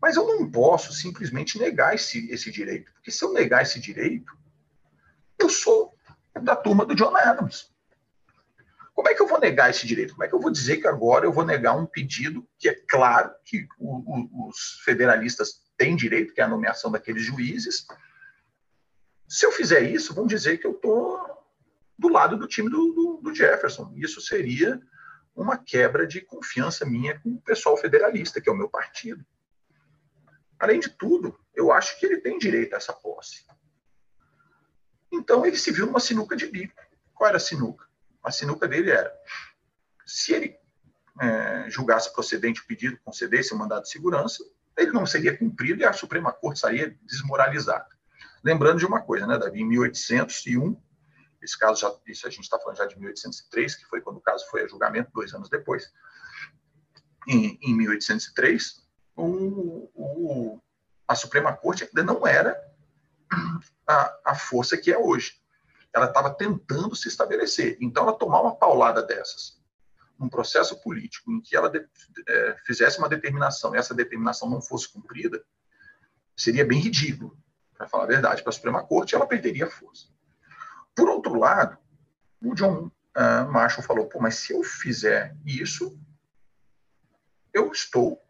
Mas 0.00 0.16
eu 0.16 0.26
não 0.26 0.50
posso 0.50 0.92
simplesmente 0.92 1.58
negar 1.58 1.94
esse, 1.94 2.30
esse 2.30 2.50
direito, 2.52 2.92
porque 2.92 3.10
se 3.10 3.24
eu 3.24 3.32
negar 3.32 3.62
esse 3.62 3.80
direito, 3.80 4.32
eu 5.38 5.48
sou 5.48 5.94
da 6.42 6.54
turma 6.54 6.84
do 6.84 6.94
John 6.94 7.16
Adams. 7.16 7.72
Como 8.94 9.08
é 9.08 9.14
que 9.14 9.22
eu 9.22 9.26
vou 9.26 9.40
negar 9.40 9.70
esse 9.70 9.86
direito? 9.86 10.12
Como 10.12 10.24
é 10.24 10.28
que 10.28 10.34
eu 10.34 10.40
vou 10.40 10.52
dizer 10.52 10.76
que 10.76 10.86
agora 10.86 11.26
eu 11.26 11.32
vou 11.32 11.44
negar 11.44 11.76
um 11.76 11.86
pedido 11.86 12.46
que 12.58 12.68
é 12.68 12.74
claro 12.88 13.34
que 13.44 13.66
o, 13.78 13.96
o, 13.96 14.48
os 14.48 14.80
federalistas 14.84 15.62
têm 15.76 15.96
direito, 15.96 16.32
que 16.32 16.40
é 16.40 16.44
a 16.44 16.48
nomeação 16.48 16.92
daqueles 16.92 17.24
juízes, 17.24 17.86
se 19.34 19.44
eu 19.44 19.50
fizer 19.50 19.80
isso, 19.80 20.14
vão 20.14 20.28
dizer 20.28 20.58
que 20.58 20.66
eu 20.66 20.70
estou 20.70 21.44
do 21.98 22.06
lado 22.06 22.38
do 22.38 22.46
time 22.46 22.70
do, 22.70 22.92
do, 22.92 23.20
do, 23.20 23.34
Jefferson. 23.34 23.92
Isso 23.96 24.20
seria 24.20 24.80
uma 25.34 25.58
quebra 25.58 26.06
de 26.06 26.20
confiança 26.20 26.86
minha 26.86 27.18
com 27.18 27.30
o 27.30 27.40
pessoal 27.40 27.76
federalista, 27.76 28.40
que 28.40 28.48
é 28.48 28.52
o 28.52 28.56
meu 28.56 28.68
partido. 28.68 29.26
Além 30.56 30.78
de 30.78 30.88
tudo, 30.88 31.36
eu 31.52 31.72
acho 31.72 31.98
que 31.98 32.06
ele 32.06 32.20
tem 32.20 32.38
direito 32.38 32.74
a 32.74 32.76
essa 32.76 32.92
posse. 32.92 33.44
Então 35.10 35.44
ele 35.44 35.56
se 35.56 35.72
viu 35.72 35.86
numa 35.86 35.98
sinuca 35.98 36.36
de 36.36 36.46
bico. 36.46 36.80
Qual 37.12 37.26
era 37.26 37.38
a 37.38 37.40
sinuca? 37.40 37.88
A 38.22 38.30
sinuca 38.30 38.68
dele 38.68 38.92
era: 38.92 39.12
se 40.06 40.32
ele 40.32 40.56
é, 41.20 41.68
julgasse 41.68 42.12
procedente 42.12 42.60
o 42.60 42.66
pedido, 42.68 43.00
concedesse 43.04 43.52
o 43.52 43.58
mandado 43.58 43.82
de 43.82 43.90
segurança, 43.90 44.44
ele 44.78 44.92
não 44.92 45.04
seria 45.04 45.36
cumprido 45.36 45.80
e 45.80 45.84
a 45.84 45.92
Suprema 45.92 46.32
Corte 46.32 46.60
sairia 46.60 46.96
desmoralizada. 47.02 47.93
Lembrando 48.44 48.78
de 48.78 48.84
uma 48.84 49.00
coisa, 49.00 49.26
né, 49.26 49.38
Davi? 49.38 49.62
Em 49.62 49.64
1801, 49.64 50.76
esse 51.40 51.58
caso 51.58 51.80
já, 51.80 51.94
isso 52.06 52.26
a 52.26 52.30
gente 52.30 52.42
está 52.42 52.58
falando 52.58 52.76
já 52.76 52.84
de 52.84 52.98
1803, 52.98 53.74
que 53.74 53.86
foi 53.86 54.02
quando 54.02 54.18
o 54.18 54.20
caso 54.20 54.46
foi 54.50 54.62
a 54.62 54.68
julgamento, 54.68 55.10
dois 55.14 55.32
anos 55.32 55.48
depois. 55.48 55.90
Em, 57.26 57.58
em 57.62 57.74
1803, 57.74 58.86
o, 59.16 59.90
o, 59.94 60.60
a 61.08 61.14
Suprema 61.14 61.56
Corte 61.56 61.84
ainda 61.84 62.04
não 62.04 62.26
era 62.26 62.54
a, 63.88 64.18
a 64.26 64.34
força 64.34 64.76
que 64.76 64.92
é 64.92 64.98
hoje. 64.98 65.40
Ela 65.94 66.06
estava 66.06 66.28
tentando 66.28 66.94
se 66.94 67.08
estabelecer. 67.08 67.78
Então, 67.80 68.02
ela 68.02 68.18
tomar 68.18 68.42
uma 68.42 68.56
paulada 68.56 69.02
dessas, 69.02 69.58
num 70.18 70.28
processo 70.28 70.82
político 70.82 71.32
em 71.32 71.40
que 71.40 71.56
ela 71.56 71.70
de, 71.70 71.78
é, 72.28 72.56
fizesse 72.66 72.98
uma 72.98 73.08
determinação 73.08 73.74
e 73.74 73.78
essa 73.78 73.94
determinação 73.94 74.50
não 74.50 74.60
fosse 74.60 74.92
cumprida, 74.92 75.42
seria 76.36 76.66
bem 76.66 76.78
ridículo 76.78 77.42
para 77.76 77.88
falar 77.88 78.04
a 78.04 78.08
verdade, 78.08 78.42
para 78.42 78.50
a 78.50 78.52
Suprema 78.52 78.84
Corte, 78.84 79.14
ela 79.14 79.26
perderia 79.26 79.70
força. 79.70 80.08
Por 80.94 81.08
outro 81.08 81.34
lado, 81.34 81.76
o 82.40 82.54
John 82.54 82.86
uh, 82.86 83.52
Marshall 83.52 83.84
falou: 83.84 84.06
pô, 84.06 84.20
mas 84.20 84.36
se 84.36 84.52
eu 84.52 84.62
fizer 84.62 85.36
isso, 85.44 85.98
eu 87.52 87.70
estou 87.72 88.22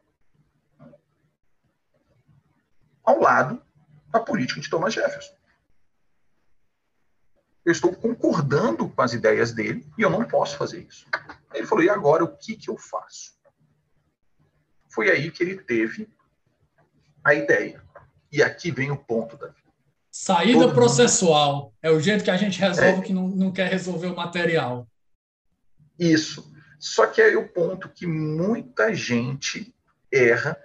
ao 3.05 3.21
lado 3.21 3.63
da 4.09 4.21
política 4.21 4.61
de 4.61 4.71
Thomas 4.71 4.95
Jefferson. 4.95 5.35
Eu 7.65 7.73
estou 7.73 7.95
concordando 7.95 8.89
com 8.89 9.03
as 9.03 9.13
ideias 9.13 9.53
dele 9.53 9.91
e 9.97 10.03
eu 10.03 10.11
não 10.11 10.25
posso 10.25 10.57
fazer 10.57 10.83
isso. 10.83 11.07
Ele 11.53 11.67
falou: 11.67 11.85
e 11.85 11.91
agora 11.91 12.25
o 12.25 12.37
que, 12.37 12.57
que 12.57 12.71
eu 12.71 12.79
faço? 12.79 13.35
Foi 14.89 15.11
aí 15.11 15.31
que 15.31 15.43
ele 15.43 15.59
teve 15.59 16.09
a 17.23 17.35
ideia 17.35 17.84
e 18.35 18.43
aqui 18.43 18.73
vem 18.73 18.91
o 18.91 18.97
ponto, 18.97 19.37
Davi. 19.37 19.63
Saída 20.11 20.59
Todo 20.59 20.75
processual. 20.75 21.57
Mundo... 21.57 21.75
É 21.81 21.91
o 21.91 22.01
jeito 22.01 22.25
que 22.25 22.31
a 22.33 22.37
gente 22.37 22.59
resolve 22.59 22.99
é. 22.99 23.03
que 23.03 23.13
não, 23.13 23.29
não 23.29 23.53
quer 23.53 23.71
resolver 23.71 24.09
o 24.09 24.17
material. 24.17 24.89
Isso. 25.97 26.53
Só 26.81 27.07
que 27.07 27.23
é 27.23 27.37
o 27.37 27.49
ponto 27.49 27.89
que 27.89 28.09
muita 28.09 28.93
gente 28.93 29.73
erra, 30.11 30.59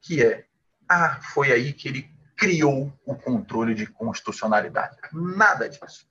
que 0.00 0.22
é, 0.22 0.46
ah, 0.88 1.20
foi 1.20 1.50
aí 1.50 1.72
que 1.72 1.88
ele 1.88 2.08
criou 2.36 2.92
o 3.04 3.16
controle 3.16 3.74
de 3.74 3.88
constitucionalidade. 3.88 4.96
Nada 5.12 5.68
disso. 5.68 6.06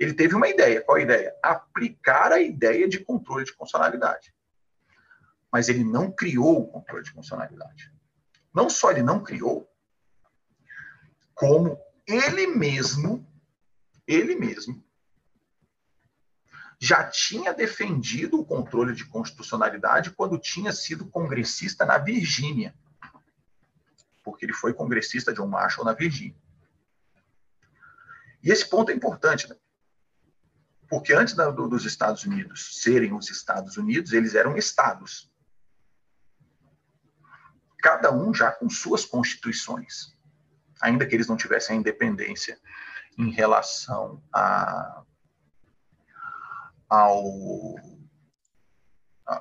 Ele 0.00 0.14
teve 0.14 0.34
uma 0.34 0.48
ideia. 0.48 0.80
Qual 0.82 0.98
a 0.98 1.02
ideia? 1.02 1.32
Aplicar 1.44 2.32
a 2.32 2.40
ideia 2.40 2.88
de 2.88 2.98
controle 2.98 3.44
de 3.44 3.52
constitucionalidade 3.52 4.32
mas 5.52 5.68
ele 5.68 5.84
não 5.84 6.10
criou 6.10 6.62
o 6.62 6.68
controle 6.68 7.04
de 7.04 7.10
funcionalidade. 7.10 7.92
Não 8.54 8.68
só 8.68 8.90
ele 8.90 9.02
não 9.02 9.22
criou, 9.22 9.68
como 11.34 11.78
ele 12.06 12.46
mesmo, 12.48 13.26
ele 14.06 14.34
mesmo, 14.34 14.84
já 16.80 17.04
tinha 17.04 17.52
defendido 17.52 18.40
o 18.40 18.44
controle 18.44 18.94
de 18.94 19.04
constitucionalidade 19.04 20.12
quando 20.12 20.38
tinha 20.38 20.72
sido 20.72 21.08
congressista 21.08 21.84
na 21.84 21.98
Virgínia. 21.98 22.74
Porque 24.22 24.44
ele 24.44 24.52
foi 24.52 24.72
congressista 24.72 25.32
de 25.32 25.40
um 25.40 25.46
Marshall 25.46 25.84
na 25.84 25.92
Virgínia. 25.92 26.36
E 28.42 28.50
esse 28.50 28.68
ponto 28.68 28.90
é 28.90 28.94
importante, 28.94 29.48
né? 29.48 29.56
porque 30.88 31.12
antes 31.12 31.34
da, 31.34 31.50
do, 31.50 31.68
dos 31.68 31.84
Estados 31.84 32.24
Unidos 32.24 32.80
serem 32.80 33.12
os 33.12 33.30
Estados 33.30 33.76
Unidos, 33.76 34.12
eles 34.12 34.34
eram 34.34 34.56
estados 34.56 35.30
cada 37.80 38.12
um 38.12 38.34
já 38.34 38.50
com 38.50 38.68
suas 38.68 39.04
constituições, 39.04 40.14
ainda 40.80 41.06
que 41.06 41.14
eles 41.14 41.28
não 41.28 41.36
tivessem 41.36 41.76
a 41.76 41.80
independência 41.80 42.58
em 43.16 43.30
relação 43.30 44.22
a, 44.32 45.02
ao, 46.88 47.74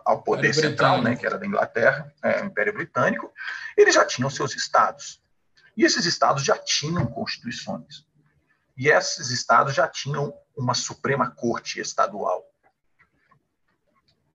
ao 0.05 0.23
poder 0.23 0.53
central, 0.53 1.01
né, 1.01 1.15
que 1.15 1.25
era 1.25 1.38
da 1.38 1.45
Inglaterra, 1.45 2.13
é, 2.23 2.41
o 2.41 2.45
Império 2.45 2.73
Britânico, 2.73 3.31
eles 3.75 3.95
já 3.95 4.05
tinham 4.05 4.29
seus 4.29 4.55
estados. 4.55 5.21
E 5.75 5.83
esses 5.83 6.05
estados 6.05 6.43
já 6.43 6.57
tinham 6.57 7.05
constituições. 7.05 8.05
E 8.75 8.89
esses 8.89 9.29
estados 9.29 9.73
já 9.75 9.88
tinham 9.88 10.33
uma 10.55 10.73
Suprema 10.73 11.29
Corte 11.31 11.79
estadual. 11.79 12.43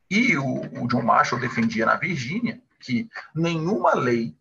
E 0.09 0.37
o, 0.37 0.83
o 0.83 0.89
John 0.89 1.03
Marshall 1.03 1.41
defendia 1.41 1.87
na 1.87 1.97
Virgínia 1.97 2.61
que 2.83 3.09
nenhuma 3.35 3.95
lei 3.95 4.37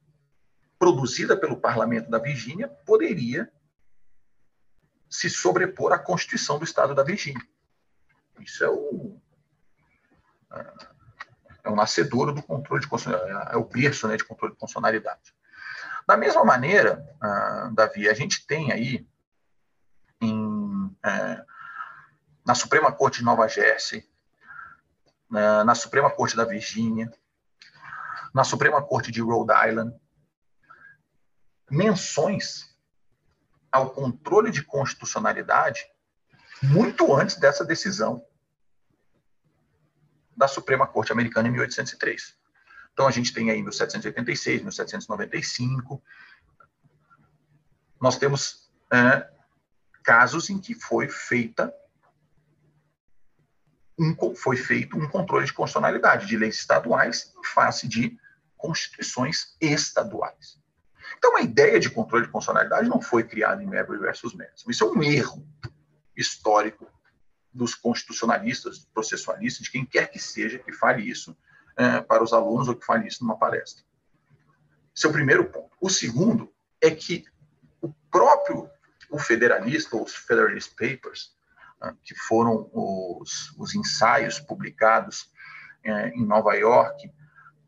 produzida 0.79 1.37
pelo 1.37 1.61
parlamento 1.61 2.09
da 2.09 2.17
Virgínia 2.17 2.67
poderia 2.67 3.51
se 5.07 5.29
sobrepor 5.29 5.93
à 5.93 5.99
Constituição 5.99 6.57
do 6.57 6.65
Estado 6.65 6.95
da 6.95 7.03
Virgínia. 7.03 7.45
Isso 8.39 8.63
é 8.63 8.69
o 8.69 9.21
é 11.63 11.69
o 11.69 11.75
nascedouro 11.75 12.33
do 12.33 12.41
controle 12.41 12.83
de 12.83 12.89
é 13.51 13.55
o 13.55 13.63
berço 13.63 14.07
né, 14.07 14.17
de 14.17 14.25
controle 14.25 14.53
de 14.53 14.59
constitucionalidade. 14.59 15.33
Da 16.07 16.17
mesma 16.17 16.43
maneira, 16.43 17.05
uh, 17.23 17.73
Davi, 17.75 18.09
a 18.09 18.13
gente 18.13 18.45
tem 18.47 18.71
aí 18.71 19.07
em, 20.19 20.97
é, 21.05 21.45
na 22.45 22.55
Suprema 22.55 22.91
Corte 22.91 23.19
de 23.19 23.25
Nova 23.25 23.47
Jersey, 23.47 24.09
na, 25.29 25.63
na 25.63 25.75
Suprema 25.75 26.09
Corte 26.09 26.35
da 26.35 26.43
Virgínia, 26.43 27.11
na 28.33 28.43
Suprema 28.43 28.81
Corte 28.81 29.11
de 29.11 29.21
Rhode 29.21 29.53
Island, 29.67 29.95
menções 31.69 32.75
ao 33.71 33.91
controle 33.91 34.51
de 34.51 34.63
constitucionalidade 34.63 35.85
muito 36.61 37.13
antes 37.15 37.37
dessa 37.37 37.65
decisão 37.65 38.25
da 40.35 40.47
Suprema 40.47 40.85
Corte 40.85 41.11
Americana 41.11 41.47
em 41.47 41.51
1803. 41.51 42.35
Então 42.93 43.07
a 43.07 43.11
gente 43.11 43.33
tem 43.33 43.49
aí 43.49 43.61
1786, 43.61 44.61
1795. 44.61 46.03
Nós 47.99 48.17
temos 48.17 48.71
é, 48.91 49.29
casos 50.03 50.49
em 50.49 50.59
que 50.59 50.75
foi 50.75 51.07
feita 51.07 51.73
um, 53.97 54.35
foi 54.35 54.57
feito 54.57 54.97
um 54.97 55.07
controle 55.07 55.45
de 55.45 55.53
constitucionalidade 55.53 56.25
de 56.25 56.35
leis 56.35 56.55
estaduais 56.55 57.33
em 57.37 57.43
face 57.43 57.87
de 57.87 58.17
constituições 58.61 59.55
estaduais. 59.59 60.61
Então, 61.17 61.35
a 61.35 61.41
ideia 61.41 61.79
de 61.79 61.89
controle 61.89 62.25
de 62.25 62.31
constitucionalidade 62.31 62.87
não 62.87 63.01
foi 63.01 63.23
criada 63.23 63.61
em 63.61 63.65
Marbury 63.65 63.99
versus 63.99 64.33
Madison. 64.33 64.69
Isso 64.69 64.83
é 64.83 64.87
um 64.87 65.03
erro 65.03 65.45
histórico 66.15 66.87
dos 67.53 67.75
constitucionalistas, 67.75 68.77
dos 68.77 68.87
processualistas, 68.87 69.63
de 69.63 69.71
quem 69.71 69.85
quer 69.85 70.07
que 70.07 70.19
seja 70.19 70.59
que 70.59 70.71
fale 70.71 71.09
isso 71.09 71.35
é, 71.75 71.99
para 72.01 72.23
os 72.23 72.31
alunos 72.31 72.67
ou 72.67 72.75
que 72.75 72.85
fale 72.85 73.07
isso 73.07 73.23
numa 73.23 73.37
palestra. 73.37 73.83
Esse 74.95 75.05
é 75.05 75.09
o 75.09 75.13
primeiro 75.13 75.45
ponto. 75.49 75.75
O 75.81 75.89
segundo 75.89 76.53
é 76.79 76.91
que 76.91 77.25
o 77.81 77.93
próprio 78.09 78.69
o 79.09 79.19
federalista, 79.19 79.97
os 79.97 80.15
Federalist 80.15 80.71
Papers, 80.71 81.35
né, 81.81 81.93
que 82.03 82.15
foram 82.15 82.69
os, 82.73 83.53
os 83.57 83.75
ensaios 83.75 84.39
publicados 84.39 85.29
é, 85.83 86.09
em 86.09 86.25
Nova 86.25 86.53
York 86.53 87.11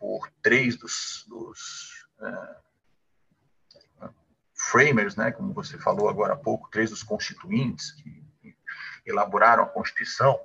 por 0.04 0.30
três 0.42 0.76
dos, 0.76 1.24
dos 1.30 2.06
é, 2.22 4.10
framers, 4.54 5.16
né, 5.16 5.32
como 5.32 5.54
você 5.54 5.80
falou 5.80 6.10
agora 6.10 6.34
há 6.34 6.36
pouco, 6.36 6.70
três 6.70 6.90
dos 6.90 7.02
constituintes 7.02 7.94
que 7.94 8.22
elaboraram 9.06 9.64
a 9.64 9.70
Constituição, 9.70 10.38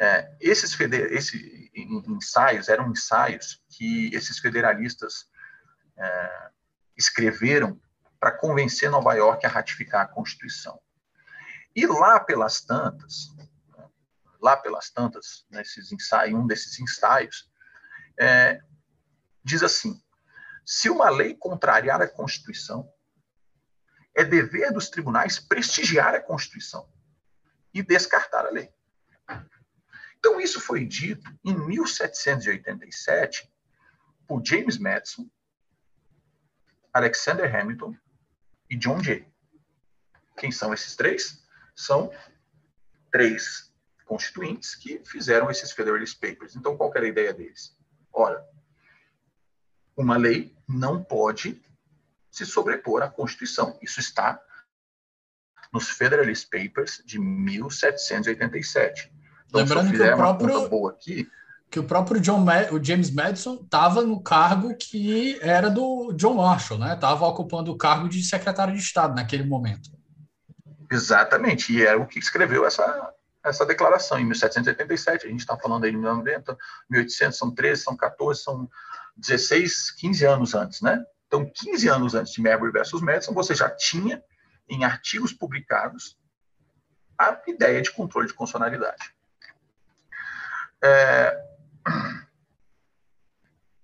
é, 0.00 0.36
esses, 0.40 0.76
esses 0.80 1.70
ensaios 1.76 2.68
eram 2.68 2.90
ensaios 2.90 3.62
que 3.68 4.12
esses 4.12 4.40
federalistas 4.40 5.30
é, 5.96 6.50
escreveram 6.96 7.80
para 8.18 8.32
convencer 8.32 8.90
Nova 8.90 9.14
York 9.14 9.46
a 9.46 9.48
ratificar 9.48 10.02
a 10.02 10.08
Constituição. 10.08 10.80
E 11.72 11.86
lá 11.86 12.18
pelas 12.18 12.62
tantas, 12.62 13.32
lá 14.42 14.56
pelas 14.56 14.90
tantas, 14.90 15.46
nesses 15.48 15.92
ensaios, 15.92 16.36
um 16.36 16.48
desses 16.48 16.80
ensaios, 16.80 17.48
é, 18.18 18.60
diz 19.48 19.62
assim: 19.62 20.00
se 20.64 20.90
uma 20.90 21.08
lei 21.08 21.34
contrariar 21.34 22.00
a 22.02 22.06
Constituição, 22.06 22.92
é 24.14 24.22
dever 24.22 24.72
dos 24.72 24.90
tribunais 24.90 25.40
prestigiar 25.40 26.14
a 26.14 26.20
Constituição 26.20 26.88
e 27.72 27.82
descartar 27.82 28.46
a 28.46 28.50
lei. 28.50 28.72
Então, 30.18 30.40
isso 30.40 30.60
foi 30.60 30.84
dito 30.84 31.30
em 31.44 31.56
1787 31.56 33.50
por 34.26 34.44
James 34.44 34.76
Madison, 34.76 35.30
Alexander 36.92 37.54
Hamilton 37.54 37.96
e 38.68 38.76
John 38.76 39.02
Jay. 39.02 39.26
Quem 40.36 40.50
são 40.50 40.74
esses 40.74 40.96
três? 40.96 41.46
São 41.74 42.12
três 43.10 43.72
constituintes 44.04 44.74
que 44.74 45.02
fizeram 45.04 45.50
esses 45.50 45.70
Federalist 45.72 46.18
Papers. 46.18 46.56
Então, 46.56 46.76
qual 46.76 46.92
era 46.94 47.06
a 47.06 47.08
ideia 47.08 47.32
deles? 47.32 47.76
Ora, 48.12 48.44
uma 49.98 50.16
lei 50.16 50.54
não 50.66 51.02
pode 51.02 51.60
se 52.30 52.46
sobrepor 52.46 53.02
à 53.02 53.08
Constituição. 53.08 53.76
Isso 53.82 54.00
está 54.00 54.40
nos 55.72 55.88
Federalist 55.90 56.48
Papers 56.48 57.02
de 57.04 57.18
1787. 57.18 59.12
Então, 59.48 59.60
Lembrando 59.60 59.90
que 59.90 60.02
o 60.02 60.16
próprio 60.16 60.88
aqui, 60.88 61.28
que 61.70 61.78
o 61.80 61.84
próprio 61.84 62.20
John 62.20 62.44
o 62.70 62.82
James 62.82 63.10
Madison 63.10 63.56
estava 63.56 64.02
no 64.02 64.22
cargo 64.22 64.74
que 64.76 65.38
era 65.42 65.68
do 65.68 66.12
John 66.12 66.34
Marshall, 66.34 66.78
né? 66.78 66.94
Estava 66.94 67.26
ocupando 67.26 67.72
o 67.72 67.76
cargo 67.76 68.08
de 68.08 68.22
secretário 68.22 68.74
de 68.74 68.80
Estado 68.80 69.14
naquele 69.14 69.44
momento. 69.44 69.90
Exatamente, 70.90 71.72
e 71.72 71.84
era 71.84 71.98
o 71.98 72.06
que 72.06 72.18
escreveu 72.18 72.64
essa, 72.64 73.12
essa 73.44 73.66
declaração 73.66 74.18
em 74.18 74.24
1787. 74.24 75.26
A 75.26 75.30
gente 75.30 75.40
está 75.40 75.56
falando 75.56 75.84
aí 75.84 75.90
de 75.90 75.98
1990, 75.98 76.56
1800, 76.88 77.38
são 77.38 77.50
13, 77.50 77.82
são 77.82 77.96
14, 77.96 78.42
são 78.42 78.70
16, 79.18 79.90
15 79.92 80.24
anos 80.24 80.54
antes, 80.54 80.80
né? 80.80 81.04
Então, 81.26 81.44
15 81.44 81.88
anos 81.88 82.14
antes 82.14 82.32
de 82.32 82.40
Marbury 82.40 82.72
versus 82.72 83.02
Madison, 83.02 83.34
você 83.34 83.54
já 83.54 83.68
tinha 83.68 84.22
em 84.68 84.84
artigos 84.84 85.32
publicados 85.32 86.18
a 87.18 87.38
ideia 87.46 87.82
de 87.82 87.90
controle 87.90 88.28
de 88.28 88.34
constitucionalidade. 88.34 89.12
É, 90.82 91.48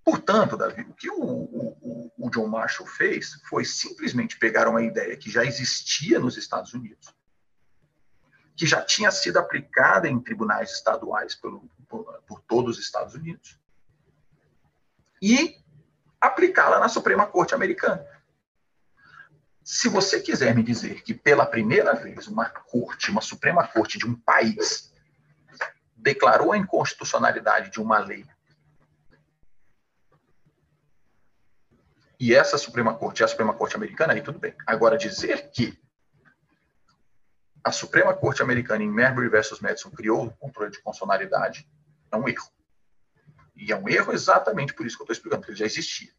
Portanto, 0.05 0.57
Davi, 0.57 0.83
o 0.83 0.93
que 0.93 1.11
o, 1.11 1.23
o, 1.23 2.13
o, 2.19 2.31
John 2.31 2.47
Marshall 2.47 2.87
fez 2.87 3.41
foi 3.49 3.65
simplesmente 3.65 4.39
pegar 4.39 4.69
uma 4.69 4.83
ideia 4.83 5.17
que 5.17 5.31
já 5.31 5.45
existia 5.45 6.19
nos 6.19 6.37
Estados 6.37 6.75
Unidos, 6.75 7.15
que 8.55 8.67
já 8.67 8.83
tinha 8.83 9.11
sido 9.11 9.39
aplicada 9.39 10.07
em 10.07 10.21
tribunais 10.21 10.73
estaduais 10.73 11.35
pelo, 11.35 11.69
por, 11.89 12.05
por 12.27 12.41
todos 12.43 12.79
os 12.79 12.85
Estados 12.85 13.15
Unidos, 13.15 13.59
e 15.25 15.57
aplicá-la 16.21 16.79
na 16.79 16.89
Suprema 16.89 17.27
Corte 17.27 17.55
Americana. 17.55 18.05
Se 19.63 19.89
você 19.89 20.21
quiser 20.21 20.55
me 20.55 20.63
dizer 20.63 21.03
que 21.03 21.15
pela 21.15 21.47
primeira 21.47 21.95
vez 21.95 22.27
uma 22.27 22.51
corte, 22.51 23.11
uma 23.11 23.23
Suprema 23.23 23.67
Corte 23.67 23.97
de 23.97 24.07
um 24.07 24.15
país, 24.15 24.93
declarou 25.97 26.53
a 26.53 26.59
inconstitucionalidade 26.59 27.71
de 27.71 27.81
uma 27.81 27.99
lei 27.99 28.27
e 32.21 32.35
essa 32.35 32.57
Suprema 32.57 32.95
Corte 32.95 33.23
é 33.23 33.25
a 33.25 33.29
Suprema 33.29 33.55
Corte 33.55 33.77
americana, 33.77 34.13
aí 34.13 34.23
tudo 34.23 34.39
bem. 34.39 34.55
Agora, 34.67 34.97
dizer 34.97 35.51
que 35.51 35.79
a 37.63 37.73
Suprema 37.73 38.15
Corte 38.15 38.43
americana 38.43 38.85
em 38.85 38.91
Marbury 38.91 39.29
versus 39.29 39.61
Madison 39.61 39.91
criou 39.91 40.27
o 40.27 40.31
controle 40.33 40.71
de 40.71 40.81
constitucionalidade 40.81 41.69
é 42.13 42.17
um 42.17 42.29
erro. 42.29 42.49
E 43.57 43.73
é 43.73 43.77
um 43.77 43.89
erro 43.89 44.13
exatamente 44.13 44.75
por 44.75 44.87
isso 44.87 44.97
que 44.97 45.03
eu 45.03 45.05
estou 45.05 45.15
explicando, 45.15 45.41
porque 45.43 45.53
ele 45.53 45.59
já 45.59 45.67
existia. 45.67 46.13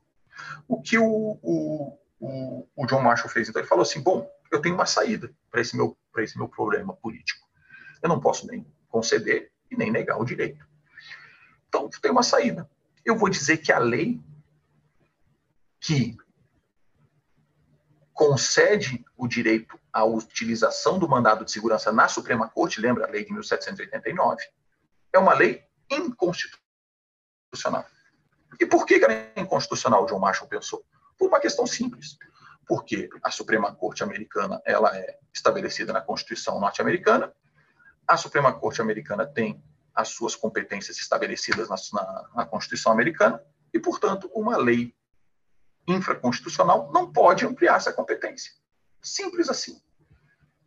O 0.67 0.81
que 0.81 0.97
o, 0.97 1.39
o, 1.41 1.99
o, 2.19 2.67
o 2.75 2.85
John 2.85 3.01
Marshall 3.01 3.29
fez, 3.29 3.49
então, 3.49 3.61
ele 3.61 3.67
falou 3.67 3.83
assim, 3.83 4.01
bom, 4.01 4.29
eu 4.51 4.61
tenho 4.61 4.75
uma 4.75 4.85
saída 4.85 5.33
para 5.51 5.61
esse, 5.61 5.75
meu, 5.75 5.97
esse 6.17 6.37
meu 6.37 6.47
problema 6.47 6.95
político. 6.95 7.45
Eu 8.01 8.09
não 8.09 8.19
posso 8.19 8.47
nem 8.47 8.65
conceder 8.87 9.51
e 9.69 9.75
nem 9.75 9.91
negar 9.91 10.19
o 10.19 10.25
direito. 10.25 10.65
Então, 11.67 11.89
tem 11.89 12.11
uma 12.11 12.23
saída. 12.23 12.69
Eu 13.03 13.17
vou 13.17 13.29
dizer 13.29 13.57
que 13.57 13.71
a 13.71 13.79
lei 13.79 14.21
que 15.79 16.17
concede 18.13 19.05
o 19.17 19.27
direito 19.27 19.77
à 19.91 20.05
utilização 20.05 20.97
do 20.97 21.07
mandado 21.07 21.43
de 21.43 21.51
segurança 21.51 21.91
na 21.91 22.07
Suprema 22.07 22.47
Corte, 22.47 22.79
lembra 22.79 23.05
a 23.05 23.09
lei 23.09 23.25
de 23.25 23.31
1789, 23.33 24.41
é 25.11 25.19
uma 25.19 25.33
lei 25.33 25.63
inconstitucional. 25.91 26.64
E 28.59 28.65
por 28.65 28.85
que 28.85 28.95
ela 28.95 29.13
é 29.13 29.33
inconstitucional, 29.37 30.05
John 30.05 30.19
Marshall 30.19 30.47
pensou? 30.47 30.85
Por 31.17 31.27
uma 31.27 31.39
questão 31.39 31.65
simples. 31.65 32.17
porque 32.67 33.09
a 33.23 33.31
Suprema 33.31 33.73
Corte 33.73 34.03
americana 34.03 34.61
ela 34.65 34.95
é 34.97 35.19
estabelecida 35.33 35.93
na 35.93 36.01
Constituição 36.01 36.59
norte-americana, 36.59 37.31
a 38.07 38.17
Suprema 38.17 38.53
Corte 38.53 38.81
americana 38.81 39.25
tem 39.25 39.63
as 39.93 40.09
suas 40.09 40.35
competências 40.35 40.97
estabelecidas 40.97 41.69
na, 41.69 41.75
na, 41.93 42.29
na 42.35 42.45
Constituição 42.45 42.91
americana 42.91 43.41
e, 43.73 43.79
portanto, 43.79 44.29
uma 44.33 44.57
lei 44.57 44.93
infraconstitucional 45.87 46.91
não 46.91 47.11
pode 47.11 47.45
ampliar 47.45 47.77
essa 47.77 47.93
competência. 47.93 48.51
Simples 49.01 49.49
assim. 49.49 49.79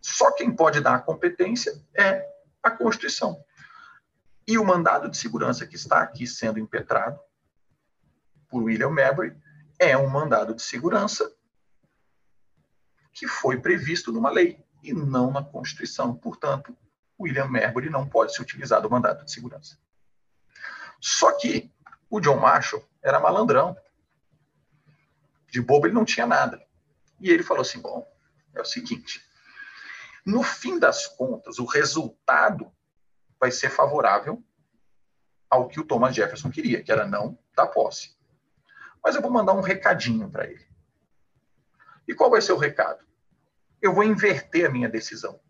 Só 0.01 0.31
quem 0.33 0.55
pode 0.55 0.81
dar 0.81 0.95
a 0.95 1.01
competência 1.01 1.73
é 1.95 2.25
a 2.63 2.71
Constituição. 2.71 3.45
E 4.49 4.57
o 4.57 4.65
mandado 4.65 5.11
de 5.11 5.17
segurança 5.19 5.67
que 5.67 5.77
está 5.77 6.01
aqui 6.01 6.27
sendo 6.27 6.59
impetrado 6.59 7.21
por 8.49 8.63
William 8.63 8.89
Mabry 8.89 9.37
é 9.79 9.95
um 9.95 10.09
mandado 10.09 10.55
de 10.55 10.63
segurança 10.63 11.31
que 13.13 13.29
foi 13.29 13.61
previsto 13.61 14.11
numa 14.11 14.31
lei 14.31 14.65
e 14.83 14.95
não 14.95 15.31
na 15.31 15.45
Constituição. 15.45 16.15
Portanto, 16.15 16.75
William 17.21 17.47
Marbury 17.47 17.91
não 17.91 18.09
pode 18.09 18.33
se 18.33 18.41
utilizar 18.41 18.81
do 18.81 18.89
mandato 18.89 19.23
de 19.23 19.31
segurança. 19.31 19.79
Só 20.99 21.33
que 21.33 21.71
o 22.09 22.19
John 22.19 22.39
Marshall 22.39 22.83
era 23.03 23.21
malandrão. 23.21 23.77
De 25.51 25.61
bobo 25.61 25.87
ele 25.87 25.95
não 25.95 26.07
tinha 26.07 26.27
nada. 26.27 26.67
E 27.21 27.29
ele 27.29 27.43
falou 27.43 27.61
assim: 27.61 27.83
bom, 27.83 28.11
é 28.55 28.63
o 28.63 28.65
seguinte. 28.65 29.23
No 30.25 30.43
fim 30.43 30.79
das 30.79 31.07
contas, 31.07 31.59
o 31.59 31.67
resultado 31.67 32.73
vai 33.41 33.51
ser 33.51 33.71
favorável 33.71 34.43
ao 35.49 35.69
que 35.69 35.81
o 35.81 35.85
Thomas 35.85 36.15
Jefferson 36.15 36.51
queria, 36.51 36.83
que 36.83 36.93
era 36.93 37.07
não 37.07 37.39
dar 37.55 37.69
posse. 37.69 38.17
Mas 39.03 39.15
eu 39.15 39.23
vou 39.23 39.31
mandar 39.31 39.55
um 39.55 39.61
recadinho 39.61 40.31
para 40.31 40.47
ele. 40.47 40.67
E 42.07 42.15
qual 42.15 42.31
vai 42.31 42.41
ser 42.41 42.53
o 42.53 42.59
recado? 42.59 43.05
Eu 43.81 43.95
vou 43.95 44.05
inverter 44.05 44.67
a 44.67 44.71
minha 44.71 44.89
decisão 44.89 45.41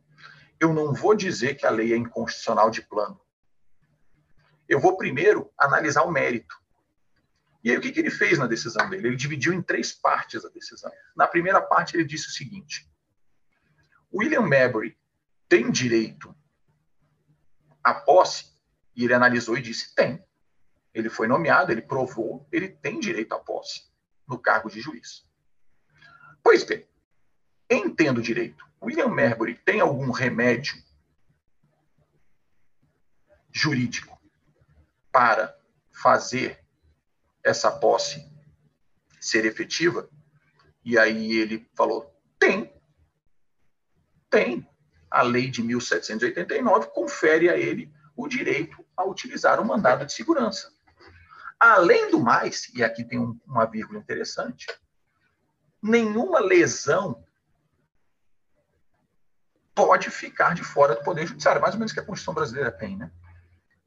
eu 0.61 0.72
não 0.72 0.93
vou 0.93 1.14
dizer 1.14 1.55
que 1.55 1.66
a 1.66 1.70
lei 1.70 1.93
é 1.93 1.97
inconstitucional 1.97 2.70
de 2.70 2.82
plano. 2.82 3.20
Eu 4.68 4.80
vou 4.80 4.97
primeiro 4.97 5.51
analisar 5.57 6.03
o 6.03 6.11
mérito. 6.11 6.55
E 7.62 7.70
aí, 7.70 7.76
o 7.76 7.80
que, 7.80 7.93
que 7.93 8.01
ele 8.01 8.11
fez 8.11 8.39
na 8.39 8.47
decisão 8.47 8.89
dele? 8.89 9.09
Ele 9.09 9.16
dividiu 9.16 9.53
em 9.53 9.62
três 9.62 9.93
partes 9.93 10.45
a 10.45 10.49
decisão. 10.49 10.91
Na 11.16 11.26
primeira 11.26 11.61
parte, 11.61 11.97
ele 11.97 12.05
disse 12.05 12.28
o 12.28 12.32
seguinte: 12.32 12.91
William 14.12 14.43
Mabry 14.43 14.99
tem 15.49 15.70
direito 15.70 16.34
à 17.91 17.95
posse? 17.95 18.53
E 18.95 19.05
ele 19.05 19.14
analisou 19.14 19.57
e 19.57 19.62
disse: 19.62 19.95
tem. 19.95 20.24
Ele 20.93 21.09
foi 21.09 21.26
nomeado, 21.26 21.70
ele 21.70 21.82
provou, 21.82 22.47
ele 22.51 22.68
tem 22.68 22.99
direito 22.99 23.32
à 23.32 23.39
posse 23.39 23.82
no 24.26 24.39
cargo 24.39 24.68
de 24.68 24.80
juiz. 24.80 25.26
Pois 26.43 26.64
bem, 26.64 26.86
entendo 27.70 28.22
direito. 28.22 28.66
William 28.82 29.09
Marbury 29.09 29.55
tem 29.55 29.80
algum 29.80 30.11
remédio 30.11 30.76
jurídico 33.51 34.18
para 35.11 35.57
fazer 35.91 36.64
essa 37.43 37.70
posse 37.70 38.30
ser 39.20 39.45
efetiva? 39.45 40.09
E 40.84 40.99
aí 40.99 41.32
ele 41.32 41.68
falou: 41.74 42.14
tem. 42.39 42.72
Tem. 44.30 44.67
A 45.11 45.22
lei 45.22 45.50
de 45.50 45.62
1789 45.62 46.88
confere 46.88 47.48
a 47.48 47.56
ele 47.56 47.92
o 48.16 48.28
direito 48.28 48.84
a 48.96 49.04
utilizar 49.04 49.61
o 49.61 49.64
mandado 49.64 50.04
de 50.04 50.12
segurança. 50.12 50.72
Além 51.59 52.11
do 52.11 52.20
mais, 52.20 52.70
e 52.74 52.84
aqui 52.84 53.04
tem 53.04 53.18
uma 53.46 53.64
vírgula 53.64 53.98
interessante, 53.98 54.66
nenhuma 55.82 56.40
lesão 56.40 57.24
pode 59.74 60.11
ficar 60.11 60.54
de 60.54 60.62
fora 60.64 60.94
do 60.94 61.02
Poder 61.02 61.26
Judiciário, 61.26 61.61
mais 61.61 61.74
ou 61.74 61.78
menos 61.78 61.92
que 61.92 62.00
a 62.00 62.04
Constituição 62.04 62.34
brasileira 62.34 62.70
tem, 62.70 62.96
né? 62.96 63.11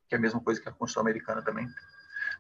Que 0.08 0.16
é 0.16 0.18
a 0.18 0.22
mesma 0.22 0.42
coisa 0.42 0.62
que 0.62 0.68
a 0.68 0.72
Constituição 0.72 1.02
americana 1.02 1.42
também. 1.42 1.68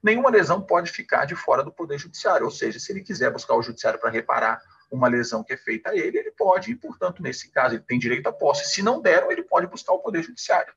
Nenhuma 0.01 0.29
lesão 0.29 0.61
pode 0.61 0.89
ficar 0.91 1.25
de 1.25 1.35
fora 1.35 1.63
do 1.63 1.71
Poder 1.71 1.97
Judiciário, 1.97 2.45
ou 2.45 2.51
seja, 2.51 2.79
se 2.79 2.91
ele 2.91 3.01
quiser 3.01 3.31
buscar 3.31 3.55
o 3.55 3.61
Judiciário 3.61 3.99
para 3.99 4.09
reparar 4.09 4.61
uma 4.91 5.07
lesão 5.07 5.43
que 5.43 5.53
é 5.53 5.57
feita 5.57 5.91
a 5.91 5.95
ele, 5.95 6.17
ele 6.17 6.31
pode, 6.31 6.71
e, 6.71 6.75
portanto, 6.75 7.23
nesse 7.23 7.49
caso, 7.49 7.75
ele 7.75 7.83
tem 7.83 7.97
direito 7.97 8.27
à 8.27 8.33
posse. 8.33 8.69
Se 8.69 8.83
não 8.83 9.01
deram, 9.01 9.31
ele 9.31 9.41
pode 9.41 9.65
buscar 9.65 9.93
o 9.93 9.99
Poder 9.99 10.21
Judiciário. 10.21 10.73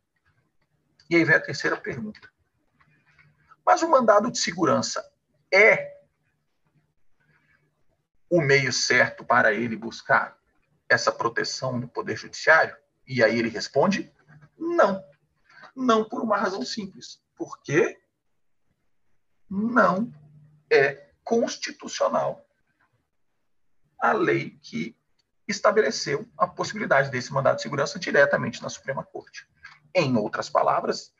E 1.10 1.16
aí 1.16 1.24
vem 1.24 1.34
a 1.34 1.40
terceira 1.40 1.76
pergunta. 1.76 2.32
Mas 3.66 3.82
o 3.82 3.88
mandado 3.88 4.30
de 4.30 4.38
segurança 4.38 5.04
é 5.52 5.94
o 8.30 8.40
meio 8.40 8.72
certo 8.72 9.24
para 9.24 9.52
ele 9.52 9.76
buscar 9.76 10.38
essa 10.88 11.10
proteção 11.10 11.80
do 11.80 11.88
Poder 11.88 12.16
Judiciário? 12.16 12.76
E 13.06 13.22
aí 13.22 13.38
ele 13.38 13.48
responde: 13.48 14.12
não. 14.56 15.04
Não 15.74 16.08
por 16.08 16.22
uma 16.22 16.36
razão 16.36 16.64
simples. 16.64 17.20
Porque 17.36 17.98
não 19.50 20.12
é 20.70 21.10
constitucional 21.24 22.46
a 24.05 24.12
lei 24.12 24.59
que 24.61 24.94
estabeleceu 25.48 26.28
a 26.36 26.46
possibilidade 26.46 27.11
desse 27.11 27.32
mandado 27.32 27.57
de 27.57 27.62
segurança 27.62 27.98
diretamente 27.98 28.62
na 28.62 28.68
Suprema 28.68 29.02
Corte. 29.02 29.48
Em 29.94 30.14
outras 30.16 30.50
palavras, 30.50 31.14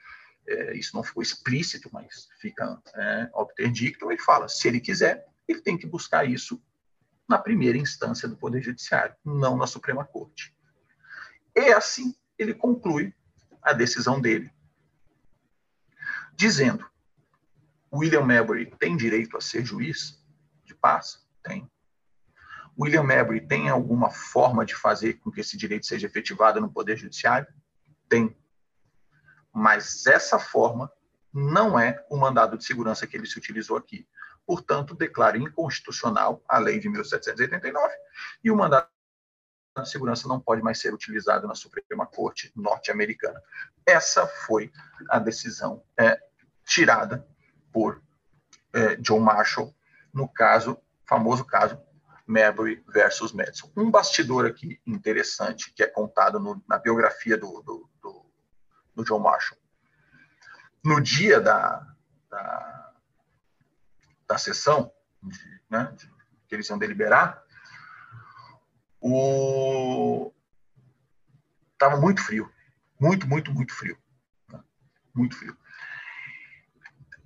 é, 0.47 0.77
isso 0.77 0.95
não 0.95 1.03
ficou 1.03 1.23
explícito, 1.23 1.89
mas 1.91 2.29
fica 2.43 2.79
é, 2.95 3.31
obter 3.33 3.73
dictum, 3.73 4.11
ele 4.11 4.21
fala, 4.21 4.49
se 4.49 4.69
ele 4.69 4.81
quiser, 4.81 5.27
ele 5.49 5.63
tem 5.63 5.79
que 5.79 5.87
buscar 5.87 6.29
isso 6.29 6.63
na 7.27 7.39
primeira 7.39 7.79
instância 7.79 8.29
do 8.29 8.37
Poder 8.37 8.63
Judiciário, 8.63 9.17
não 9.25 9.57
na 9.57 9.67
Suprema 9.67 10.05
Corte. 10.05 10.55
E 11.57 11.73
assim 11.73 12.15
ele 12.39 12.53
conclui 12.53 13.15
a 13.63 13.73
decisão 13.73 14.21
dele, 14.21 14.53
dizendo: 16.37 16.85
William 17.91 18.27
Mabry 18.27 18.67
tem 18.79 18.95
direito 18.95 19.39
a 19.39 19.41
ser 19.41 19.65
juiz 19.65 20.23
de 20.67 20.75
paz? 20.75 21.27
Tem. 21.43 21.71
William 22.79 23.03
Mabry 23.03 23.41
tem 23.41 23.69
alguma 23.69 24.11
forma 24.11 24.65
de 24.65 24.75
fazer 24.75 25.15
com 25.15 25.31
que 25.31 25.41
esse 25.41 25.57
direito 25.57 25.87
seja 25.87 26.07
efetivado 26.07 26.61
no 26.61 26.71
Poder 26.71 26.97
Judiciário? 26.97 27.47
Tem. 28.09 28.37
Mas 29.53 30.07
essa 30.07 30.39
forma 30.39 30.91
não 31.33 31.79
é 31.79 32.05
o 32.11 32.17
mandado 32.17 32.59
de 32.59 32.65
segurança 32.65 33.07
que 33.07 33.17
ele 33.17 33.27
se 33.27 33.39
utilizou 33.39 33.77
aqui 33.77 34.07
portanto, 34.47 34.95
declara 34.95 35.39
inconstitucional 35.39 36.43
a 36.49 36.59
lei 36.59 36.79
de 36.79 36.89
1789 36.89 37.95
e 38.43 38.51
o 38.51 38.57
mandato 38.57 38.89
de 39.77 39.89
segurança 39.89 40.29
não 40.29 40.41
pode 40.41 40.63
mais 40.63 40.79
ser 40.79 40.95
utilizado 40.95 41.47
na 41.49 41.55
Suprema 41.55 42.07
Corte 42.07 42.53
norte-americana. 42.55 43.43
Essa 43.87 44.27
foi 44.27 44.71
a 45.09 45.19
decisão 45.19 45.83
é, 45.99 46.19
tirada 46.65 47.27
por 47.73 48.03
é, 48.73 48.97
John 48.97 49.21
Marshall 49.21 49.75
no 50.13 50.29
caso, 50.29 50.79
famoso 51.07 51.45
caso 51.45 51.81
Marbury 52.27 52.83
versus 52.89 53.33
Madison. 53.33 53.71
Um 53.77 53.91
bastidor 53.91 54.47
aqui 54.47 54.81
interessante 54.87 55.73
que 55.73 55.83
é 55.83 55.87
contado 55.87 56.41
no, 56.41 56.63
na 56.69 56.79
biografia 56.79 57.37
do, 57.37 57.63
do, 57.63 57.91
do, 58.03 58.27
do, 58.95 59.05
John 59.05 59.19
Marshall. 59.19 59.59
No 60.83 61.01
dia 61.01 61.41
da, 61.41 61.87
da 62.31 62.85
da 64.27 64.39
sessão, 64.39 64.93
de, 65.23 65.61
né, 65.71 65.93
de, 65.97 66.11
que 66.49 66.55
eles 66.55 66.69
iam 66.69 66.79
deliberar, 66.79 67.43
o... 69.01 70.33
Tava 71.79 71.99
muito 71.99 72.23
frio. 72.23 72.51
Muito, 72.99 73.29
muito, 73.29 73.53
muito 73.53 73.75
frio. 73.75 73.99
Né? 74.51 74.63
Muito 75.15 75.37
frio. 75.37 75.57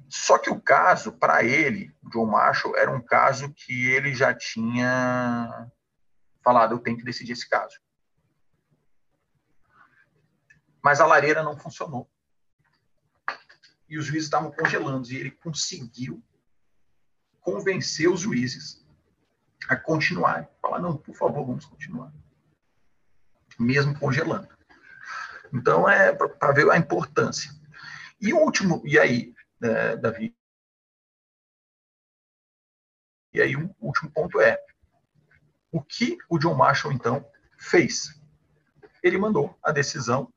Só 0.09 0.39
que 0.39 0.49
o 0.49 0.61
caso, 0.61 1.13
para 1.13 1.45
ele, 1.45 1.95
John 2.11 2.27
Marshall, 2.27 2.77
era 2.77 2.91
um 2.91 3.01
caso 3.01 3.53
que 3.53 3.89
ele 3.89 4.15
já 4.15 4.35
tinha 4.35 5.71
falado, 6.43 6.75
eu 6.75 6.79
tenho 6.79 6.97
que 6.97 7.05
decidir 7.05 7.33
esse 7.33 7.49
caso. 7.49 7.79
Mas 10.83 11.01
a 11.01 11.07
lareira 11.07 11.43
não 11.43 11.59
funcionou. 11.59 12.11
E 13.87 13.99
os 13.99 14.07
juízes 14.07 14.25
estavam 14.25 14.51
congelando, 14.51 15.11
e 15.11 15.17
ele 15.17 15.31
conseguiu 15.31 16.23
convencer 17.41 18.09
os 18.09 18.21
juízes 18.21 18.87
a 19.69 19.77
continuarem. 19.77 20.49
Falar, 20.63 20.79
não, 20.79 20.97
por 20.97 21.15
favor, 21.15 21.45
vamos 21.45 21.67
continuar. 21.67 22.13
Mesmo 23.59 23.99
congelando. 23.99 24.49
Então, 25.53 25.89
é 25.89 26.13
para 26.15 26.53
ver 26.53 26.71
a 26.71 26.79
importância. 26.79 27.51
E 28.21 28.33
o 28.33 28.39
último, 28.39 28.83
e 28.85 28.99
aí, 28.99 29.35
é, 29.63 29.97
Davi? 29.97 30.37
E 33.33 33.43
aí, 33.43 33.57
o 33.57 33.75
último 33.81 34.11
ponto 34.11 34.41
é: 34.41 34.59
o 35.71 35.83
que 35.83 36.17
o 36.29 36.39
John 36.39 36.55
Marshall, 36.55 36.93
então, 36.93 37.25
fez? 37.59 38.19
Ele 39.03 39.19
mandou 39.19 39.57
a 39.63 39.71
decisão 39.71 40.33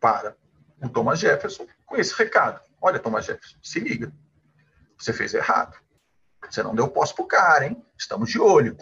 para 0.00 0.36
o 0.82 0.88
Thomas 0.88 1.18
Jefferson 1.18 1.66
com 1.84 1.96
esse 1.96 2.14
recado. 2.14 2.60
Olha, 2.80 2.98
Thomas 2.98 3.24
Jefferson, 3.24 3.58
se 3.62 3.80
liga. 3.80 4.12
Você 4.98 5.12
fez 5.12 5.34
errado. 5.34 5.78
Você 6.48 6.62
não 6.62 6.74
deu 6.74 6.88
posse 6.88 7.14
pro 7.14 7.26
cara, 7.26 7.66
hein? 7.66 7.84
Estamos 7.98 8.30
de 8.30 8.38
olho. 8.38 8.76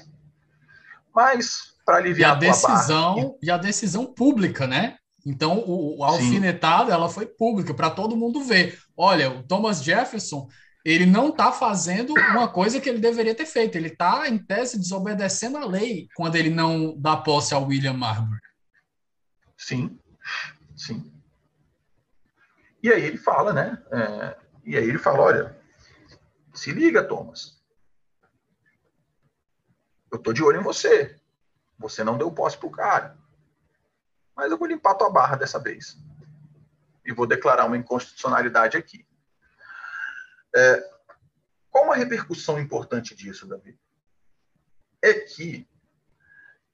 Mas, 1.14 1.76
para 1.85 1.99
aliviar 1.99 2.33
e 2.33 2.35
a 2.35 2.39
decisão 2.39 3.14
barra, 3.14 3.39
E 3.43 3.51
a 3.51 3.57
decisão 3.57 4.07
pública, 4.07 4.66
né? 4.66 4.99
Então, 5.25 5.62
o, 5.66 6.03
a 6.03 6.09
alfinetada 6.09 6.93
ela 6.93 7.09
foi 7.09 7.27
pública 7.27 7.73
para 7.73 7.91
todo 7.91 8.16
mundo 8.16 8.43
ver. 8.43 8.79
Olha, 8.97 9.31
o 9.31 9.43
Thomas 9.43 9.83
Jefferson 9.83 10.49
ele 10.85 11.07
não 11.07 11.29
está 11.29 11.53
fazendo 11.53 12.12
uma 12.12 12.49
coisa 12.49 12.81
que 12.81 12.89
ele 12.89 12.99
deveria 12.99 13.35
ter 13.35 13.47
feito. 13.47 13.77
Ele 13.77 13.89
está, 13.89 14.29
em 14.29 14.37
tese, 14.37 14.79
desobedecendo 14.79 15.57
a 15.57 15.64
lei 15.64 16.09
quando 16.14 16.37
ele 16.37 16.51
não 16.51 16.99
dá 16.99 17.16
posse 17.16 17.55
ao 17.55 17.66
William 17.66 17.93
Marbury. 17.93 18.41
Sim, 19.57 19.97
sim. 20.77 21.12
E 22.83 22.93
aí 22.93 23.05
ele 23.05 23.16
fala, 23.16 23.53
né? 23.53 23.81
É, 23.93 24.37
e 24.64 24.77
aí 24.77 24.89
ele 24.89 24.99
fala, 24.99 25.20
olha, 25.20 25.57
se 26.53 26.73
liga, 26.73 27.05
Thomas. 27.05 27.62
Eu 30.11 30.18
tô 30.18 30.33
de 30.33 30.43
olho 30.43 30.61
em 30.61 30.64
você. 30.64 31.16
Você 31.79 32.03
não 32.03 32.18
deu 32.18 32.31
posse 32.31 32.59
pro 32.59 32.70
cara. 32.70 33.16
Mas 34.37 34.51
eu 34.51 34.59
vou 34.59 34.68
limpar 34.68 34.95
tua 34.95 35.11
barra 35.11 35.37
dessa 35.37 35.59
vez. 35.59 35.97
E 37.05 37.12
vou 37.12 37.26
declarar 37.26 37.66
uma 37.66 37.76
inconstitucionalidade 37.76 38.76
aqui. 38.76 39.07
É, 40.55 40.91
qual 41.70 41.85
uma 41.85 41.97
repercussão 41.97 42.61
importante 42.61 43.14
disso, 43.14 43.47
Davi? 43.47 43.78
É 45.03 45.14
que 45.14 45.66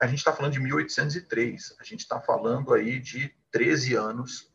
a 0.01 0.07
gente 0.07 0.19
está 0.19 0.33
falando 0.33 0.53
de 0.53 0.61
1803, 0.61 1.77
a 1.81 1.85
gente 1.85 2.01
está 2.01 2.21
falando 2.21 2.73
aí 2.75 3.01
de 3.01 3.35
13 3.51 3.95
anos 3.95 4.53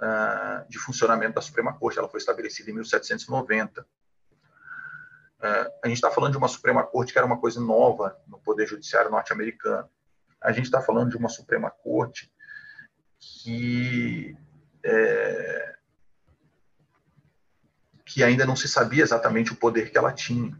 uh, 0.00 0.68
de 0.68 0.78
funcionamento 0.78 1.34
da 1.34 1.40
Suprema 1.40 1.76
Corte. 1.76 1.98
Ela 1.98 2.08
foi 2.08 2.18
estabelecida 2.18 2.70
em 2.70 2.74
1790. 2.74 3.82
Uh, 3.82 3.86
ah, 5.40 5.70
a 5.84 5.88
gente 5.88 5.96
está 5.96 6.10
falando 6.10 6.32
de 6.32 6.38
uma 6.38 6.48
Suprema 6.48 6.82
Corte 6.84 7.12
que 7.12 7.18
era 7.18 7.26
uma 7.26 7.38
coisa 7.38 7.60
nova 7.60 8.18
no 8.26 8.38
Poder 8.38 8.66
Judiciário 8.66 9.10
norte-americano. 9.10 9.88
A 10.46 10.52
gente 10.52 10.66
está 10.66 10.80
falando 10.80 11.10
de 11.10 11.16
uma 11.16 11.28
Suprema 11.28 11.70
Corte 11.70 12.32
que 13.18 14.36
é, 14.84 15.76
que 18.04 18.22
ainda 18.22 18.46
não 18.46 18.54
se 18.54 18.68
sabia 18.68 19.02
exatamente 19.02 19.52
o 19.52 19.56
poder 19.56 19.90
que 19.90 19.98
ela 19.98 20.12
tinha. 20.12 20.56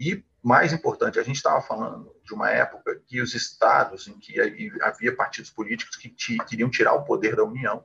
E, 0.00 0.24
mais 0.42 0.72
importante, 0.72 1.18
a 1.18 1.22
gente 1.22 1.36
estava 1.36 1.60
falando 1.60 2.10
de 2.24 2.32
uma 2.32 2.50
época 2.50 2.98
que 3.06 3.20
os 3.20 3.34
estados, 3.34 4.08
em 4.08 4.18
que 4.18 4.40
havia 4.80 5.14
partidos 5.14 5.50
políticos 5.50 5.96
que 5.96 6.08
queriam 6.08 6.70
tirar 6.70 6.94
o 6.94 7.04
poder 7.04 7.36
da 7.36 7.44
União 7.44 7.84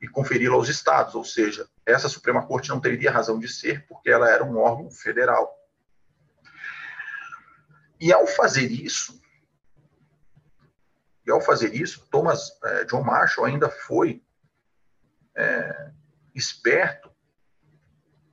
e 0.00 0.06
conferi-lo 0.06 0.54
aos 0.54 0.68
estados, 0.68 1.16
ou 1.16 1.24
seja, 1.24 1.68
essa 1.84 2.08
Suprema 2.08 2.46
Corte 2.46 2.68
não 2.68 2.80
teria 2.80 3.10
razão 3.10 3.40
de 3.40 3.48
ser 3.48 3.84
porque 3.88 4.08
ela 4.08 4.30
era 4.30 4.44
um 4.44 4.56
órgão 4.56 4.88
federal. 4.92 5.59
E 8.00 8.12
ao 8.12 8.26
fazer 8.26 8.70
isso, 8.70 9.20
e 11.26 11.30
ao 11.30 11.40
fazer 11.40 11.74
isso, 11.74 12.06
Thomas 12.10 12.50
eh, 12.64 12.84
John 12.86 13.02
Marshall 13.02 13.46
ainda 13.46 13.68
foi 13.68 14.24
eh, 15.36 15.92
esperto 16.34 17.10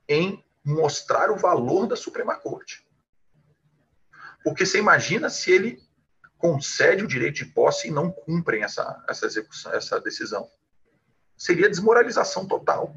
em 0.08 0.42
mostrar 0.64 1.30
o 1.30 1.36
valor 1.36 1.86
da 1.86 1.96
Suprema 1.96 2.34
Corte. 2.36 2.88
Porque 4.42 4.64
você 4.64 4.78
imagina 4.78 5.28
se 5.28 5.52
ele 5.52 5.82
concede 6.38 7.04
o 7.04 7.08
direito 7.08 7.36
de 7.36 7.46
posse 7.46 7.88
e 7.88 7.90
não 7.90 8.10
cumprem 8.10 8.62
essa, 8.62 9.04
essa 9.08 9.26
execução, 9.26 9.72
essa 9.72 10.00
decisão. 10.00 10.50
Seria 11.36 11.68
desmoralização 11.68 12.46
total. 12.46 12.96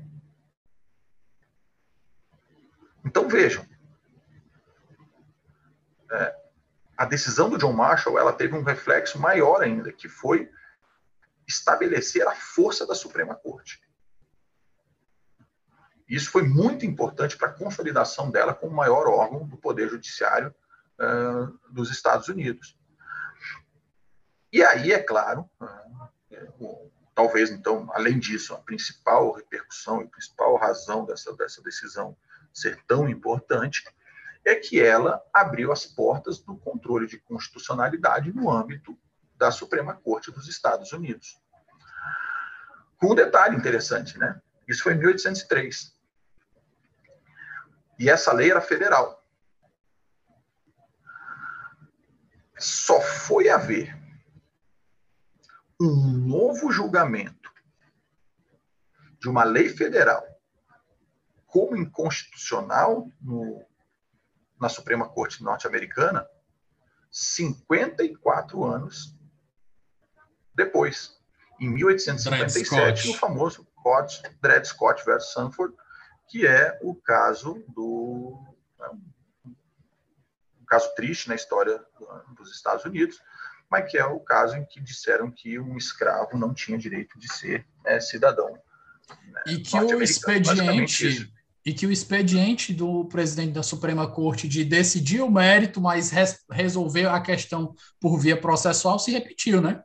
Então 3.03 3.27
vejam, 3.27 3.67
é, 6.11 6.40
a 7.01 7.05
decisão 7.05 7.49
do 7.49 7.57
John 7.57 7.73
Marshall 7.73 8.19
ela 8.19 8.31
teve 8.31 8.55
um 8.55 8.61
reflexo 8.61 9.17
maior 9.17 9.63
ainda, 9.63 9.91
que 9.91 10.07
foi 10.07 10.51
estabelecer 11.47 12.27
a 12.27 12.35
força 12.35 12.85
da 12.85 12.93
Suprema 12.93 13.33
Corte. 13.33 13.81
Isso 16.07 16.29
foi 16.29 16.43
muito 16.43 16.85
importante 16.85 17.35
para 17.35 17.47
a 17.47 17.53
consolidação 17.53 18.29
dela 18.29 18.53
como 18.53 18.75
maior 18.75 19.07
órgão 19.07 19.47
do 19.47 19.57
Poder 19.57 19.89
Judiciário 19.89 20.53
uh, 20.99 21.73
dos 21.73 21.89
Estados 21.89 22.27
Unidos. 22.27 22.77
E 24.53 24.63
aí, 24.63 24.91
é 24.91 24.99
claro, 24.99 25.49
uh, 25.59 26.91
talvez, 27.15 27.49
então, 27.49 27.89
além 27.93 28.19
disso, 28.19 28.53
a 28.53 28.59
principal 28.59 29.31
repercussão 29.31 30.03
e 30.03 30.07
principal 30.07 30.55
razão 30.55 31.03
dessa, 31.03 31.35
dessa 31.35 31.63
decisão 31.63 32.15
ser 32.53 32.79
tão 32.85 33.09
importante 33.09 33.83
é 34.43 34.55
que 34.55 34.81
ela 34.81 35.21
abriu 35.33 35.71
as 35.71 35.85
portas 35.85 36.39
do 36.39 36.57
controle 36.57 37.07
de 37.07 37.19
constitucionalidade 37.19 38.33
no 38.33 38.49
âmbito 38.49 38.97
da 39.35 39.51
Suprema 39.51 39.95
Corte 39.95 40.31
dos 40.31 40.47
Estados 40.47 40.91
Unidos. 40.91 41.39
Com 42.97 43.11
um 43.11 43.15
detalhe 43.15 43.55
interessante, 43.55 44.17
né? 44.17 44.41
Isso 44.67 44.83
foi 44.83 44.93
em 44.93 44.97
1803. 44.97 45.95
E 47.99 48.09
essa 48.09 48.33
lei 48.33 48.51
era 48.51 48.61
federal. 48.61 49.23
Só 52.57 53.01
foi 53.01 53.49
haver 53.49 53.99
um 55.79 56.11
novo 56.11 56.71
julgamento 56.71 57.51
de 59.19 59.27
uma 59.27 59.43
lei 59.43 59.69
federal 59.69 60.23
como 61.47 61.75
inconstitucional 61.75 63.11
no, 63.19 63.65
na 64.61 64.69
Suprema 64.69 65.09
Corte 65.09 65.43
norte-americana 65.43 66.29
54 67.09 68.63
anos 68.63 69.17
depois, 70.53 71.17
em 71.59 71.69
1857, 71.69 73.07
no 73.07 73.13
famoso 73.15 73.67
Dred 74.41 74.65
Scott 74.65 75.03
versus 75.03 75.33
Sanford, 75.33 75.75
que 76.29 76.45
é 76.45 76.77
o 76.81 76.93
caso 76.93 77.63
do 77.69 78.39
né, 78.77 78.89
um 80.59 80.65
caso 80.65 80.93
triste 80.95 81.27
na 81.27 81.35
história 81.35 81.83
dos 82.35 82.51
Estados 82.55 82.85
Unidos, 82.85 83.19
mas 83.69 83.89
que 83.89 83.97
é 83.97 84.05
o 84.05 84.19
caso 84.19 84.55
em 84.55 84.65
que 84.65 84.79
disseram 84.79 85.31
que 85.31 85.59
um 85.59 85.77
escravo 85.77 86.37
não 86.37 86.53
tinha 86.53 86.77
direito 86.77 87.17
de 87.17 87.31
ser 87.33 87.65
é, 87.85 87.99
cidadão. 87.99 88.53
Né, 89.25 89.43
e 89.47 89.57
que 89.59 89.77
o 89.77 90.01
expediente 90.01 91.33
e 91.65 91.73
que 91.73 91.85
o 91.85 91.91
expediente 91.91 92.73
do 92.73 93.05
presidente 93.05 93.53
da 93.53 93.63
Suprema 93.63 94.07
Corte 94.07 94.47
de 94.47 94.65
decidir 94.65 95.21
o 95.21 95.29
mérito, 95.29 95.79
mas 95.79 96.09
res, 96.09 96.39
resolver 96.49 97.07
a 97.07 97.19
questão 97.21 97.75
por 97.99 98.17
via 98.17 98.35
processual 98.35 98.97
se 98.97 99.11
repetiu, 99.11 99.61
né? 99.61 99.83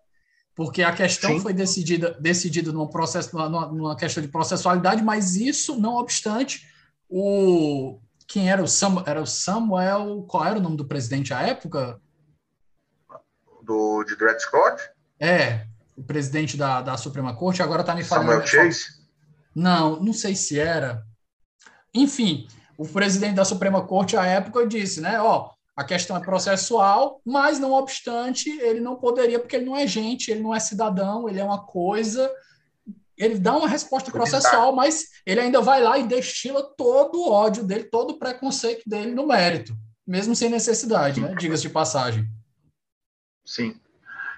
porque 0.57 0.83
a 0.83 0.91
questão 0.91 1.33
Sim. 1.35 1.41
foi 1.41 1.53
decidida, 1.53 2.16
decidida 2.18 2.72
num 2.72 2.87
processo, 2.87 3.37
numa, 3.37 3.66
numa, 3.66 3.95
questão 3.95 4.22
de 4.22 4.31
processualidade, 4.31 5.03
mas 5.03 5.37
isso, 5.37 5.79
não 5.79 5.97
obstante, 5.97 6.66
o 7.09 8.01
quem 8.27 8.51
era 8.51 8.62
o, 8.62 8.66
Sam, 8.66 9.05
era 9.07 9.20
o 9.20 9.27
Samuel, 9.27 10.24
qual 10.27 10.45
era 10.45 10.59
o 10.59 10.62
nome 10.62 10.77
do 10.77 10.87
presidente 10.87 11.33
à 11.33 11.43
época? 11.43 12.01
Do, 13.62 14.03
de 14.03 14.16
Dred 14.16 14.41
Scott? 14.41 14.83
É, 15.20 15.66
o 15.95 16.03
presidente 16.03 16.57
da, 16.57 16.81
da 16.81 16.97
Suprema 16.97 17.37
Corte, 17.37 17.62
agora 17.62 17.83
está 17.83 17.95
me 17.95 18.03
falando... 18.03 18.29
Samuel 18.29 18.47
Chase? 18.47 18.87
Não, 19.55 20.03
não 20.03 20.12
sei 20.12 20.35
se 20.35 20.59
era. 20.59 21.07
Enfim, 21.97 22.47
o 22.77 22.87
presidente 22.87 23.35
da 23.35 23.45
Suprema 23.45 23.85
Corte 23.85 24.17
à 24.17 24.27
época 24.27 24.67
disse, 24.67 25.01
né, 25.01 25.21
ó, 25.21 25.51
a 25.75 25.85
questão 25.85 26.17
é 26.17 26.21
processual, 26.21 27.21
mas 27.25 27.59
não 27.59 27.73
obstante, 27.73 28.51
ele 28.51 28.81
não 28.81 28.97
poderia, 28.97 29.39
porque 29.39 29.57
ele 29.57 29.67
não 29.67 29.77
é 29.77 29.87
gente, 29.87 30.31
ele 30.31 30.43
não 30.43 30.55
é 30.55 30.61
cidadão, 30.61 31.29
ele 31.29 31.39
é 31.41 31.45
uma 31.45 31.65
coisa. 31.65 32.31
Ele 33.17 33.39
dá 33.39 33.57
uma 33.57 33.69
resposta 33.69 34.11
processual, 34.11 34.75
mas 34.75 35.07
ele 35.25 35.41
ainda 35.41 35.61
vai 35.61 35.83
lá 35.83 35.99
e 35.99 36.07
destila 36.07 36.63
todo 36.77 37.19
o 37.19 37.31
ódio 37.31 37.65
dele, 37.65 37.85
todo 37.85 38.13
o 38.13 38.19
preconceito 38.19 38.83
dele 38.87 39.13
no 39.13 39.27
mérito, 39.27 39.75
mesmo 40.07 40.37
sem 40.37 40.51
necessidade, 40.51 41.21
né? 41.21 41.35
Diga-se 41.35 41.63
de 41.63 41.71
passagem. 41.71 42.29
Sim. 43.45 43.79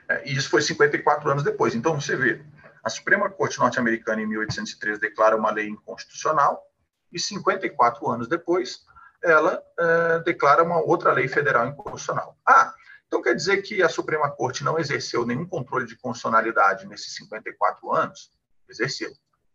É, 0.08 0.28
e 0.28 0.36
isso 0.36 0.48
foi 0.48 0.62
54 0.62 1.30
anos 1.30 1.42
depois. 1.42 1.74
Então, 1.74 2.00
você 2.00 2.16
vê, 2.16 2.40
a 2.82 2.90
Suprema 2.90 3.28
Corte 3.30 3.58
norte-americana, 3.58 4.22
em 4.22 4.26
1803, 4.26 4.98
declara 4.98 5.36
uma 5.36 5.50
lei 5.50 5.68
inconstitucional, 5.68 6.67
e 7.12 7.18
54 7.18 8.08
anos 8.08 8.28
depois, 8.28 8.84
ela 9.22 9.62
é, 9.78 10.18
declara 10.20 10.62
uma 10.62 10.80
outra 10.80 11.12
lei 11.12 11.28
federal 11.28 11.66
inconstitucional. 11.66 12.38
Ah, 12.46 12.74
então 13.06 13.22
quer 13.22 13.34
dizer 13.34 13.62
que 13.62 13.82
a 13.82 13.88
Suprema 13.88 14.30
Corte 14.30 14.62
não 14.62 14.78
exerceu 14.78 15.26
nenhum 15.26 15.46
controle 15.46 15.86
de 15.86 15.96
constitucionalidade 15.96 16.86
nesses 16.86 17.14
54 17.16 17.92
anos? 17.92 18.30
Exerceu. 18.68 19.10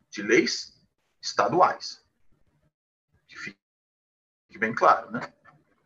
De 0.10 0.22
leis 0.22 0.74
estaduais. 1.22 2.04
Que 3.28 3.38
fique 3.38 3.58
bem 4.58 4.74
claro, 4.74 5.12
né? 5.12 5.22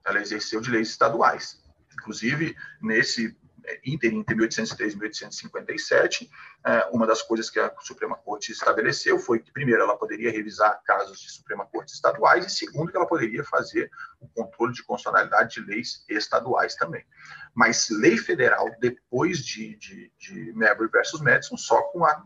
Ela 0.06 0.20
exerceu 0.20 0.62
de 0.62 0.72
leis 0.72 0.90
estaduais. 0.90 1.62
Inclusive, 1.94 2.56
nesse 2.82 3.38
ínterim 3.86 4.20
entre 4.20 4.36
1803 4.36 4.94
e 4.94 4.98
1857. 4.98 6.30
É, 6.66 6.90
uma 6.92 7.06
das 7.06 7.22
coisas 7.22 7.50
que 7.50 7.60
a 7.60 7.74
Suprema 7.82 8.16
Corte 8.16 8.52
estabeleceu 8.52 9.20
foi 9.20 9.40
que, 9.40 9.52
primeiro, 9.52 9.82
ela 9.82 9.98
poderia 9.98 10.32
revisar 10.32 10.82
casos 10.84 11.20
de 11.20 11.30
Suprema 11.32 11.66
Corte 11.66 11.94
estaduais 11.94 12.46
e, 12.46 12.50
segundo, 12.50 12.92
que 12.92 12.98
ela 12.98 13.08
poderia 13.08 13.44
fazer 13.44 13.90
o 14.20 14.28
controle 14.28 14.74
de 14.74 14.84
constitucionalidade 14.84 15.56
de 15.56 15.68
leis 15.68 16.06
estaduais 16.10 16.76
também. 16.76 17.06
Mas 17.54 17.90
lei 17.90 18.18
federal, 18.18 18.70
depois 18.80 19.40
de, 19.40 19.76
de, 19.78 20.12
de 20.18 20.54
Marbury 20.54 20.90
versus 20.90 21.22
Madison, 21.22 21.58
só 21.58 21.82
com 21.84 22.06
a 22.06 22.24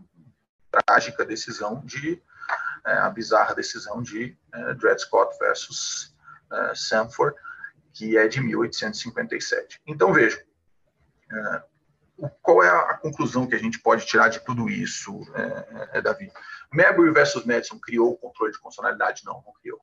trágica 0.86 1.26
decisão 1.26 1.82
de 1.86 2.22
é, 2.86 2.94
a 2.94 3.10
bizarra 3.10 3.54
decisão 3.54 4.02
de 4.02 4.36
é, 4.54 4.74
Dred 4.76 5.00
Scott 5.00 5.38
versus 5.40 6.12
Sanford, 6.76 7.34
que 7.94 8.18
é 8.18 8.28
de 8.28 8.42
1857. 8.42 9.80
Então, 9.88 10.12
vejam, 10.12 10.38
qual 12.42 12.64
é 12.64 12.70
a 12.70 12.98
conclusão 12.98 13.48
que 13.48 13.56
a 13.56 13.60
gente 13.60 13.80
pode 13.80 14.06
tirar 14.06 14.30
de 14.30 14.40
tudo 14.42 14.70
isso, 14.70 15.22
é, 15.36 15.98
é, 15.98 16.02
Davi? 16.02 16.32
Marbury 16.72 17.12
versus 17.12 17.46
Madison 17.46 17.80
criou 17.80 18.12
o 18.12 18.18
controle 18.18 18.52
de 18.52 18.60
constitucionalidade? 18.60 19.24
Não, 19.26 19.42
não 19.46 19.54
criou. 19.54 19.82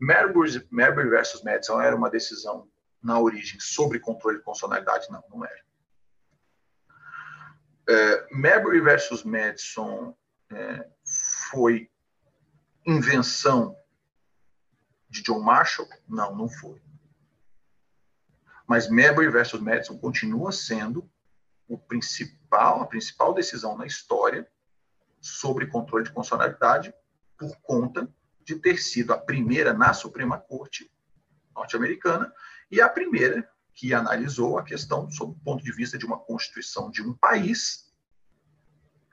Marbury, 0.00 0.66
Marbury 0.70 1.08
versus 1.08 1.42
Madison 1.42 1.80
era 1.80 1.96
uma 1.96 2.10
decisão 2.10 2.68
na 3.02 3.18
origem 3.18 3.58
sobre 3.60 4.00
controle 4.00 4.38
de 4.38 4.44
constitucionalidade? 4.44 5.10
Não, 5.10 5.22
não 5.30 5.44
era. 5.44 5.64
É, 7.88 8.28
Marbury 8.34 8.80
versus 8.80 9.24
Madison 9.24 10.16
é, 10.50 10.88
foi 11.50 11.90
invenção 12.86 13.76
de 15.08 15.22
John 15.22 15.40
Marshall? 15.40 15.88
Não, 16.08 16.34
não 16.34 16.48
foi. 16.48 16.83
Mas 18.66 18.88
Marbury 18.88 19.28
versus 19.28 19.60
Madison 19.60 19.98
continua 19.98 20.52
sendo 20.52 21.08
o 21.68 21.78
principal, 21.78 22.82
a 22.82 22.86
principal 22.86 23.34
decisão 23.34 23.76
na 23.76 23.86
história 23.86 24.48
sobre 25.20 25.66
controle 25.66 26.04
de 26.04 26.12
constitucionalidade 26.12 26.94
por 27.38 27.56
conta 27.62 28.08
de 28.44 28.56
ter 28.56 28.78
sido 28.78 29.12
a 29.12 29.18
primeira 29.18 29.72
na 29.72 29.92
Suprema 29.92 30.38
Corte 30.38 30.90
norte-americana 31.54 32.32
e 32.70 32.80
a 32.80 32.88
primeira 32.88 33.48
que 33.74 33.92
analisou 33.92 34.58
a 34.58 34.62
questão 34.62 35.10
sob 35.10 35.32
o 35.32 35.44
ponto 35.44 35.64
de 35.64 35.72
vista 35.72 35.98
de 35.98 36.06
uma 36.06 36.18
constituição 36.18 36.90
de 36.90 37.02
um 37.02 37.12
país 37.14 37.92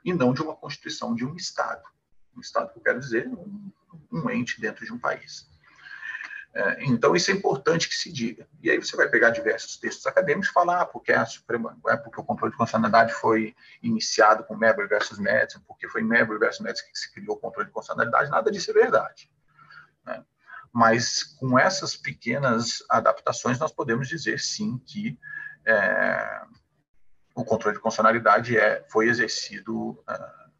e 0.03 0.13
não 0.13 0.33
de 0.33 0.41
uma 0.41 0.55
constituição 0.55 1.15
de 1.15 1.25
um 1.25 1.35
Estado. 1.35 1.83
Um 2.35 2.41
Estado 2.41 2.71
que 2.71 2.79
eu 2.79 2.83
quero 2.83 2.99
dizer, 2.99 3.27
um, 3.27 3.71
um 4.11 4.29
ente 4.29 4.59
dentro 4.59 4.85
de 4.85 4.93
um 4.93 4.99
país. 4.99 5.49
É, 6.53 6.83
então, 6.83 7.15
isso 7.15 7.31
é 7.31 7.33
importante 7.33 7.87
que 7.87 7.95
se 7.95 8.11
diga. 8.11 8.45
E 8.61 8.69
aí 8.69 8.77
você 8.77 8.95
vai 8.97 9.07
pegar 9.07 9.29
diversos 9.29 9.77
textos 9.77 10.05
acadêmicos 10.05 10.49
e 10.49 10.53
falar 10.53 10.81
ah, 10.81 10.85
porque, 10.85 11.13
a 11.13 11.25
Suprema, 11.25 11.77
é 11.87 11.95
porque 11.95 12.19
o 12.19 12.23
controle 12.23 12.51
de 12.51 12.57
constitucionalidade 12.57 13.13
foi 13.13 13.55
iniciado 13.81 14.43
com 14.43 14.55
Marbury 14.55 14.87
versus 14.87 15.17
Madison, 15.17 15.61
porque 15.65 15.87
foi 15.87 16.01
Marbury 16.01 16.39
versus 16.39 16.59
Madison 16.59 16.85
que 16.91 16.99
se 16.99 17.11
criou 17.13 17.37
o 17.37 17.39
controle 17.39 17.67
de 17.67 17.73
constitucionalidade. 17.73 18.29
Nada 18.29 18.51
disso 18.51 18.71
é 18.71 18.73
verdade. 18.73 19.31
Né? 20.05 20.23
Mas 20.73 21.23
com 21.23 21.57
essas 21.57 21.95
pequenas 21.95 22.83
adaptações, 22.89 23.57
nós 23.57 23.71
podemos 23.71 24.09
dizer, 24.09 24.37
sim, 24.39 24.77
que 24.85 25.17
é, 25.65 26.41
o 27.33 27.45
controle 27.45 27.77
de 27.77 27.81
constitucionalidade 27.81 28.57
é, 28.57 28.83
foi 28.89 29.07
exercido 29.07 29.91
uh, 29.91 30.51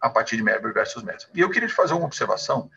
a 0.00 0.08
partir 0.08 0.36
de 0.36 0.42
Marbury 0.42 0.72
versus 0.72 1.02
Madison. 1.02 1.28
E 1.34 1.40
eu 1.40 1.50
queria 1.50 1.68
fazer 1.68 1.92
uma 1.92 2.06
observação 2.06 2.70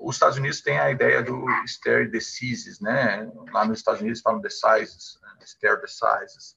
os 0.00 0.16
Estados 0.16 0.38
Unidos 0.38 0.60
têm 0.60 0.78
a 0.78 0.90
ideia 0.90 1.22
do 1.22 1.44
stare 1.66 2.08
decisis, 2.08 2.80
né? 2.80 3.30
Lá 3.52 3.64
nos 3.64 3.78
Estados 3.78 4.00
Unidos 4.00 4.20
falam 4.20 4.40
decisis, 4.40 5.18
né? 5.22 5.28
stare 5.44 5.80
decisis, 5.80 6.56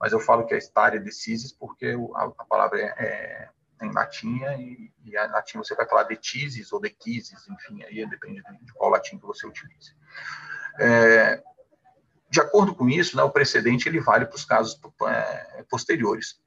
mas 0.00 0.12
eu 0.12 0.20
falo 0.20 0.46
que 0.46 0.54
é 0.54 0.58
stare 0.58 0.98
decisis 0.98 1.52
porque 1.52 1.96
a, 2.14 2.24
a 2.24 2.44
palavra 2.44 2.80
é, 2.80 2.94
é, 2.98 3.48
em 3.82 3.92
latim 3.92 4.40
e, 4.58 4.92
e 5.04 5.10
em 5.10 5.30
latim 5.30 5.58
você 5.58 5.74
vai 5.74 5.86
falar 5.88 6.04
decisis 6.04 6.72
ou 6.72 6.80
dequisis, 6.80 7.46
enfim, 7.48 7.82
aí 7.84 8.08
depende 8.08 8.42
de, 8.42 8.64
de 8.64 8.72
qual 8.72 8.90
latim 8.90 9.18
que 9.18 9.26
você 9.26 9.46
utilize. 9.46 9.94
É, 10.78 11.42
de 12.30 12.40
acordo 12.40 12.74
com 12.74 12.88
isso, 12.88 13.14
né, 13.16 13.22
o 13.22 13.30
precedente 13.30 13.86
ele 13.88 14.00
vale 14.00 14.26
para 14.26 14.36
os 14.36 14.44
casos 14.44 14.80
é, 15.06 15.64
posteriores. 15.68 16.40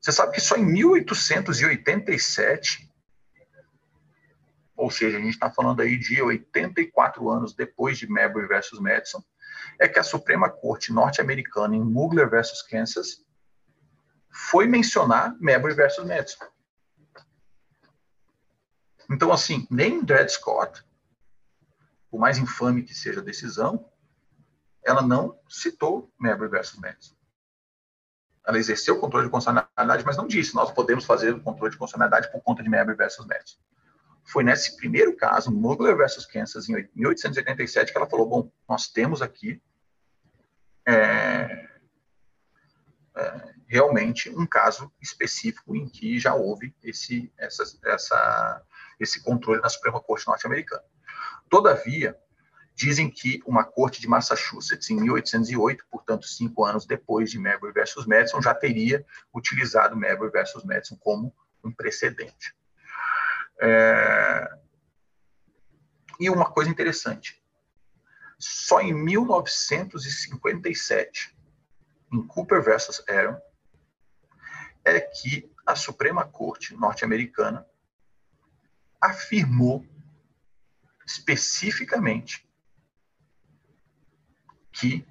Você 0.00 0.12
sabe 0.12 0.34
que 0.34 0.40
só 0.40 0.56
em 0.56 0.66
1887 0.66 2.93
ou 4.76 4.90
seja, 4.90 5.18
a 5.18 5.20
gente 5.20 5.34
está 5.34 5.50
falando 5.50 5.80
aí 5.80 5.96
de 5.96 6.20
84 6.20 7.28
anos 7.30 7.54
depois 7.54 7.96
de 7.98 8.08
Marbury 8.08 8.46
versus 8.46 8.80
Madison, 8.80 9.22
é 9.78 9.88
que 9.88 9.98
a 9.98 10.02
Suprema 10.02 10.50
Corte 10.50 10.92
norte-americana, 10.92 11.76
em 11.76 11.82
Mugler 11.82 12.28
versus 12.28 12.62
Kansas, 12.62 13.24
foi 14.30 14.66
mencionar 14.66 15.36
Marbury 15.40 15.74
versus 15.74 16.04
Madison. 16.04 16.44
Então, 19.10 19.32
assim, 19.32 19.66
nem 19.70 20.02
Dred 20.02 20.28
Scott, 20.30 20.82
por 22.10 22.18
mais 22.18 22.38
infame 22.38 22.82
que 22.82 22.94
seja 22.94 23.20
a 23.20 23.24
decisão, 23.24 23.88
ela 24.82 25.02
não 25.02 25.38
citou 25.48 26.12
Marbury 26.18 26.50
versus 26.50 26.78
Madison. 26.80 27.14
Ela 28.46 28.58
exerceu 28.58 28.96
o 28.96 29.00
controle 29.00 29.26
de 29.26 29.30
constitucionalidade, 29.30 30.04
mas 30.04 30.16
não 30.16 30.26
disse, 30.26 30.54
nós 30.54 30.70
podemos 30.72 31.04
fazer 31.04 31.32
o 31.32 31.40
controle 31.40 31.70
de 31.70 31.78
constitucionalidade 31.78 32.30
por 32.32 32.42
conta 32.42 32.62
de 32.62 32.68
Marbury 32.68 32.96
versus 32.96 33.24
Madison 33.26 33.58
foi 34.24 34.42
nesse 34.42 34.76
primeiro 34.76 35.14
caso, 35.16 35.52
Mugler 35.52 35.96
versus 35.96 36.26
Kansas, 36.26 36.68
em 36.68 36.88
1887, 36.94 37.92
que 37.92 37.98
ela 37.98 38.08
falou: 38.08 38.28
bom, 38.28 38.52
nós 38.68 38.88
temos 38.88 39.20
aqui 39.20 39.60
é, 40.86 41.68
é, 43.16 43.54
realmente 43.66 44.30
um 44.30 44.46
caso 44.46 44.92
específico 45.00 45.76
em 45.76 45.88
que 45.88 46.18
já 46.18 46.34
houve 46.34 46.74
esse, 46.82 47.32
essa, 47.38 47.64
essa, 47.84 48.62
esse 48.98 49.22
controle 49.22 49.60
na 49.60 49.68
Suprema 49.68 50.00
Corte 50.00 50.26
norte-americana. 50.26 50.82
Todavia, 51.48 52.18
dizem 52.74 53.08
que 53.08 53.40
uma 53.46 53.62
corte 53.62 54.00
de 54.00 54.08
Massachusetts, 54.08 54.90
em 54.90 55.00
1808, 55.00 55.84
portanto, 55.90 56.26
cinco 56.26 56.64
anos 56.64 56.86
depois 56.86 57.30
de 57.30 57.38
Marbury 57.38 57.72
versus 57.72 58.04
Madison, 58.06 58.42
já 58.42 58.52
teria 58.54 59.04
utilizado 59.32 59.96
Marbury 59.96 60.32
versus 60.32 60.64
Madison 60.64 60.96
como 60.96 61.32
um 61.62 61.70
precedente. 61.70 62.54
É... 63.60 64.58
E 66.20 66.30
uma 66.30 66.48
coisa 66.50 66.70
interessante, 66.70 67.42
só 68.38 68.80
em 68.80 68.92
1957, 68.92 71.36
em 72.12 72.24
Cooper 72.26 72.62
versus 72.62 73.02
Aaron, 73.08 73.36
é 74.84 75.00
que 75.00 75.50
a 75.66 75.74
Suprema 75.74 76.24
Corte 76.26 76.74
norte-americana 76.74 77.66
afirmou 79.00 79.84
especificamente 81.06 82.46
que 84.72 85.06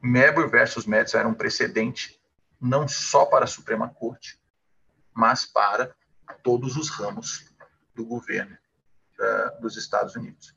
Marbury 0.00 0.48
versus 0.48 0.86
Madison 0.86 1.18
era 1.18 1.28
um 1.28 1.34
precedente 1.34 2.20
não 2.60 2.88
só 2.88 3.26
para 3.26 3.44
a 3.44 3.48
Suprema 3.48 3.88
Corte, 3.88 4.40
mas 5.12 5.44
para 5.44 5.94
todos 6.42 6.76
os 6.76 6.88
ramos 6.90 7.45
do 7.96 8.04
governo 8.04 8.56
uh, 9.18 9.60
dos 9.60 9.76
Estados 9.76 10.14
Unidos. 10.14 10.50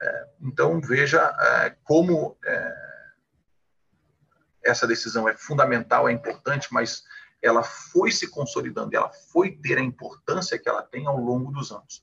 Uh, 0.00 0.48
então, 0.48 0.80
veja 0.80 1.30
uh, 1.30 1.76
como 1.82 2.36
essa 4.62 4.86
decisão 4.86 5.28
é 5.28 5.36
fundamental, 5.36 6.08
é 6.08 6.12
importante, 6.12 6.68
mas 6.70 7.02
ela 7.42 7.62
foi 7.62 8.10
se 8.10 8.28
consolidando, 8.30 8.96
ela 8.96 9.10
foi 9.32 9.52
ter 9.52 9.76
a 9.76 9.82
importância 9.82 10.58
que 10.58 10.68
ela 10.68 10.82
tem 10.82 11.06
ao 11.06 11.18
longo 11.18 11.52
dos 11.52 11.70
anos. 11.72 12.02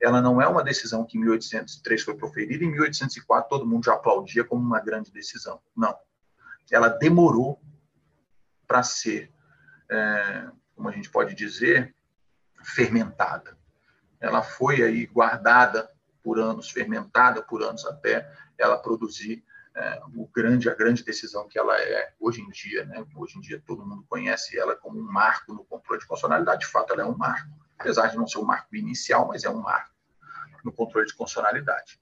Ela 0.00 0.20
não 0.20 0.42
é 0.42 0.48
uma 0.48 0.64
decisão 0.64 1.06
que 1.06 1.16
em 1.16 1.20
1803 1.20 2.02
foi 2.02 2.16
proferida, 2.16 2.64
em 2.64 2.70
1804 2.70 3.48
todo 3.48 3.66
mundo 3.66 3.84
já 3.84 3.94
aplaudia 3.94 4.44
como 4.44 4.62
uma 4.62 4.80
grande 4.80 5.10
decisão. 5.10 5.62
Não. 5.74 5.96
Ela 6.70 6.88
demorou 6.88 7.62
para 8.66 8.82
ser, 8.82 9.32
é, 9.90 10.50
como 10.74 10.88
a 10.88 10.92
gente 10.92 11.08
pode 11.08 11.34
dizer, 11.34 11.94
fermentada 12.62 13.56
ela 14.22 14.42
foi 14.42 14.82
aí 14.82 15.06
guardada 15.06 15.90
por 16.22 16.38
anos, 16.38 16.70
fermentada 16.70 17.42
por 17.42 17.62
anos 17.62 17.84
até 17.84 18.30
ela 18.56 18.78
produzir 18.78 19.44
é, 19.74 20.00
o 20.14 20.28
grande, 20.28 20.70
a 20.70 20.74
grande 20.74 21.02
decisão 21.02 21.48
que 21.48 21.58
ela 21.58 21.76
é 21.80 22.12
hoje 22.20 22.40
em 22.40 22.48
dia. 22.50 22.84
Né? 22.84 23.04
Hoje 23.16 23.36
em 23.36 23.40
dia 23.40 23.62
todo 23.66 23.84
mundo 23.84 24.06
conhece 24.08 24.56
ela 24.58 24.76
como 24.76 24.98
um 24.98 25.12
marco 25.12 25.52
no 25.52 25.64
controle 25.64 26.00
de 26.00 26.06
constitucionalidade. 26.06 26.60
De 26.60 26.66
fato, 26.66 26.92
ela 26.92 27.02
é 27.02 27.06
um 27.06 27.16
marco, 27.16 27.50
apesar 27.78 28.06
de 28.06 28.16
não 28.16 28.26
ser 28.26 28.38
um 28.38 28.44
marco 28.44 28.74
inicial, 28.76 29.26
mas 29.26 29.44
é 29.44 29.50
um 29.50 29.60
marco 29.60 29.90
no 30.64 30.72
controle 30.72 31.06
de 31.06 31.14
constitucionalidade. 31.14 32.00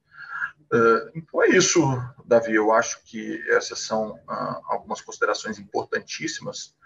Uh, 0.73 1.11
então 1.15 1.43
é 1.43 1.49
isso, 1.49 1.81
Davi. 2.25 2.55
Eu 2.55 2.71
acho 2.73 3.03
que 3.05 3.43
essas 3.51 3.81
são 3.81 4.13
uh, 4.13 4.61
algumas 4.67 5.01
considerações 5.01 5.59
importantíssimas 5.59 6.77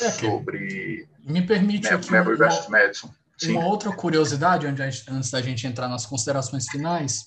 é, 0.00 0.10
sobre 0.10 1.08
me 1.20 1.46
permite 1.46 1.88
aqui 1.88 2.10
Mabry 2.10 2.36
versus 2.36 2.68
Madison. 2.68 3.10
Sim. 3.46 3.52
Uma 3.52 3.66
outra 3.66 3.92
curiosidade, 3.92 4.66
antes 4.66 5.30
da 5.30 5.42
gente 5.42 5.66
entrar 5.66 5.88
nas 5.88 6.06
considerações 6.06 6.66
finais, 6.68 7.24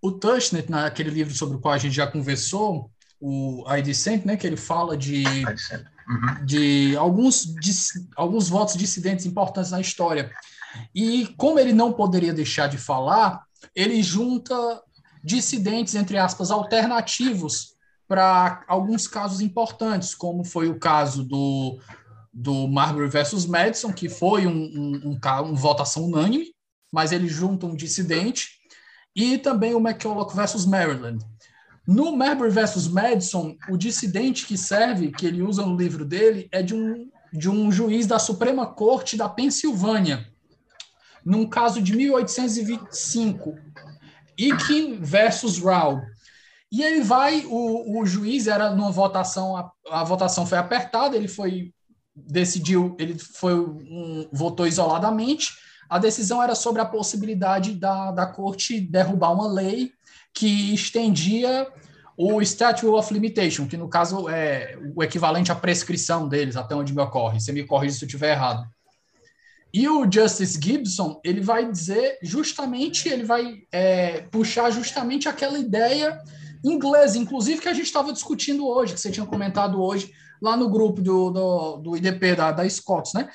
o 0.00 0.12
Tushnet, 0.12 0.70
naquele 0.70 1.10
livro 1.10 1.34
sobre 1.34 1.56
o 1.56 1.60
qual 1.60 1.74
a 1.74 1.78
gente 1.78 1.94
já 1.94 2.06
conversou, 2.06 2.90
o 3.20 3.64
I 3.74 3.80
Dissent, 3.80 4.24
né, 4.24 4.36
que 4.36 4.46
ele 4.46 4.56
fala 4.56 4.96
de, 4.96 5.24
uhum. 5.26 6.44
de, 6.44 6.96
alguns, 6.96 7.44
de 7.44 7.72
alguns 8.16 8.48
votos 8.48 8.76
dissidentes 8.76 9.24
importantes 9.24 9.70
na 9.70 9.80
história. 9.80 10.30
E 10.94 11.28
como 11.38 11.58
ele 11.58 11.72
não 11.72 11.92
poderia 11.92 12.34
deixar 12.34 12.68
de 12.68 12.76
falar, 12.76 13.42
ele 13.74 14.02
junta 14.02 14.54
dissidentes, 15.22 15.94
entre 15.94 16.18
aspas, 16.18 16.50
alternativos 16.50 17.74
para 18.06 18.62
alguns 18.68 19.06
casos 19.06 19.40
importantes, 19.40 20.14
como 20.14 20.44
foi 20.44 20.68
o 20.68 20.78
caso 20.78 21.24
do, 21.24 21.80
do 22.34 22.66
Marbury 22.66 23.08
versus 23.08 23.46
Madison, 23.46 23.92
que 23.92 24.08
foi 24.08 24.46
um, 24.46 24.50
um, 24.50 25.10
um, 25.10 25.18
uma 25.22 25.54
votação 25.54 26.04
unânime, 26.04 26.52
mas 26.92 27.12
ele 27.12 27.28
junta 27.28 27.66
um 27.66 27.76
dissidente, 27.76 28.58
e 29.14 29.38
também 29.38 29.74
o 29.74 29.78
McCulloch 29.78 30.34
versus 30.34 30.66
Maryland. 30.66 31.24
No 31.86 32.16
Marbury 32.16 32.50
versus 32.50 32.88
Madison, 32.88 33.56
o 33.68 33.76
dissidente 33.76 34.46
que 34.46 34.58
serve, 34.58 35.12
que 35.12 35.26
ele 35.26 35.42
usa 35.42 35.64
no 35.64 35.76
livro 35.76 36.04
dele, 36.04 36.48
é 36.50 36.62
de 36.62 36.74
um, 36.74 37.08
de 37.32 37.48
um 37.48 37.70
juiz 37.70 38.06
da 38.06 38.18
Suprema 38.18 38.66
Corte 38.66 39.16
da 39.16 39.28
Pensilvânia, 39.28 40.26
num 41.24 41.48
caso 41.48 41.80
de 41.80 41.94
1825, 41.96 43.54
Ikin 44.36 44.98
versus 45.00 45.58
Rao. 45.58 46.02
E 46.72 46.82
ele 46.82 47.02
vai, 47.02 47.46
o, 47.46 48.00
o 48.00 48.06
juiz 48.06 48.46
era 48.48 48.74
numa 48.74 48.90
votação, 48.90 49.56
a, 49.56 49.70
a 49.90 50.02
votação 50.02 50.44
foi 50.44 50.58
apertada, 50.58 51.16
ele 51.16 51.28
foi 51.28 51.73
decidiu, 52.14 52.94
ele 52.98 53.18
foi 53.18 53.54
um, 53.58 54.28
votou 54.32 54.66
isoladamente. 54.66 55.52
A 55.88 55.98
decisão 55.98 56.42
era 56.42 56.54
sobre 56.54 56.80
a 56.80 56.86
possibilidade 56.86 57.74
da, 57.74 58.12
da 58.12 58.26
corte 58.26 58.80
derrubar 58.80 59.32
uma 59.32 59.48
lei 59.48 59.92
que 60.32 60.74
estendia 60.74 61.66
o 62.16 62.40
Statute 62.42 62.86
of 62.86 63.12
Limitation, 63.12 63.66
que 63.66 63.76
no 63.76 63.88
caso 63.88 64.28
é 64.28 64.78
o 64.94 65.02
equivalente 65.02 65.50
à 65.50 65.54
prescrição 65.54 66.28
deles, 66.28 66.56
até 66.56 66.74
onde 66.74 66.94
me 66.94 67.02
ocorre. 67.02 67.40
Você 67.40 67.52
me 67.52 67.64
corrige 67.64 67.96
se 67.96 68.04
eu 68.04 68.06
estiver 68.06 68.32
errado. 68.32 68.64
E 69.72 69.88
o 69.88 70.10
Justice 70.10 70.58
Gibson, 70.62 71.20
ele 71.24 71.40
vai 71.40 71.68
dizer 71.68 72.18
justamente, 72.22 73.08
ele 73.08 73.24
vai 73.24 73.62
é, 73.72 74.20
puxar 74.30 74.70
justamente 74.70 75.28
aquela 75.28 75.58
ideia 75.58 76.22
inglesa, 76.64 77.18
inclusive 77.18 77.60
que 77.60 77.68
a 77.68 77.74
gente 77.74 77.86
estava 77.86 78.12
discutindo 78.12 78.66
hoje, 78.66 78.94
que 78.94 79.00
você 79.00 79.10
tinha 79.10 79.26
comentado 79.26 79.82
hoje 79.82 80.12
lá 80.40 80.56
no 80.56 80.68
grupo 80.68 81.00
do, 81.00 81.30
do, 81.30 81.76
do 81.78 81.96
IDP 81.96 82.34
da, 82.34 82.52
da 82.52 82.68
Scots, 82.68 83.12
né? 83.14 83.28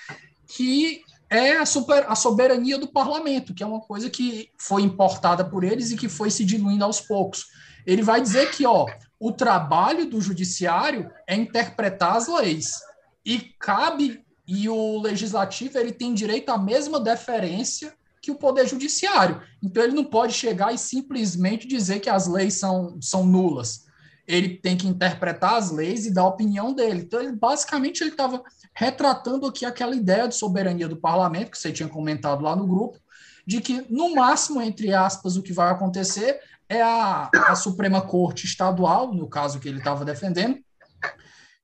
Que 0.48 1.02
é 1.30 1.58
a, 1.58 1.66
super, 1.66 2.06
a 2.08 2.16
soberania 2.16 2.78
do 2.78 2.88
parlamento, 2.88 3.54
que 3.54 3.62
é 3.62 3.66
uma 3.66 3.80
coisa 3.80 4.10
que 4.10 4.50
foi 4.58 4.82
importada 4.82 5.46
por 5.46 5.64
eles 5.64 5.92
e 5.92 5.98
que 5.98 6.10
foi 6.10 6.32
se 6.32 6.44
diluindo 6.44 6.84
aos 6.84 7.00
poucos. 7.00 7.46
Ele 7.86 8.02
vai 8.02 8.22
dizer 8.22 8.52
que 8.52 8.66
ó, 8.66 8.88
o 9.20 9.32
trabalho 9.32 10.10
do 10.10 10.20
judiciário 10.20 11.12
é 11.28 11.36
interpretar 11.36 12.18
as 12.18 12.28
leis 12.28 12.80
e 13.26 13.40
cabe 13.60 14.24
e 14.48 14.68
o 14.68 15.00
legislativo 15.00 15.78
ele 15.78 15.92
tem 15.92 16.14
direito 16.14 16.50
à 16.50 16.58
mesma 16.58 17.00
deferência 17.00 17.94
que 18.22 18.32
o 18.32 18.36
poder 18.36 18.68
judiciário. 18.68 19.42
Então 19.62 19.84
ele 19.84 19.94
não 19.94 20.04
pode 20.04 20.34
chegar 20.34 20.74
e 20.74 20.78
simplesmente 20.78 21.68
dizer 21.68 22.00
que 22.00 22.10
as 22.10 22.28
leis 22.28 22.56
são, 22.56 23.00
são 23.00 23.26
nulas. 23.26 23.86
Ele 24.30 24.58
tem 24.58 24.78
que 24.78 24.88
interpretar 24.88 25.56
as 25.56 25.72
leis 25.72 26.06
e 26.06 26.14
dar 26.14 26.22
a 26.22 26.28
opinião 26.28 26.72
dele. 26.72 27.02
Então 27.02 27.20
ele 27.20 27.32
basicamente 27.32 28.02
ele 28.02 28.12
estava 28.12 28.44
retratando 28.76 29.48
aqui 29.48 29.66
aquela 29.66 29.96
ideia 29.96 30.28
de 30.28 30.36
soberania 30.36 30.88
do 30.88 30.96
parlamento 30.96 31.50
que 31.50 31.58
você 31.58 31.72
tinha 31.72 31.90
comentado 31.90 32.44
lá 32.44 32.56
no 32.56 32.68
grupo, 32.68 33.00
de 33.46 33.60
que 33.60 33.86
no 33.90 34.14
máximo 34.14 34.62
entre 34.62 34.94
aspas 34.94 35.36
o 35.36 35.42
que 35.42 35.52
vai 35.52 35.72
acontecer 35.72 36.40
é 36.70 36.80
a, 36.80 37.32
a 37.48 37.56
Suprema 37.56 38.02
Corte 38.02 38.46
Estadual, 38.46 39.12
no 39.12 39.28
caso 39.28 39.60
que 39.60 39.68
ele 39.68 39.80
estava 39.80 40.06
defendendo, 40.06 40.60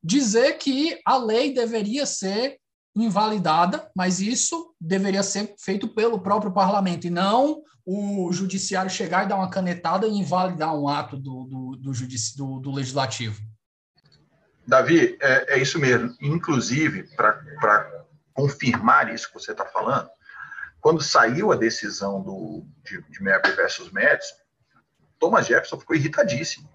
dizer 0.03 0.53
que 0.53 0.99
a 1.05 1.17
lei 1.17 1.53
deveria 1.53 2.07
ser 2.07 2.57
invalidada, 2.95 3.91
mas 3.95 4.19
isso 4.19 4.73
deveria 4.81 5.21
ser 5.21 5.53
feito 5.59 5.87
pelo 5.89 6.19
próprio 6.19 6.51
parlamento 6.51 7.05
e 7.05 7.11
não 7.11 7.61
o 7.85 8.31
judiciário 8.33 8.89
chegar 8.89 9.25
e 9.25 9.29
dar 9.29 9.35
uma 9.35 9.49
canetada 9.49 10.07
e 10.07 10.11
invalidar 10.11 10.73
um 10.75 10.89
ato 10.89 11.17
do, 11.17 11.43
do, 11.43 11.75
do, 11.77 11.93
judici, 11.93 12.35
do, 12.35 12.59
do 12.59 12.71
legislativo. 12.71 13.39
Davi, 14.67 15.15
é, 15.21 15.55
é 15.55 15.59
isso 15.59 15.77
mesmo. 15.77 16.15
Inclusive, 16.19 17.03
para 17.15 18.05
confirmar 18.33 19.13
isso 19.13 19.27
que 19.27 19.35
você 19.35 19.51
está 19.51 19.65
falando, 19.65 20.09
quando 20.81 21.01
saiu 21.01 21.51
a 21.51 21.55
decisão 21.55 22.21
do, 22.21 22.65
de, 22.83 23.01
de 23.03 23.21
Merkel 23.21 23.55
versus 23.55 23.91
Madison, 23.91 24.35
Thomas 25.19 25.45
Jefferson 25.45 25.79
ficou 25.79 25.95
irritadíssimo. 25.95 26.69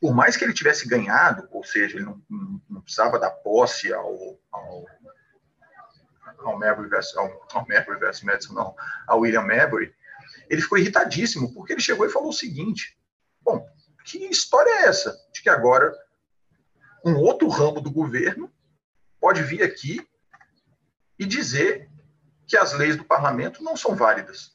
Por 0.00 0.14
mais 0.14 0.36
que 0.36 0.44
ele 0.44 0.52
tivesse 0.52 0.86
ganhado, 0.88 1.48
ou 1.50 1.64
seja, 1.64 1.96
ele 1.96 2.04
não, 2.04 2.20
não, 2.28 2.60
não 2.68 2.80
precisava 2.82 3.18
dar 3.18 3.30
posse 3.30 3.92
ao, 3.92 4.38
ao, 4.52 4.86
ao 6.46 6.58
Marbury 6.58 6.88
versus, 6.88 7.16
ao, 7.16 7.46
ao 7.52 7.66
Marbury 7.68 7.98
versus 7.98 8.22
Madison, 8.22 8.54
não, 8.54 8.74
ao 9.06 9.20
William 9.20 9.42
Marbury, 9.42 9.94
ele 10.48 10.62
ficou 10.62 10.78
irritadíssimo, 10.78 11.52
porque 11.52 11.72
ele 11.72 11.80
chegou 11.80 12.06
e 12.06 12.10
falou 12.10 12.28
o 12.28 12.32
seguinte, 12.32 12.98
bom, 13.42 13.66
que 14.04 14.18
história 14.26 14.70
é 14.70 14.88
essa? 14.88 15.16
De 15.32 15.42
que 15.42 15.48
agora 15.48 15.92
um 17.04 17.16
outro 17.16 17.48
ramo 17.48 17.80
do 17.80 17.90
governo 17.90 18.52
pode 19.20 19.42
vir 19.42 19.62
aqui 19.62 20.06
e 21.18 21.24
dizer 21.24 21.90
que 22.46 22.56
as 22.56 22.72
leis 22.72 22.96
do 22.96 23.04
parlamento 23.04 23.62
não 23.62 23.76
são 23.76 23.94
válidas. 23.94 24.54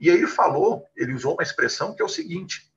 E 0.00 0.10
aí 0.10 0.16
ele 0.16 0.26
falou, 0.26 0.86
ele 0.96 1.14
usou 1.14 1.34
uma 1.34 1.42
expressão 1.42 1.94
que 1.94 2.02
é 2.02 2.04
o 2.04 2.08
seguinte: 2.08 2.72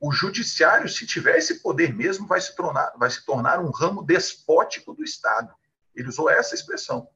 o 0.00 0.12
judiciário, 0.12 0.88
se 0.88 1.06
tiver 1.06 1.36
esse 1.36 1.60
poder 1.60 1.94
mesmo, 1.94 2.26
vai 2.26 2.40
se 2.40 2.54
tornar, 2.56 2.92
vai 2.96 3.10
se 3.10 3.24
tornar 3.24 3.60
um 3.60 3.70
ramo 3.70 4.02
despótico 4.02 4.94
do 4.94 5.04
Estado. 5.04 5.52
Ele 5.94 6.08
usou 6.08 6.30
essa 6.30 6.54
expressão. 6.54 7.08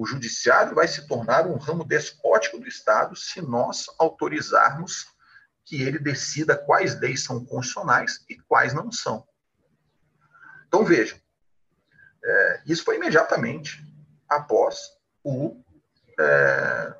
O 0.00 0.06
judiciário 0.06 0.74
vai 0.74 0.88
se 0.88 1.06
tornar 1.06 1.46
um 1.46 1.58
ramo 1.58 1.84
despótico 1.84 2.58
do 2.58 2.66
Estado 2.66 3.14
se 3.14 3.42
nós 3.42 3.84
autorizarmos 3.98 5.04
que 5.62 5.82
ele 5.82 5.98
decida 5.98 6.56
quais 6.56 6.98
leis 6.98 7.22
são 7.22 7.44
constitucionais 7.44 8.24
e 8.26 8.34
quais 8.34 8.72
não 8.72 8.90
são. 8.90 9.28
Então, 10.66 10.86
vejam, 10.86 11.20
é, 12.24 12.62
isso 12.64 12.82
foi 12.82 12.96
imediatamente 12.96 13.84
após 14.26 14.78
o, 15.22 15.62
é, 16.18 16.94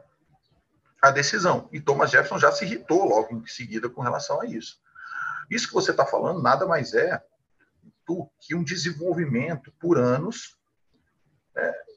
a 1.00 1.10
decisão. 1.10 1.70
E 1.72 1.80
Thomas 1.80 2.10
Jefferson 2.10 2.38
já 2.38 2.52
se 2.52 2.66
irritou 2.66 3.06
logo 3.06 3.34
em 3.34 3.46
seguida 3.46 3.88
com 3.88 4.02
relação 4.02 4.42
a 4.42 4.44
isso. 4.44 4.78
Isso 5.48 5.68
que 5.68 5.72
você 5.72 5.92
está 5.92 6.04
falando 6.04 6.42
nada 6.42 6.66
mais 6.66 6.92
é 6.92 7.18
do 8.06 8.30
que 8.38 8.54
um 8.54 8.62
desenvolvimento 8.62 9.72
por 9.80 9.96
anos 9.96 10.58
é, 11.56 11.90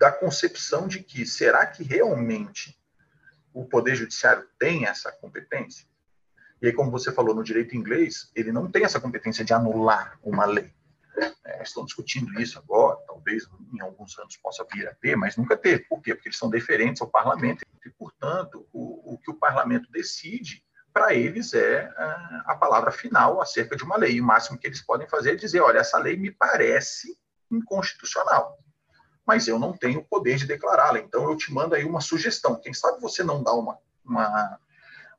da 0.00 0.10
concepção 0.10 0.88
de 0.88 1.02
que 1.02 1.26
será 1.26 1.66
que 1.66 1.82
realmente 1.84 2.74
o 3.52 3.66
Poder 3.66 3.94
Judiciário 3.94 4.48
tem 4.58 4.86
essa 4.86 5.12
competência? 5.12 5.86
E 6.62 6.66
aí, 6.66 6.72
como 6.72 6.90
você 6.90 7.12
falou 7.12 7.34
no 7.34 7.44
direito 7.44 7.76
inglês, 7.76 8.30
ele 8.34 8.50
não 8.50 8.70
tem 8.70 8.82
essa 8.82 8.98
competência 8.98 9.44
de 9.44 9.52
anular 9.52 10.18
uma 10.22 10.46
lei. 10.46 10.72
É, 11.44 11.62
estão 11.62 11.84
discutindo 11.84 12.40
isso 12.40 12.58
agora, 12.58 12.98
talvez 13.06 13.46
em 13.74 13.80
alguns 13.82 14.18
anos 14.18 14.38
possa 14.38 14.66
vir 14.72 14.88
a 14.88 14.94
ter, 14.94 15.16
mas 15.16 15.36
nunca 15.36 15.54
teve. 15.54 15.84
Por 15.84 16.00
quê? 16.00 16.14
Porque 16.14 16.30
eles 16.30 16.38
são 16.38 16.48
deferentes 16.48 17.02
ao 17.02 17.08
parlamento 17.08 17.62
e, 17.84 17.90
portanto, 17.90 18.66
o, 18.72 19.14
o 19.14 19.18
que 19.18 19.30
o 19.30 19.34
parlamento 19.34 19.90
decide, 19.90 20.64
para 20.94 21.12
eles 21.14 21.52
é 21.52 21.92
a, 21.94 22.44
a 22.46 22.56
palavra 22.56 22.90
final 22.90 23.40
acerca 23.40 23.76
de 23.76 23.84
uma 23.84 23.98
lei. 23.98 24.12
E 24.14 24.20
o 24.22 24.24
máximo 24.24 24.58
que 24.58 24.66
eles 24.66 24.80
podem 24.80 25.06
fazer 25.08 25.32
é 25.32 25.36
dizer: 25.36 25.60
olha, 25.60 25.80
essa 25.80 25.98
lei 25.98 26.16
me 26.16 26.30
parece 26.30 27.18
inconstitucional, 27.50 28.58
mas 29.26 29.46
eu 29.46 29.58
não 29.58 29.72
tenho 29.72 30.00
o 30.00 30.04
poder 30.04 30.36
de 30.36 30.46
declará-la. 30.46 30.98
Então, 30.98 31.30
eu 31.30 31.36
te 31.36 31.52
mando 31.52 31.74
aí 31.74 31.84
uma 31.84 32.00
sugestão. 32.00 32.60
Quem 32.60 32.74
sabe 32.74 33.00
você 33.00 33.22
não 33.22 33.42
dá 33.42 33.52
uma, 33.52 33.78
uma, 34.04 34.58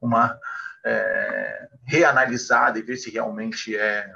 uma 0.02 0.40
é, 0.86 1.70
reanalisada 1.86 2.80
e 2.80 2.82
ver 2.82 2.98
se 2.98 3.10
realmente 3.10 3.76
é 3.76 4.14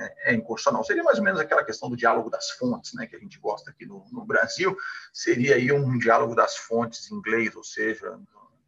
é, 0.00 0.32
é 0.32 0.34
inconstitucional. 0.34 0.84
Seria 0.84 1.02
mais 1.02 1.18
ou 1.18 1.24
menos 1.24 1.40
aquela 1.40 1.64
questão 1.64 1.90
do 1.90 1.96
diálogo 1.96 2.30
das 2.30 2.50
fontes, 2.52 2.94
né, 2.94 3.06
que 3.06 3.16
a 3.16 3.18
gente 3.18 3.38
gosta 3.38 3.70
aqui 3.70 3.84
no, 3.84 4.04
no 4.10 4.24
Brasil, 4.24 4.76
seria 5.12 5.56
aí 5.56 5.70
um 5.70 5.98
diálogo 5.98 6.34
das 6.34 6.56
fontes 6.56 7.10
em 7.10 7.16
inglês, 7.16 7.54
ou 7.54 7.64
seja, 7.64 8.18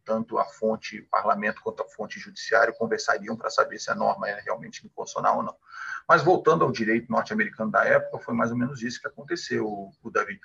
tanto 0.05 0.37
a 0.37 0.45
fonte 0.45 1.01
parlamento 1.03 1.61
quanto 1.61 1.83
a 1.83 1.89
fonte 1.89 2.19
judiciário 2.19 2.73
conversariam 2.75 3.35
para 3.35 3.49
saber 3.49 3.79
se 3.79 3.91
a 3.91 3.95
norma 3.95 4.29
é 4.29 4.39
realmente 4.41 4.85
inconstitucional 4.85 5.37
ou 5.37 5.43
não. 5.43 5.55
Mas 6.07 6.21
voltando 6.21 6.63
ao 6.63 6.71
direito 6.71 7.11
norte-americano 7.11 7.71
da 7.71 7.85
época, 7.85 8.23
foi 8.23 8.33
mais 8.33 8.51
ou 8.51 8.57
menos 8.57 8.81
isso 8.81 8.99
que 8.99 9.07
aconteceu, 9.07 9.65
o 9.65 10.11
Davi. 10.11 10.39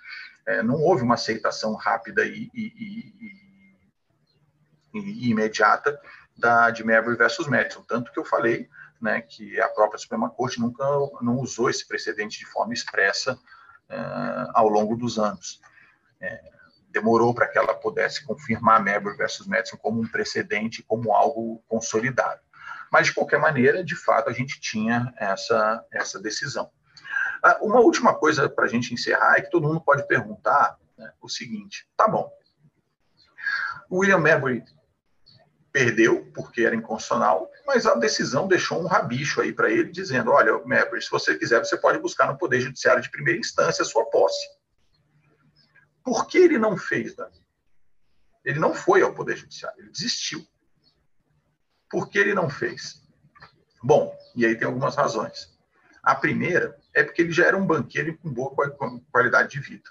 É, 0.47 0.63
não 0.63 0.77
houve 0.77 1.03
uma 1.03 1.15
aceitação 1.15 1.75
rápida 1.75 2.25
e, 2.25 2.51
e, 2.55 3.79
e, 4.95 4.99
e 4.99 5.31
imediata 5.31 6.01
da, 6.37 6.71
de 6.71 6.85
Marbury 6.85 7.17
versus 7.17 7.49
Madison, 7.49 7.83
tanto 7.83 8.13
que 8.13 8.19
eu 8.19 8.25
falei 8.25 8.69
né, 9.01 9.21
que 9.21 9.61
a 9.61 9.69
própria 9.69 9.99
Suprema 9.99 10.31
Corte 10.31 10.61
nunca 10.61 10.85
não 11.21 11.39
usou 11.39 11.69
esse 11.69 11.87
precedente 11.87 12.39
de 12.39 12.47
forma 12.47 12.73
expressa 12.73 13.35
uh, 13.35 14.51
ao 14.55 14.69
longo 14.69 14.97
dos 14.97 15.19
anos. 15.19 15.61
É, 16.21 16.58
demorou 16.89 17.35
para 17.35 17.49
que 17.49 17.59
ela 17.59 17.75
pudesse 17.75 18.25
confirmar 18.25 18.83
Marbury 18.83 19.17
versus 19.17 19.47
Madison 19.47 19.77
como 19.77 20.01
um 20.01 20.09
precedente, 20.09 20.83
como 20.83 21.13
algo 21.13 21.63
consolidado. 21.69 22.41
Mas, 22.91 23.09
de 23.09 23.15
qualquer 23.15 23.39
maneira, 23.39 23.85
de 23.85 23.95
fato, 23.95 24.31
a 24.31 24.33
gente 24.33 24.61
tinha 24.61 25.13
essa, 25.19 25.85
essa 25.93 26.19
decisão. 26.21 26.71
Ah, 27.43 27.59
uma 27.61 27.81
última 27.81 28.15
coisa 28.15 28.49
para 28.49 28.65
a 28.65 28.69
gente 28.69 28.93
encerrar 28.93 29.37
é 29.37 29.43
que 29.43 29.51
todo 29.51 29.67
mundo 29.67 29.81
pode 29.81 30.07
perguntar 30.07 30.77
né, 30.97 31.13
o 31.21 31.29
seguinte: 31.29 31.87
tá 31.97 32.09
bom, 32.09 32.31
o 33.89 33.99
William 33.99 34.19
Mabry 34.19 34.65
perdeu 35.73 36.31
porque 36.35 36.63
era 36.63 36.75
inconstitucional, 36.75 37.51
mas 37.67 37.87
a 37.87 37.95
decisão 37.95 38.49
deixou 38.49 38.83
um 38.83 38.87
rabicho 38.87 39.41
aí 39.41 39.53
para 39.53 39.71
ele, 39.71 39.91
dizendo: 39.93 40.31
olha, 40.31 40.53
Mabry, 40.65 41.01
se 41.01 41.11
você 41.11 41.37
quiser, 41.37 41.59
você 41.61 41.77
pode 41.77 41.99
buscar 41.99 42.27
no 42.27 42.39
Poder 42.39 42.61
Judiciário 42.61 43.03
de 43.03 43.11
primeira 43.11 43.39
instância 43.39 43.83
a 43.83 43.87
sua 43.87 44.05
posse. 44.07 44.58
Por 46.09 46.27
que 46.27 46.39
ele 46.39 46.59
não 46.59 46.75
fez, 46.75 47.15
Davi? 47.15 47.39
Ele 48.43 48.59
não 48.59 48.73
foi 48.73 49.03
ao 49.03 49.13
Poder 49.13 49.37
Judiciário, 49.37 49.79
ele 49.79 49.91
desistiu. 49.91 50.43
Por 51.91 52.09
que 52.09 52.19
ele 52.19 52.33
não 52.33 52.49
fez? 52.49 53.07
Bom, 53.83 54.17
e 54.35 54.47
aí 54.47 54.57
tem 54.57 54.67
algumas 54.67 54.97
razões. 54.97 55.55
A 56.03 56.15
primeira 56.15 56.81
é 56.95 57.05
porque 57.05 57.21
ele 57.21 57.31
já 57.31 57.45
era 57.45 57.59
um 57.59 57.67
banqueiro 57.67 58.17
com 58.17 58.33
boa 58.33 58.51
qualidade 59.13 59.51
de 59.51 59.61
vida. 59.61 59.91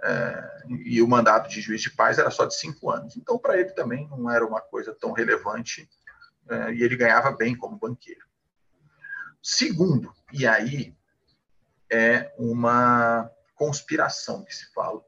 É, 0.00 0.62
e 0.84 1.02
o 1.02 1.08
mandato 1.08 1.50
de 1.50 1.60
juiz 1.60 1.80
de 1.80 1.90
paz 1.90 2.16
era 2.16 2.30
só 2.30 2.44
de 2.44 2.54
cinco 2.54 2.88
anos. 2.88 3.16
Então, 3.16 3.36
para 3.36 3.58
ele 3.58 3.70
também 3.70 4.06
não 4.08 4.30
era 4.30 4.46
uma 4.46 4.60
coisa 4.60 4.94
tão 4.94 5.10
relevante 5.10 5.90
é, 6.48 6.72
e 6.72 6.84
ele 6.84 6.96
ganhava 6.96 7.32
bem 7.32 7.56
como 7.56 7.76
banqueiro. 7.76 8.24
Segundo, 9.42 10.14
e 10.32 10.46
aí 10.46 10.94
é 11.90 12.32
uma 12.38 13.28
conspiração 13.58 14.44
que 14.44 14.54
se 14.54 14.72
fala, 14.72 15.04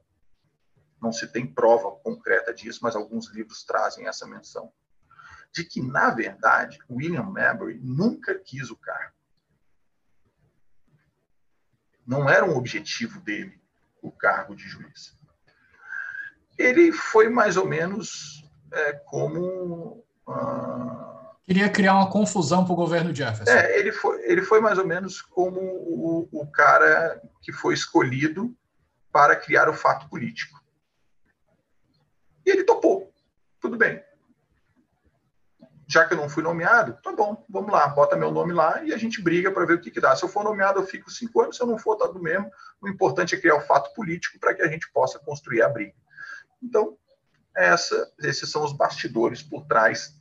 não 1.01 1.11
se 1.11 1.25
tem 1.27 1.47
prova 1.47 1.89
concreta 1.91 2.53
disso, 2.53 2.81
mas 2.83 2.95
alguns 2.95 3.29
livros 3.29 3.63
trazem 3.63 4.07
essa 4.07 4.27
menção, 4.27 4.71
de 5.51 5.63
que, 5.63 5.81
na 5.81 6.11
verdade, 6.11 6.77
William 6.89 7.23
Mabry 7.23 7.79
nunca 7.81 8.37
quis 8.37 8.69
o 8.69 8.75
cargo. 8.75 9.15
Não 12.05 12.29
era 12.29 12.45
um 12.45 12.55
objetivo 12.55 13.21
dele 13.21 13.59
o 14.01 14.11
cargo 14.11 14.55
de 14.55 14.67
juiz. 14.67 15.17
Ele 16.57 16.91
foi 16.91 17.29
mais 17.29 17.57
ou 17.57 17.65
menos 17.65 18.43
é, 18.71 18.93
como. 18.93 20.05
Ah, 20.27 21.10
Queria 21.45 21.69
criar 21.69 21.95
uma 21.95 22.09
confusão 22.09 22.63
para 22.63 22.73
o 22.73 22.77
governo 22.77 23.13
Jefferson. 23.13 23.51
É, 23.51 23.79
ele 23.79 23.91
foi, 23.91 24.23
ele 24.23 24.41
foi 24.41 24.61
mais 24.61 24.77
ou 24.77 24.85
menos 24.85 25.21
como 25.21 25.59
o, 25.59 26.29
o 26.31 26.47
cara 26.47 27.21
que 27.41 27.51
foi 27.51 27.73
escolhido 27.73 28.55
para 29.11 29.35
criar 29.35 29.67
o 29.67 29.73
fato 29.73 30.07
político. 30.07 30.59
E 32.45 32.49
ele 32.49 32.63
topou. 32.63 33.11
Tudo 33.59 33.77
bem 33.77 34.01
já 35.91 36.05
que 36.05 36.13
eu 36.13 36.17
não 36.17 36.29
fui 36.29 36.41
nomeado, 36.41 36.97
tá 37.03 37.11
bom, 37.11 37.45
vamos 37.49 37.69
lá, 37.69 37.85
bota 37.89 38.15
meu 38.15 38.31
nome 38.31 38.53
lá 38.53 38.81
e 38.81 38.93
a 38.93 38.97
gente 38.97 39.21
briga 39.21 39.51
para 39.51 39.65
ver 39.65 39.73
o 39.73 39.81
que, 39.81 39.91
que 39.91 39.99
dá. 39.99 40.15
Se 40.15 40.23
eu 40.23 40.29
for 40.29 40.41
nomeado, 40.41 40.79
eu 40.79 40.87
fico 40.87 41.11
cinco 41.11 41.41
anos, 41.41 41.57
se 41.57 41.63
eu 41.63 41.67
não 41.67 41.77
for, 41.77 41.97
tá 41.97 42.07
do 42.07 42.21
mesmo. 42.21 42.49
O 42.81 42.87
importante 42.87 43.35
é 43.35 43.37
criar 43.37 43.55
o 43.55 43.61
fato 43.61 43.93
político 43.93 44.39
para 44.39 44.53
que 44.53 44.61
a 44.61 44.69
gente 44.69 44.89
possa 44.93 45.19
construir 45.19 45.61
a 45.61 45.67
briga. 45.67 45.93
Então, 46.63 46.97
essa, 47.53 48.09
esses 48.21 48.49
são 48.49 48.63
os 48.63 48.71
bastidores 48.71 49.43
por 49.43 49.65
trás 49.65 50.17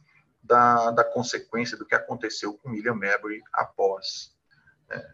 da, 0.50 0.90
da 0.90 1.04
consequência 1.04 1.78
do 1.78 1.86
que 1.86 1.94
aconteceu 1.94 2.54
com 2.54 2.70
William 2.70 2.94
Mabry 2.94 3.40
após 3.54 4.34
é, 4.90 5.06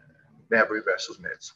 Mabry 0.51 0.81
versus 0.81 1.19
Madison. 1.19 1.53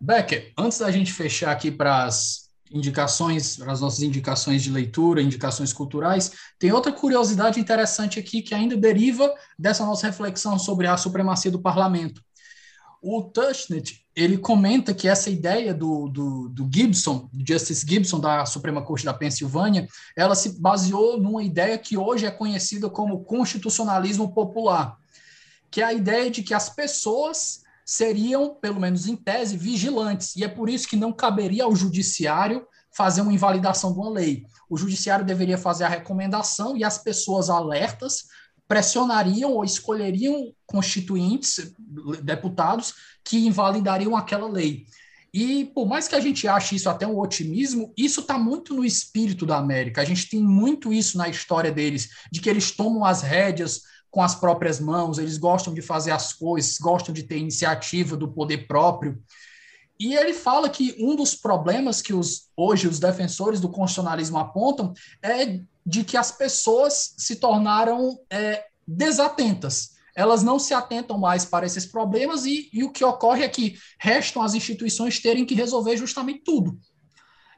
Becker, 0.00 0.52
antes 0.56 0.78
da 0.78 0.90
gente 0.90 1.12
fechar 1.12 1.52
aqui 1.52 1.70
para 1.70 2.04
as 2.04 2.48
indicações, 2.70 3.60
as 3.60 3.80
nossas 3.80 4.00
indicações 4.00 4.62
de 4.62 4.70
leitura, 4.70 5.20
indicações 5.20 5.72
culturais, 5.72 6.32
tem 6.58 6.72
outra 6.72 6.90
curiosidade 6.90 7.60
interessante 7.60 8.18
aqui 8.18 8.40
que 8.40 8.54
ainda 8.54 8.76
deriva 8.76 9.30
dessa 9.58 9.84
nossa 9.84 10.06
reflexão 10.06 10.58
sobre 10.58 10.86
a 10.86 10.96
supremacia 10.96 11.50
do 11.50 11.60
parlamento. 11.60 12.22
O 13.00 13.22
Tushnet, 13.22 14.04
ele 14.14 14.36
comenta 14.38 14.92
que 14.92 15.06
essa 15.06 15.30
ideia 15.30 15.72
do, 15.72 16.08
do, 16.08 16.48
do 16.48 16.68
Gibson, 16.72 17.30
Justice 17.46 17.86
Gibson, 17.88 18.18
da 18.18 18.44
Suprema 18.44 18.82
Corte 18.82 19.04
da 19.04 19.14
Pensilvânia, 19.14 19.86
ela 20.16 20.34
se 20.34 20.60
baseou 20.60 21.20
numa 21.20 21.42
ideia 21.42 21.78
que 21.78 21.96
hoje 21.96 22.26
é 22.26 22.30
conhecida 22.30 22.90
como 22.90 23.24
constitucionalismo 23.24 24.34
popular, 24.34 24.96
que 25.70 25.80
é 25.80 25.84
a 25.84 25.92
ideia 25.92 26.30
de 26.30 26.42
que 26.42 26.54
as 26.54 26.68
pessoas 26.68 27.62
seriam, 27.84 28.54
pelo 28.54 28.80
menos 28.80 29.06
em 29.06 29.16
tese, 29.16 29.56
vigilantes. 29.56 30.34
E 30.36 30.44
é 30.44 30.48
por 30.48 30.68
isso 30.68 30.88
que 30.88 30.96
não 30.96 31.12
caberia 31.12 31.64
ao 31.64 31.74
judiciário 31.76 32.66
fazer 32.90 33.20
uma 33.20 33.32
invalidação 33.32 33.92
de 33.92 33.98
uma 33.98 34.10
lei. 34.10 34.44
O 34.68 34.76
judiciário 34.76 35.24
deveria 35.24 35.56
fazer 35.56 35.84
a 35.84 35.88
recomendação 35.88 36.76
e 36.76 36.82
as 36.82 36.98
pessoas 36.98 37.48
alertas 37.48 38.24
pressionariam 38.68 39.54
ou 39.54 39.64
escolheriam 39.64 40.52
constituintes, 40.66 41.74
deputados, 42.22 42.94
que 43.24 43.46
invalidariam 43.46 44.14
aquela 44.14 44.46
lei. 44.46 44.86
E 45.32 45.66
por 45.74 45.86
mais 45.86 46.06
que 46.06 46.14
a 46.14 46.20
gente 46.20 46.46
ache 46.46 46.76
isso 46.76 46.88
até 46.88 47.06
um 47.06 47.18
otimismo, 47.18 47.92
isso 47.96 48.20
está 48.20 48.38
muito 48.38 48.74
no 48.74 48.84
espírito 48.84 49.44
da 49.44 49.58
América. 49.58 50.00
A 50.00 50.04
gente 50.04 50.28
tem 50.28 50.42
muito 50.42 50.92
isso 50.92 51.18
na 51.18 51.28
história 51.28 51.72
deles, 51.72 52.10
de 52.30 52.40
que 52.40 52.48
eles 52.48 52.70
tomam 52.70 53.04
as 53.04 53.22
rédeas 53.22 53.82
com 54.10 54.22
as 54.22 54.34
próprias 54.34 54.80
mãos, 54.80 55.18
eles 55.18 55.36
gostam 55.36 55.74
de 55.74 55.82
fazer 55.82 56.12
as 56.12 56.32
coisas, 56.32 56.78
gostam 56.78 57.12
de 57.12 57.22
ter 57.22 57.36
iniciativa 57.36 58.16
do 58.16 58.28
poder 58.28 58.66
próprio. 58.66 59.22
E 60.00 60.14
ele 60.14 60.32
fala 60.32 60.68
que 60.68 60.96
um 60.98 61.16
dos 61.16 61.34
problemas 61.34 62.00
que 62.00 62.14
os, 62.14 62.48
hoje 62.56 62.86
os 62.86 62.98
defensores 62.98 63.60
do 63.60 63.68
constitucionalismo 63.68 64.38
apontam 64.38 64.94
é 65.22 65.60
de 65.88 66.04
que 66.04 66.18
as 66.18 66.30
pessoas 66.30 67.14
se 67.16 67.36
tornaram 67.36 68.20
é, 68.28 68.66
desatentas. 68.86 69.92
Elas 70.14 70.42
não 70.42 70.58
se 70.58 70.74
atentam 70.74 71.18
mais 71.18 71.46
para 71.46 71.64
esses 71.64 71.86
problemas 71.86 72.44
e, 72.44 72.68
e, 72.74 72.84
o 72.84 72.92
que 72.92 73.02
ocorre 73.02 73.42
é 73.42 73.48
que 73.48 73.78
restam 73.98 74.42
as 74.42 74.52
instituições 74.52 75.18
terem 75.18 75.46
que 75.46 75.54
resolver 75.54 75.96
justamente 75.96 76.42
tudo. 76.44 76.78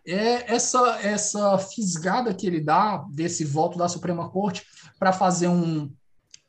É 0.06 0.54
essa, 0.54 1.00
essa 1.02 1.58
fisgada 1.58 2.32
que 2.32 2.46
ele 2.46 2.60
dá 2.60 3.04
desse 3.10 3.44
voto 3.44 3.76
da 3.76 3.88
Suprema 3.88 4.30
Corte 4.30 4.64
para 4.96 5.12
fazer 5.12 5.48
um, 5.48 5.92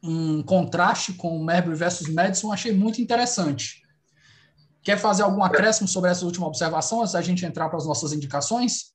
um 0.03 0.43
contraste 0.43 1.13
com 1.13 1.35
o 1.35 1.43
Merbury 1.43 1.75
versus 1.75 2.07
Madison, 2.07 2.53
achei 2.53 2.71
muito 2.71 3.01
interessante. 3.01 3.81
Quer 4.83 4.99
fazer 4.99 5.23
algum 5.23 5.43
acréscimo 5.43 5.87
sobre 5.87 6.11
essa 6.11 6.25
última 6.25 6.45
observação 6.45 7.01
antes 7.01 7.13
da 7.13 7.21
gente 7.23 7.43
entrar 7.43 7.69
para 7.69 7.77
as 7.77 7.87
nossas 7.87 8.13
indicações? 8.13 8.91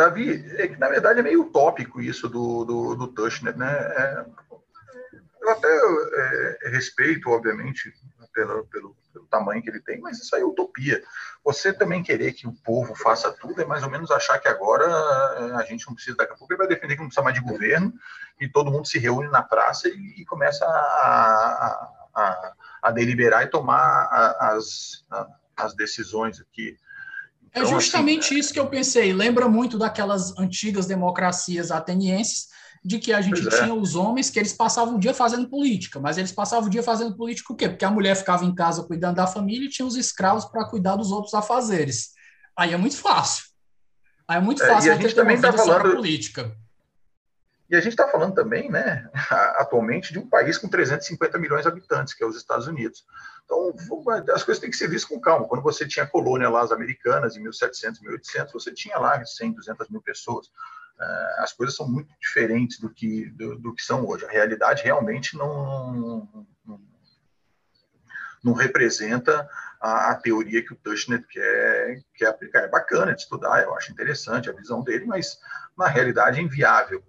Davi, 0.00 0.44
é 0.56 0.68
que 0.68 0.76
na 0.76 0.88
verdade 0.88 1.20
é 1.20 1.22
meio 1.22 1.42
utópico 1.42 2.00
isso 2.00 2.28
do, 2.28 2.64
do, 2.64 2.94
do 2.94 3.08
Tushnet, 3.08 3.58
né? 3.58 3.70
É, 3.70 4.24
eu 5.42 5.50
até 5.50 5.68
é, 5.68 6.68
respeito, 6.70 7.28
obviamente, 7.30 7.92
pelo, 8.32 8.64
pelo, 8.66 8.96
pelo, 9.12 9.26
tamanho 9.26 9.62
que 9.62 9.68
ele 9.68 9.80
tem, 9.80 10.00
mas 10.00 10.18
isso 10.18 10.34
aí 10.34 10.42
é 10.42 10.44
utopia. 10.44 11.02
Você 11.44 11.72
também 11.72 12.02
querer 12.02 12.32
que 12.32 12.46
o 12.46 12.52
povo 12.52 12.94
faça 12.94 13.30
tudo 13.30 13.60
é 13.60 13.64
mais 13.64 13.82
ou 13.82 13.90
menos 13.90 14.10
achar 14.10 14.38
que 14.38 14.48
agora 14.48 14.84
é, 14.84 15.56
a 15.56 15.62
gente 15.64 15.86
não 15.86 15.94
precisa, 15.94 16.16
daqui 16.16 16.32
a 16.32 16.36
pouco 16.36 16.52
ele 16.52 16.58
vai 16.58 16.68
defender 16.68 16.94
que 16.94 17.00
não 17.00 17.08
precisa 17.08 17.24
mais 17.24 17.34
de 17.34 17.42
governo 17.42 17.92
e 18.40 18.48
todo 18.48 18.70
mundo 18.70 18.86
se 18.86 18.98
reúne 18.98 19.28
na 19.28 19.42
praça 19.42 19.88
e, 19.88 20.22
e 20.22 20.24
começa 20.24 20.64
a, 20.64 21.92
a, 22.14 22.52
a, 22.82 22.90
deliberar 22.90 23.42
e 23.44 23.48
tomar 23.48 24.08
as, 24.40 25.04
as 25.56 25.74
decisões 25.74 26.40
aqui. 26.40 26.76
É 27.52 27.60
então, 27.60 27.70
é 27.70 27.74
justamente 27.74 28.26
assim, 28.26 28.38
isso 28.38 28.52
que 28.52 28.60
eu 28.60 28.68
pensei. 28.68 29.12
Lembra 29.12 29.48
muito 29.48 29.78
daquelas 29.78 30.36
antigas 30.38 30.86
democracias 30.86 31.70
atenienses 31.70 32.48
de 32.82 32.98
que 32.98 33.12
a 33.12 33.20
gente 33.20 33.46
é. 33.46 33.50
tinha 33.50 33.70
é. 33.70 33.72
os 33.72 33.94
homens 33.94 34.30
que 34.30 34.38
eles 34.38 34.52
passavam 34.52 34.96
o 34.96 35.00
dia 35.00 35.12
fazendo 35.12 35.48
política, 35.48 36.00
mas 36.00 36.16
eles 36.16 36.32
passavam 36.32 36.66
o 36.66 36.70
dia 36.70 36.82
fazendo 36.82 37.14
política 37.16 37.52
o 37.52 37.56
quê? 37.56 37.68
Porque 37.68 37.84
a 37.84 37.90
mulher 37.90 38.16
ficava 38.16 38.44
em 38.44 38.54
casa 38.54 38.84
cuidando 38.84 39.16
da 39.16 39.26
família 39.26 39.66
e 39.66 39.70
tinha 39.70 39.86
os 39.86 39.96
escravos 39.96 40.46
para 40.46 40.64
cuidar 40.64 40.96
dos 40.96 41.10
outros 41.10 41.34
afazeres. 41.34 42.10
Aí 42.56 42.72
é 42.72 42.76
muito 42.76 42.96
fácil. 42.96 43.44
Aí 44.26 44.38
é 44.38 44.40
muito 44.40 44.64
fácil 44.64 44.92
é, 44.92 44.94
a 44.94 44.98
gente 44.98 45.14
também 45.14 45.36
está 45.36 45.52
falando 45.52 45.96
política. 45.96 46.56
E 47.68 47.76
a 47.76 47.80
gente 47.80 47.92
está 47.92 48.08
falando 48.08 48.34
também, 48.34 48.70
né, 48.70 49.08
atualmente, 49.58 50.12
de 50.12 50.18
um 50.18 50.28
país 50.28 50.56
com 50.56 50.68
350 50.68 51.38
milhões 51.38 51.62
de 51.62 51.68
habitantes, 51.68 52.14
que 52.14 52.24
é 52.24 52.26
os 52.26 52.36
Estados 52.36 52.66
Unidos. 52.66 53.04
Então, 53.50 53.74
as 54.32 54.44
coisas 54.44 54.60
têm 54.60 54.70
que 54.70 54.76
ser 54.76 54.88
vistas 54.88 55.08
com 55.08 55.20
calma. 55.20 55.48
Quando 55.48 55.62
você 55.62 55.86
tinha 55.86 56.06
colônia 56.06 56.48
lá, 56.48 56.62
as 56.62 56.70
americanas, 56.70 57.36
em 57.36 57.42
1700, 57.42 58.00
1800, 58.00 58.52
você 58.52 58.72
tinha 58.72 58.96
lá 58.96 59.24
100, 59.24 59.54
200 59.54 59.88
mil 59.88 60.00
pessoas. 60.00 60.48
É, 61.00 61.34
as 61.38 61.52
coisas 61.52 61.74
são 61.74 61.88
muito 61.88 62.14
diferentes 62.20 62.78
do 62.78 62.88
que, 62.88 63.28
do, 63.30 63.58
do 63.58 63.74
que 63.74 63.82
são 63.82 64.06
hoje. 64.06 64.24
A 64.24 64.30
realidade 64.30 64.84
realmente 64.84 65.36
não, 65.36 65.92
não, 66.64 66.86
não 68.44 68.52
representa 68.52 69.48
a, 69.80 70.10
a, 70.10 70.14
teoria 70.14 70.64
que 70.64 70.72
o 70.72 70.76
Tushnet 70.76 71.26
quer, 71.26 72.02
quer 72.14 72.26
aplicar. 72.26 72.60
É 72.60 72.68
bacana 72.68 73.14
de 73.14 73.22
estudar, 73.22 73.62
eu 73.62 73.74
acho 73.74 73.92
interessante 73.92 74.50
a 74.50 74.52
visão 74.52 74.82
dele, 74.82 75.06
mas 75.06 75.38
na 75.76 75.86
realidade 75.88 76.38
é 76.38 76.42
inviável. 76.42 77.02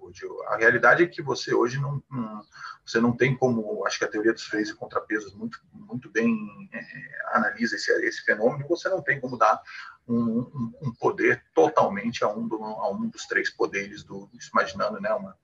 A 0.48 0.57
realidade 0.57 1.03
é 1.03 1.07
que 1.07 1.22
você 1.22 1.53
hoje 1.53 1.80
não, 1.80 2.02
não 2.10 2.41
você 2.85 2.99
não 2.99 3.15
tem 3.15 3.35
como, 3.35 3.85
acho 3.85 3.99
que 3.99 4.06
a 4.06 4.07
teoria 4.07 4.34
dos 4.34 4.43
freios 4.43 4.69
e 4.69 4.76
contrapesos 4.76 5.34
muito, 5.34 5.60
muito 5.72 6.10
bem 6.10 6.35
é, 6.73 7.38
analisa 7.38 7.76
esse, 7.76 7.91
esse 8.06 8.23
fenômeno, 8.23 8.68
você 8.68 8.89
não 8.89 9.02
tem 9.02 9.19
como 9.19 9.38
dar 9.38 9.61
um, 10.07 10.73
um, 10.81 10.93
poder 10.99 11.43
totalmente 11.53 12.23
a 12.23 12.27
um, 12.27 12.48
do, 12.48 12.61
a 12.61 12.89
um 12.89 13.07
dos 13.07 13.26
três 13.27 13.49
poderes 13.49 14.03
do, 14.03 14.30
imaginando, 14.52 14.99
né, 14.99 15.14
uma, 15.14 15.38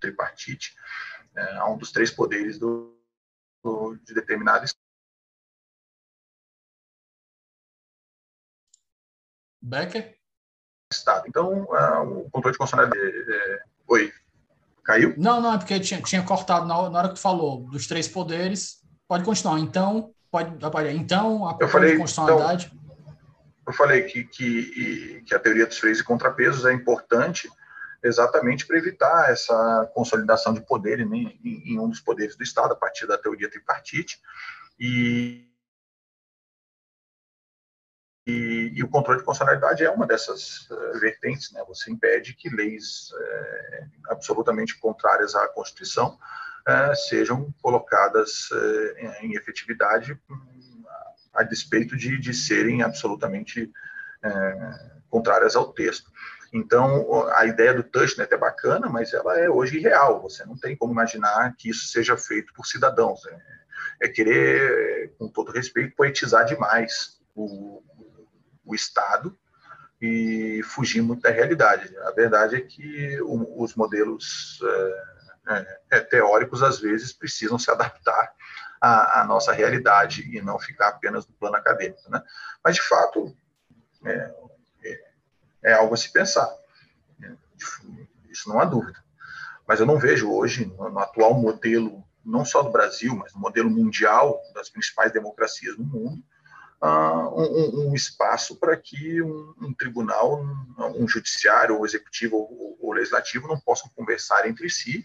tripartite 0.00 0.74
é, 1.36 1.56
a 1.56 1.66
um 1.66 1.76
dos 1.76 1.92
três 1.92 2.10
poderes 2.10 2.58
do, 2.58 2.96
do 3.62 3.96
de 4.04 4.14
determinado 4.14 4.64
Becker? 9.60 10.16
Estado. 10.90 11.24
Então, 11.28 11.64
uh, 11.64 12.20
o 12.20 12.30
controle 12.30 12.52
de 12.52 12.58
constitucionalidade. 12.58 12.98
É, 12.98 13.60
oi, 13.88 14.12
caiu? 14.84 15.14
Não, 15.18 15.40
não, 15.40 15.54
é 15.54 15.58
porque 15.58 15.78
tinha, 15.80 16.00
tinha 16.00 16.22
cortado 16.22 16.66
na, 16.66 16.88
na 16.88 16.98
hora 16.98 17.08
que 17.08 17.14
tu 17.14 17.20
falou 17.20 17.68
dos 17.68 17.86
três 17.86 18.08
poderes. 18.08 18.78
Pode 19.06 19.24
continuar. 19.24 19.58
Então, 19.58 20.12
pode, 20.30 20.54
então 20.94 21.46
a 21.46 21.56
eu 21.60 21.68
falei, 21.68 21.92
de 21.92 21.98
constitucionalidade. 21.98 22.70
Então, 22.72 22.94
eu 23.66 23.72
falei 23.72 24.02
que, 24.04 24.24
que, 24.24 25.22
que 25.26 25.34
a 25.34 25.38
teoria 25.38 25.66
dos 25.66 25.78
freios 25.78 26.00
e 26.00 26.04
contrapesos 26.04 26.64
é 26.64 26.72
importante 26.72 27.50
exatamente 28.02 28.66
para 28.66 28.78
evitar 28.78 29.30
essa 29.30 29.90
consolidação 29.92 30.54
de 30.54 30.60
poder 30.60 31.00
em, 31.00 31.40
em, 31.44 31.78
um 31.78 31.88
dos 31.88 32.00
poderes 32.00 32.36
do 32.36 32.42
Estado, 32.42 32.72
a 32.72 32.76
partir 32.76 33.06
da 33.06 33.18
teoria 33.18 33.50
tripartite. 33.50 34.18
E, 34.78 35.47
e, 38.28 38.72
e, 38.74 38.82
o 38.84 38.88
controle 38.88 39.20
de 39.20 39.24
constitucionalidade 39.24 39.82
é 39.82 39.90
uma 39.90 40.06
dessas 40.06 40.68
uh, 40.70 40.98
vertentes, 41.00 41.50
né? 41.50 41.64
Você 41.66 41.90
impede 41.90 42.34
que 42.34 42.50
leis 42.50 43.10
uh, 43.10 44.12
absolutamente 44.12 44.78
contrárias 44.78 45.34
à 45.34 45.48
Constituição 45.48 46.18
uh, 46.68 46.94
sejam 47.08 47.50
colocadas 47.62 48.50
em 49.22 49.34
efetividade 49.34 50.20
a, 51.32 51.40
a 51.40 51.42
despeito 51.42 51.96
de, 51.96 52.18
de 52.18 52.34
serem 52.34 52.82
absolutamente 52.82 53.72
contrárias 55.08 55.56
ao 55.56 55.72
texto. 55.72 56.10
Então, 56.52 57.28
a 57.28 57.46
ideia 57.46 57.72
do 57.72 57.82
touchnet 57.82 58.32
é 58.32 58.36
bacana, 58.36 58.88
mas 58.88 59.14
ela 59.14 59.38
é 59.38 59.48
hoje 59.48 59.78
irreal. 59.78 60.20
Você 60.22 60.44
não 60.44 60.56
tem 60.56 60.76
como 60.76 60.92
imaginar 60.92 61.54
que 61.56 61.70
isso 61.70 61.86
seja 61.86 62.16
feito 62.16 62.52
por 62.52 62.66
cidadãos. 62.66 63.24
É, 63.26 63.38
é 64.02 64.08
querer, 64.08 65.14
com 65.18 65.28
todo 65.28 65.52
respeito, 65.52 65.96
poetizar 65.96 66.44
demais 66.44 67.18
o, 67.34 67.82
o 68.68 68.74
Estado 68.74 69.36
e 70.00 70.62
fugir 70.62 71.02
muito 71.02 71.22
da 71.22 71.30
realidade. 71.30 71.96
A 71.98 72.12
verdade 72.12 72.56
é 72.56 72.60
que 72.60 73.20
o, 73.22 73.62
os 73.62 73.74
modelos 73.74 74.60
é, 74.62 75.54
é, 75.54 75.80
é, 75.92 76.00
teóricos, 76.00 76.62
às 76.62 76.78
vezes, 76.78 77.12
precisam 77.12 77.58
se 77.58 77.70
adaptar 77.70 78.32
à, 78.80 79.20
à, 79.20 79.24
nossa 79.24 79.52
realidade 79.52 80.22
e 80.30 80.40
não 80.40 80.58
ficar 80.58 80.88
apenas 80.88 81.26
no 81.26 81.32
plano 81.34 81.56
acadêmico. 81.56 82.08
Né? 82.10 82.22
Mas, 82.62 82.76
de 82.76 82.82
fato, 82.82 83.34
é, 84.04 84.34
é, 84.84 85.00
é 85.64 85.72
algo 85.72 85.94
a 85.94 85.96
se 85.96 86.12
pensar. 86.12 86.48
Isso 88.30 88.48
não 88.48 88.60
há 88.60 88.64
dúvida. 88.64 89.02
Mas 89.66 89.80
eu 89.80 89.86
não 89.86 89.98
vejo 89.98 90.30
hoje, 90.30 90.66
no, 90.66 90.88
no 90.90 90.98
atual 91.00 91.34
modelo, 91.34 92.04
não 92.24 92.44
só 92.44 92.62
do 92.62 92.70
Brasil, 92.70 93.16
mas 93.16 93.34
no 93.34 93.40
modelo 93.40 93.68
mundial 93.68 94.40
das 94.54 94.68
principais 94.68 95.10
democracias 95.10 95.76
do 95.76 95.82
mundo, 95.82 96.22
um, 96.80 97.88
um, 97.88 97.94
espaço 97.94 98.56
para 98.56 98.76
que 98.76 99.20
um, 99.20 99.54
um, 99.60 99.74
tribunal, 99.74 100.40
um 100.96 101.08
judiciário, 101.08 101.76
ou 101.76 101.84
executivo 101.84 102.36
ou, 102.36 102.78
ou, 102.80 102.92
legislativo 102.92 103.48
não 103.48 103.58
possam 103.58 103.90
conversar 103.96 104.48
entre 104.48 104.70
si 104.70 105.04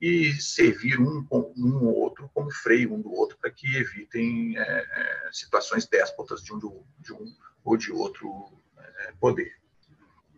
e 0.00 0.32
servir 0.34 1.00
um, 1.00 1.26
um 1.30 1.86
ou 1.86 1.94
outro 1.96 2.30
como 2.34 2.50
freio 2.50 2.92
um 2.92 3.00
do 3.00 3.12
outro 3.12 3.38
para 3.40 3.50
que 3.50 3.76
evitem 3.76 4.58
é, 4.58 4.62
é, 4.62 5.28
situações 5.32 5.86
déspotas 5.86 6.42
de 6.42 6.52
um, 6.52 6.58
de 6.98 7.12
um 7.12 7.24
ou 7.64 7.76
de 7.76 7.90
outro 7.90 8.52
é, 8.78 9.12
poder. 9.18 9.63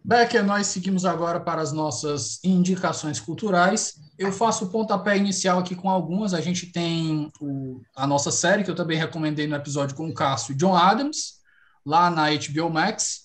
Becker, 0.06 0.44
nós 0.44 0.68
seguimos 0.68 1.04
agora 1.04 1.40
para 1.40 1.60
as 1.60 1.72
nossas 1.72 2.38
indicações 2.44 3.18
culturais. 3.18 3.94
Eu 4.16 4.30
faço 4.30 4.66
o 4.66 4.68
pontapé 4.68 5.16
inicial 5.16 5.58
aqui 5.58 5.74
com 5.74 5.90
algumas. 5.90 6.32
A 6.32 6.40
gente 6.40 6.66
tem 6.66 7.28
o, 7.40 7.82
a 7.96 8.06
nossa 8.06 8.30
série, 8.30 8.62
que 8.62 8.70
eu 8.70 8.76
também 8.76 8.96
recomendei 8.96 9.48
no 9.48 9.56
episódio 9.56 9.96
com 9.96 10.06
o 10.06 10.14
Cássio 10.14 10.52
e 10.52 10.54
John 10.54 10.76
Adams, 10.76 11.40
lá 11.84 12.08
na 12.08 12.26
HBO 12.30 12.70
Max. 12.70 13.22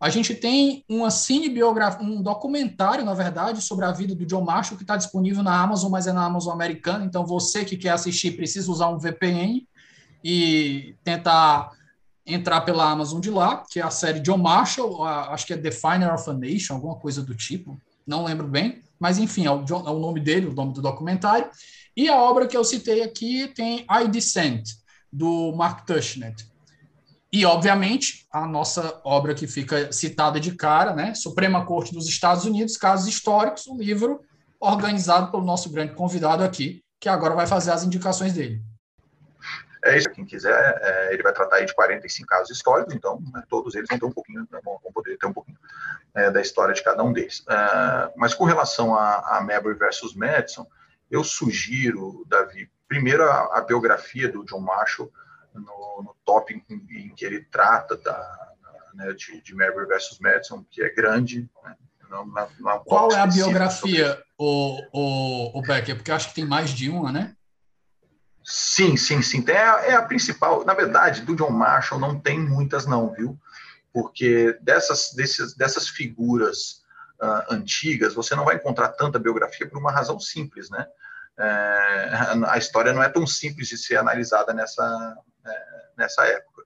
A 0.00 0.08
gente 0.08 0.34
tem 0.34 0.82
uma 0.88 1.08
um 2.00 2.22
documentário, 2.22 3.04
na 3.04 3.12
verdade, 3.12 3.60
sobre 3.60 3.84
a 3.84 3.92
vida 3.92 4.14
do 4.14 4.24
John 4.24 4.40
Marshall, 4.40 4.78
que 4.78 4.84
está 4.84 4.96
disponível 4.96 5.42
na 5.42 5.60
Amazon, 5.60 5.90
mas 5.90 6.06
é 6.06 6.14
na 6.14 6.24
Amazon 6.24 6.54
americana. 6.54 7.04
Então, 7.04 7.26
você 7.26 7.62
que 7.62 7.76
quer 7.76 7.90
assistir 7.90 8.30
precisa 8.36 8.72
usar 8.72 8.88
um 8.88 8.98
VPN 8.98 9.68
e 10.24 10.94
tentar 11.04 11.72
entrar 12.26 12.60
pela 12.62 12.90
Amazon 12.90 13.20
de 13.20 13.30
lá, 13.30 13.64
que 13.68 13.80
é 13.80 13.82
a 13.82 13.90
série 13.90 14.20
John 14.20 14.38
Marshall, 14.38 15.04
a, 15.04 15.32
acho 15.32 15.46
que 15.46 15.52
é 15.52 15.56
Definer 15.56 16.14
of 16.14 16.28
a 16.28 16.32
Nation, 16.32 16.74
alguma 16.74 16.96
coisa 16.96 17.22
do 17.22 17.34
tipo, 17.34 17.80
não 18.06 18.24
lembro 18.24 18.46
bem, 18.46 18.82
mas 18.98 19.18
enfim, 19.18 19.46
é 19.46 19.50
o, 19.50 19.64
John, 19.64 19.84
é 19.86 19.90
o 19.90 19.98
nome 19.98 20.20
dele, 20.20 20.46
o 20.46 20.54
nome 20.54 20.72
do 20.72 20.82
documentário. 20.82 21.50
E 21.96 22.08
a 22.08 22.16
obra 22.16 22.46
que 22.46 22.56
eu 22.56 22.64
citei 22.64 23.02
aqui 23.02 23.48
tem 23.48 23.86
I 23.90 24.08
Descent, 24.08 24.62
do 25.12 25.52
Mark 25.52 25.84
Tushnet. 25.84 26.46
E, 27.32 27.44
obviamente, 27.46 28.26
a 28.30 28.46
nossa 28.46 29.00
obra 29.04 29.34
que 29.34 29.46
fica 29.46 29.90
citada 29.90 30.38
de 30.38 30.54
cara, 30.54 30.94
né? 30.94 31.14
Suprema 31.14 31.64
Corte 31.64 31.92
dos 31.92 32.06
Estados 32.06 32.44
Unidos, 32.44 32.76
Casos 32.76 33.08
Históricos, 33.08 33.66
o 33.66 33.76
livro 33.76 34.20
organizado 34.60 35.30
pelo 35.30 35.42
nosso 35.42 35.70
grande 35.70 35.94
convidado 35.94 36.44
aqui, 36.44 36.82
que 37.00 37.08
agora 37.08 37.34
vai 37.34 37.46
fazer 37.46 37.72
as 37.72 37.84
indicações 37.84 38.34
dele. 38.34 38.62
É 39.84 39.96
isso, 39.96 40.10
quem 40.10 40.24
quiser, 40.24 40.78
é, 40.80 41.12
ele 41.12 41.22
vai 41.22 41.32
tratar 41.32 41.56
aí 41.56 41.66
de 41.66 41.74
45 41.74 42.28
casos 42.28 42.50
históricos, 42.50 42.94
então 42.94 43.20
né, 43.32 43.42
todos 43.48 43.74
eles 43.74 43.88
vão 43.88 43.98
ter 43.98 44.06
um 44.06 44.12
pouquinho, 44.12 44.46
né, 44.50 44.60
vão 44.64 44.78
poder 44.92 45.18
ter 45.18 45.26
um 45.26 45.32
pouquinho 45.32 45.58
é, 46.14 46.30
da 46.30 46.40
história 46.40 46.72
de 46.72 46.82
cada 46.82 47.02
um 47.02 47.12
deles. 47.12 47.44
É, 47.48 48.12
mas 48.16 48.32
com 48.32 48.44
relação 48.44 48.94
a, 48.94 49.38
a 49.38 49.40
Mabry 49.40 49.74
versus 49.74 50.14
Madison, 50.14 50.66
eu 51.10 51.24
sugiro, 51.24 52.24
Davi, 52.28 52.70
primeiro 52.86 53.24
a, 53.24 53.58
a 53.58 53.60
biografia 53.60 54.28
do 54.28 54.44
John 54.44 54.60
Marshall, 54.60 55.10
no, 55.52 56.02
no 56.02 56.16
tópico 56.24 56.64
em, 56.72 56.86
em, 56.90 57.14
que 57.14 57.24
ele 57.24 57.42
trata 57.44 57.96
da, 57.96 58.52
né, 58.94 59.12
de, 59.14 59.40
de 59.42 59.54
Mabry 59.54 59.86
versus 59.86 60.20
Madison, 60.20 60.64
que 60.70 60.80
é 60.80 60.90
grande, 60.90 61.50
né, 61.64 61.76
não, 62.08 62.26
não, 62.26 62.48
não 62.60 62.78
Qual 62.84 63.10
é 63.10 63.18
a 63.18 63.26
biografia, 63.26 64.22
o, 64.38 64.78
o, 64.92 65.58
o 65.58 65.62
Becker? 65.62 65.96
Porque 65.96 66.12
acho 66.12 66.28
que 66.28 66.34
tem 66.34 66.44
mais 66.44 66.70
de 66.70 66.90
uma, 66.90 67.10
né? 67.10 67.34
Sim, 68.44 68.96
sim, 68.96 69.22
sim. 69.22 69.44
É 69.48 69.90
é 69.90 69.94
a 69.94 70.02
principal. 70.02 70.64
Na 70.64 70.74
verdade, 70.74 71.22
do 71.22 71.36
John 71.36 71.50
Marshall 71.50 72.00
não 72.00 72.18
tem 72.18 72.38
muitas, 72.38 72.86
não, 72.86 73.12
viu? 73.12 73.38
Porque 73.92 74.58
dessas, 74.62 75.12
desses, 75.14 75.54
dessas 75.54 75.88
figuras 75.88 76.82
uh, 77.20 77.52
antigas, 77.54 78.14
você 78.14 78.34
não 78.34 78.44
vai 78.44 78.56
encontrar 78.56 78.88
tanta 78.88 79.18
biografia 79.18 79.68
por 79.68 79.78
uma 79.78 79.92
razão 79.92 80.18
simples, 80.18 80.70
né? 80.70 80.86
É, 81.38 82.10
a 82.46 82.58
história 82.58 82.92
não 82.92 83.02
é 83.02 83.08
tão 83.08 83.26
simples 83.26 83.68
de 83.68 83.78
ser 83.78 83.96
analisada 83.96 84.52
nessa, 84.52 85.16
é, 85.46 85.88
nessa 85.96 86.26
época. 86.26 86.64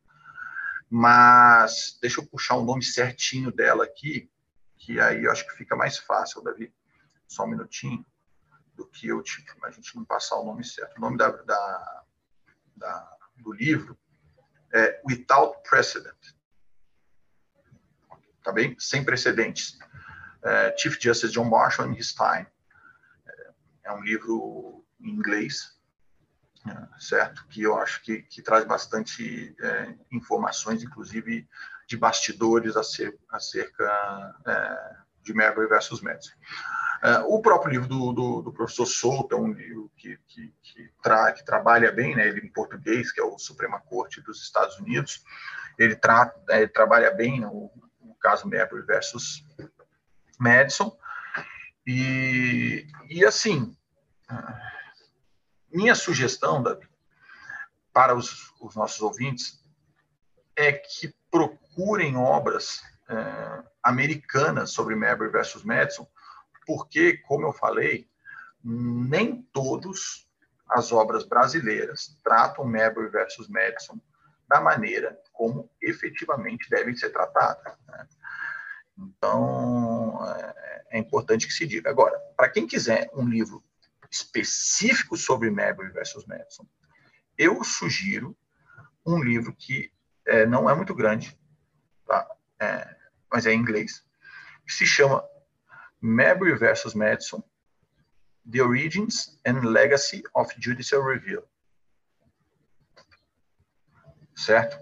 Mas 0.91 1.99
deixa 2.01 2.21
eu 2.21 2.27
puxar 2.27 2.57
o 2.57 2.65
nome 2.65 2.83
certinho 2.83 3.53
dela 3.53 3.85
aqui, 3.85 4.31
que 4.79 5.01
aí 5.01 5.25
eu 5.25 5.31
acho 5.31 5.47
que 5.47 5.57
fica 5.57 5.77
mais 5.77 5.99
fácil, 5.99 6.43
Davi. 6.43 6.73
Só 7.29 7.45
um 7.45 7.49
minutinho 7.49 8.05
do 8.77 8.87
que 8.87 9.09
eu 9.09 9.23
tive, 9.23 9.47
a 9.65 9.71
gente 9.71 9.97
não 9.97 10.05
passar 10.05 10.37
o 10.37 10.45
nome 10.45 10.65
certo. 10.65 10.99
O 10.99 11.01
nome 11.01 11.17
da, 11.17 11.31
da, 11.31 12.05
da, 12.77 13.17
do 13.39 13.53
livro 13.53 13.99
é 14.73 15.01
Without 15.09 15.59
Precedent. 15.69 16.15
Tá 18.43 18.53
bem? 18.53 18.79
Sem 18.79 19.05
precedentes. 19.05 19.79
É, 20.45 20.77
Chief 20.79 20.97
Justice 21.01 21.33
John 21.33 21.47
Marshall 21.47 21.89
and 21.89 21.95
His 21.95 22.15
Time. 22.15 22.47
É, 23.27 23.51
é 23.85 23.93
um 23.93 24.03
livro 24.03 24.85
em 25.01 25.11
inglês, 25.11 25.77
é, 26.69 27.01
certo? 27.01 27.47
Que 27.49 27.63
eu 27.63 27.77
acho 27.79 28.03
que, 28.03 28.23
que 28.23 28.43
traz 28.43 28.65
bastante 28.65 29.57
é, 29.61 29.95
informações, 30.13 30.83
inclusive 30.83 31.49
de 31.89 31.97
bastidores 31.97 32.77
acerca, 32.77 33.19
acerca 33.31 34.37
é, 34.47 34.97
de 35.23 35.35
Marbury 35.35 35.69
versus 35.69 36.01
Madison. 36.01 36.35
Uh, 37.03 37.35
o 37.35 37.43
próprio 37.43 37.73
livro 37.73 37.89
do, 37.89 38.13
do, 38.13 38.43
do, 38.43 38.53
professor 38.53 38.87
Souto 38.87 39.35
é 39.35 39.39
um 39.39 39.53
livro 39.53 39.91
que, 39.97 40.19
que, 40.27 40.55
que, 40.63 40.91
tra, 41.03 41.33
que 41.33 41.45
trabalha 41.45 41.93
bem, 41.93 42.17
né, 42.17 42.27
ele 42.27 42.41
em 42.41 42.53
português, 42.53 43.13
que 43.13 43.21
é 43.21 43.25
o 43.25 43.39
Suprema 43.39 43.81
Corte 43.81 44.21
dos 44.23 44.43
Estados 44.43 44.79
Unidos, 44.79 45.23
ele, 45.79 45.95
tra, 45.95 46.35
é, 46.49 46.63
ele 46.63 46.69
trabalha 46.69 47.11
bem 47.11 47.41
no, 47.41 47.71
no 48.01 48.15
caso 48.15 48.49
Marbury 48.49 48.83
versus 48.87 49.45
Madison, 50.39 50.97
e, 51.87 52.87
e 53.09 53.25
assim, 53.25 53.77
minha 55.71 55.95
sugestão, 55.95 56.63
Davi, 56.63 56.89
para 57.93 58.15
os, 58.15 58.53
os 58.61 58.75
nossos 58.75 59.01
ouvintes, 59.01 59.63
é 60.57 60.73
que 60.73 61.15
procurem 61.31 62.17
obras 62.17 62.83
é, 63.09 63.63
americanas 63.83 64.71
sobre 64.73 64.97
Marbury 64.97 65.31
versus 65.31 65.63
Madison, 65.63 66.07
porque, 66.67 67.19
como 67.19 67.47
eu 67.47 67.53
falei, 67.53 68.09
nem 68.63 69.43
todos 69.53 70.29
as 70.69 70.91
obras 70.91 71.25
brasileiras 71.25 72.19
tratam 72.25 72.65
Marbury 72.65 73.09
versus 73.09 73.49
Madison 73.49 74.01
da 74.49 74.61
maneira 74.61 75.19
como 75.33 75.71
efetivamente 75.81 76.69
devem 76.69 76.95
ser 76.97 77.11
tratadas. 77.11 77.75
Né? 77.87 78.09
Então, 78.99 80.19
é, 80.27 80.87
é 80.91 80.99
importante 80.99 81.47
que 81.47 81.53
se 81.53 81.67
diga. 81.67 81.91
Agora, 81.91 82.19
para 82.37 82.49
quem 82.49 82.67
quiser 82.67 83.11
um 83.15 83.29
livro 83.29 83.63
específico 84.11 85.17
sobre 85.17 85.51
Marbury 85.51 85.91
versus 85.91 86.25
Madison, 86.27 86.67
eu 87.37 87.63
sugiro 87.63 88.37
um 89.05 89.23
livro 89.23 89.55
que 89.55 89.93
é, 90.25 90.47
não 90.47 90.69
é 90.69 90.75
muito 90.75 90.95
grande, 90.95 91.39
tá? 92.07 92.27
É, 92.59 92.97
mas 93.31 93.47
é 93.47 93.53
em 93.53 93.61
inglês, 93.61 94.05
que 94.67 94.73
se 94.73 94.87
chama 94.87 95.23
Marbury 96.07 96.57
versus 96.57 96.95
Madison, 96.95 97.43
The 98.45 98.61
Origins 98.61 99.39
and 99.45 99.65
Legacy 99.65 100.23
of 100.35 100.55
Judicial 100.59 101.03
Review. 101.03 101.43
Certo? 104.37 104.79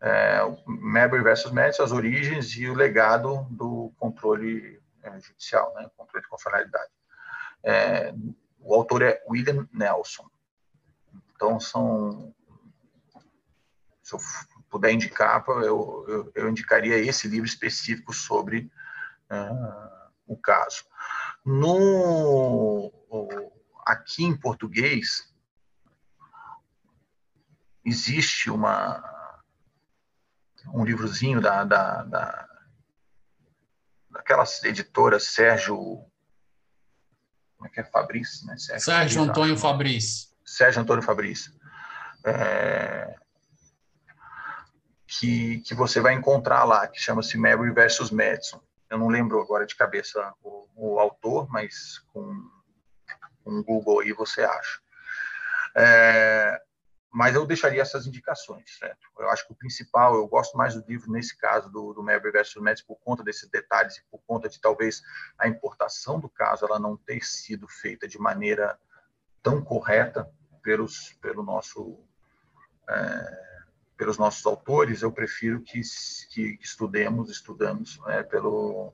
É, 0.00 0.40
Marbury 0.66 1.22
versus 1.22 1.52
Madison, 1.52 1.84
as 1.84 1.92
origens 1.92 2.56
e 2.56 2.66
o 2.66 2.74
legado 2.74 3.46
do 3.50 3.92
controle 3.98 4.80
é, 5.02 5.20
judicial, 5.20 5.74
né? 5.74 5.90
controle 5.96 6.22
de 6.22 6.28
constitucionalidade. 6.28 6.90
É, 7.62 8.14
o 8.58 8.74
autor 8.74 9.02
é 9.02 9.22
William 9.28 9.68
Nelson. 9.72 10.28
Então, 11.34 11.60
são. 11.60 12.34
Se 14.02 14.14
eu 14.14 14.20
puder 14.70 14.92
indicar, 14.92 15.44
eu, 15.48 16.04
eu, 16.08 16.32
eu 16.34 16.48
indicaria 16.48 16.96
esse 16.98 17.28
livro 17.28 17.46
específico 17.46 18.12
sobre 18.12 18.70
uh, 19.30 20.01
o 20.26 20.36
caso. 20.36 20.84
No, 21.44 22.92
aqui 23.86 24.24
em 24.24 24.36
português, 24.36 25.32
existe 27.84 28.50
uma, 28.50 29.02
um 30.72 30.84
livrozinho 30.84 31.40
da, 31.40 31.64
da, 31.64 32.02
da 32.04 32.48
daquelas 34.10 34.62
editoras 34.62 35.24
Sérgio 35.24 36.04
como 37.56 37.70
é 37.70 37.74
que 37.74 37.80
é 37.80 37.84
Fabrício, 37.84 38.46
né? 38.46 38.56
Sérgio, 38.58 38.84
Sérgio 38.84 39.22
Antônio 39.22 39.56
Fabrício. 39.56 40.30
Sérgio 40.44 40.82
Antônio 40.82 41.02
Fabrício. 41.02 41.52
É, 42.24 43.14
que, 45.06 45.60
que 45.60 45.72
você 45.72 46.00
vai 46.00 46.14
encontrar 46.14 46.64
lá, 46.64 46.88
que 46.88 46.98
chama-se 46.98 47.38
Mary 47.38 47.70
versus 47.72 48.10
Madison. 48.10 48.60
Eu 48.92 48.98
não 48.98 49.08
lembro 49.08 49.40
agora 49.40 49.64
de 49.64 49.74
cabeça 49.74 50.34
o, 50.42 50.68
o 50.76 50.98
autor, 51.00 51.48
mas 51.50 51.98
com 52.12 52.46
um 53.46 53.62
Google 53.62 54.00
aí 54.00 54.12
você 54.12 54.42
acha. 54.42 54.82
É, 55.74 56.60
mas 57.10 57.34
eu 57.34 57.46
deixaria 57.46 57.80
essas 57.80 58.06
indicações, 58.06 58.76
certo? 58.78 59.08
Eu 59.18 59.30
acho 59.30 59.46
que 59.46 59.52
o 59.54 59.56
principal, 59.56 60.14
eu 60.14 60.28
gosto 60.28 60.58
mais 60.58 60.74
do 60.74 60.84
livro 60.86 61.10
nesse 61.10 61.34
caso 61.38 61.70
do, 61.70 61.94
do 61.94 62.02
Mabry 62.02 62.30
versus 62.32 62.62
Mets 62.62 62.82
por 62.82 62.96
conta 62.96 63.24
desses 63.24 63.48
detalhes 63.48 63.96
e 63.96 64.04
por 64.10 64.20
conta 64.26 64.46
de 64.46 64.60
talvez 64.60 65.00
a 65.38 65.48
importação 65.48 66.20
do 66.20 66.28
caso 66.28 66.66
ela 66.66 66.78
não 66.78 66.94
ter 66.94 67.24
sido 67.24 67.66
feita 67.66 68.06
de 68.06 68.18
maneira 68.18 68.78
tão 69.42 69.64
correta 69.64 70.30
pelos 70.62 71.14
pelo 71.14 71.42
nosso 71.42 71.98
é, 72.90 73.51
pelos 74.02 74.18
nossos 74.18 74.44
autores. 74.44 75.00
Eu 75.00 75.12
prefiro 75.12 75.60
que, 75.60 75.80
que 76.30 76.58
estudemos, 76.60 77.30
estudamos 77.30 78.00
é, 78.08 78.24
pelo 78.24 78.92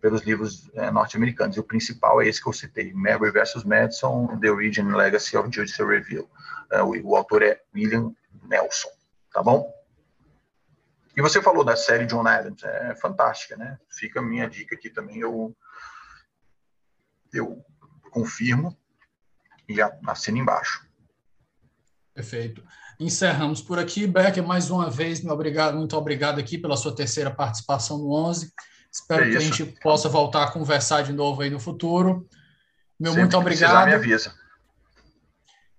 pelos 0.00 0.22
livros 0.22 0.68
é, 0.74 0.90
norte-americanos. 0.90 1.56
E 1.56 1.60
o 1.60 1.64
principal 1.64 2.20
é 2.20 2.26
esse 2.26 2.42
que 2.42 2.46
eu 2.46 2.52
citei, 2.52 2.92
Mabry 2.92 3.30
versus 3.30 3.64
Madison, 3.64 4.38
The 4.38 4.50
Origin 4.50 4.82
and 4.82 4.96
Legacy 4.96 5.34
of 5.34 5.48
Judicial 5.50 5.88
Review. 5.88 6.28
É, 6.70 6.82
o, 6.82 6.90
o, 7.06 7.16
autor 7.16 7.42
é 7.42 7.62
William 7.74 8.12
Nelson, 8.42 8.90
tá 9.32 9.42
bom? 9.42 9.72
E 11.16 11.22
você 11.22 11.40
falou 11.40 11.64
da 11.64 11.74
série 11.74 12.04
John 12.04 12.26
Adams, 12.26 12.62
é 12.64 12.94
fantástica, 12.96 13.56
né? 13.56 13.78
Fica 13.88 14.20
a 14.20 14.22
minha 14.22 14.46
dica 14.46 14.74
aqui 14.74 14.90
também, 14.90 15.20
eu, 15.20 15.56
eu 17.32 17.64
confirmo 18.10 18.76
e 19.66 19.76
assino 20.06 20.36
embaixo. 20.36 20.86
Perfeito. 22.12 22.62
Encerramos 22.98 23.60
por 23.60 23.78
aqui. 23.78 24.06
Becker, 24.06 24.46
mais 24.46 24.70
uma 24.70 24.88
vez, 24.88 25.22
meu 25.22 25.34
obrigado, 25.34 25.76
muito 25.76 25.96
obrigado 25.96 26.38
aqui 26.38 26.58
pela 26.58 26.76
sua 26.76 26.94
terceira 26.94 27.30
participação 27.30 27.98
no 27.98 28.12
11. 28.12 28.52
Espero 28.92 29.24
é 29.24 29.30
que 29.30 29.36
a 29.36 29.40
gente 29.40 29.64
possa 29.82 30.08
voltar 30.08 30.44
a 30.44 30.50
conversar 30.50 31.02
de 31.02 31.12
novo 31.12 31.42
aí 31.42 31.50
no 31.50 31.58
futuro. 31.58 32.28
Meu 32.98 33.10
Sempre 33.10 33.22
muito 33.24 33.38
obrigado. 33.38 33.86
me 33.86 33.94
avisa. 33.94 34.32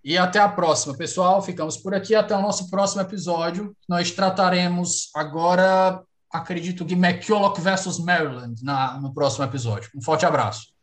E 0.03 0.17
até 0.17 0.39
a 0.39 0.49
próxima, 0.49 0.95
pessoal. 0.95 1.41
Ficamos 1.41 1.77
por 1.77 1.95
aqui. 1.95 2.13
Até 2.13 2.35
o 2.35 2.41
nosso 2.41 2.69
próximo 2.69 3.01
episódio. 3.01 3.75
Nós 3.87 4.11
trataremos 4.11 5.09
agora, 5.15 6.03
acredito 6.31 6.85
que 6.85 6.93
McCulloch 6.93 7.59
versus 7.59 7.97
Maryland 7.97 8.61
na, 8.63 8.99
no 8.99 9.13
próximo 9.13 9.45
episódio. 9.45 9.89
Um 9.95 10.01
forte 10.01 10.25
abraço. 10.25 10.74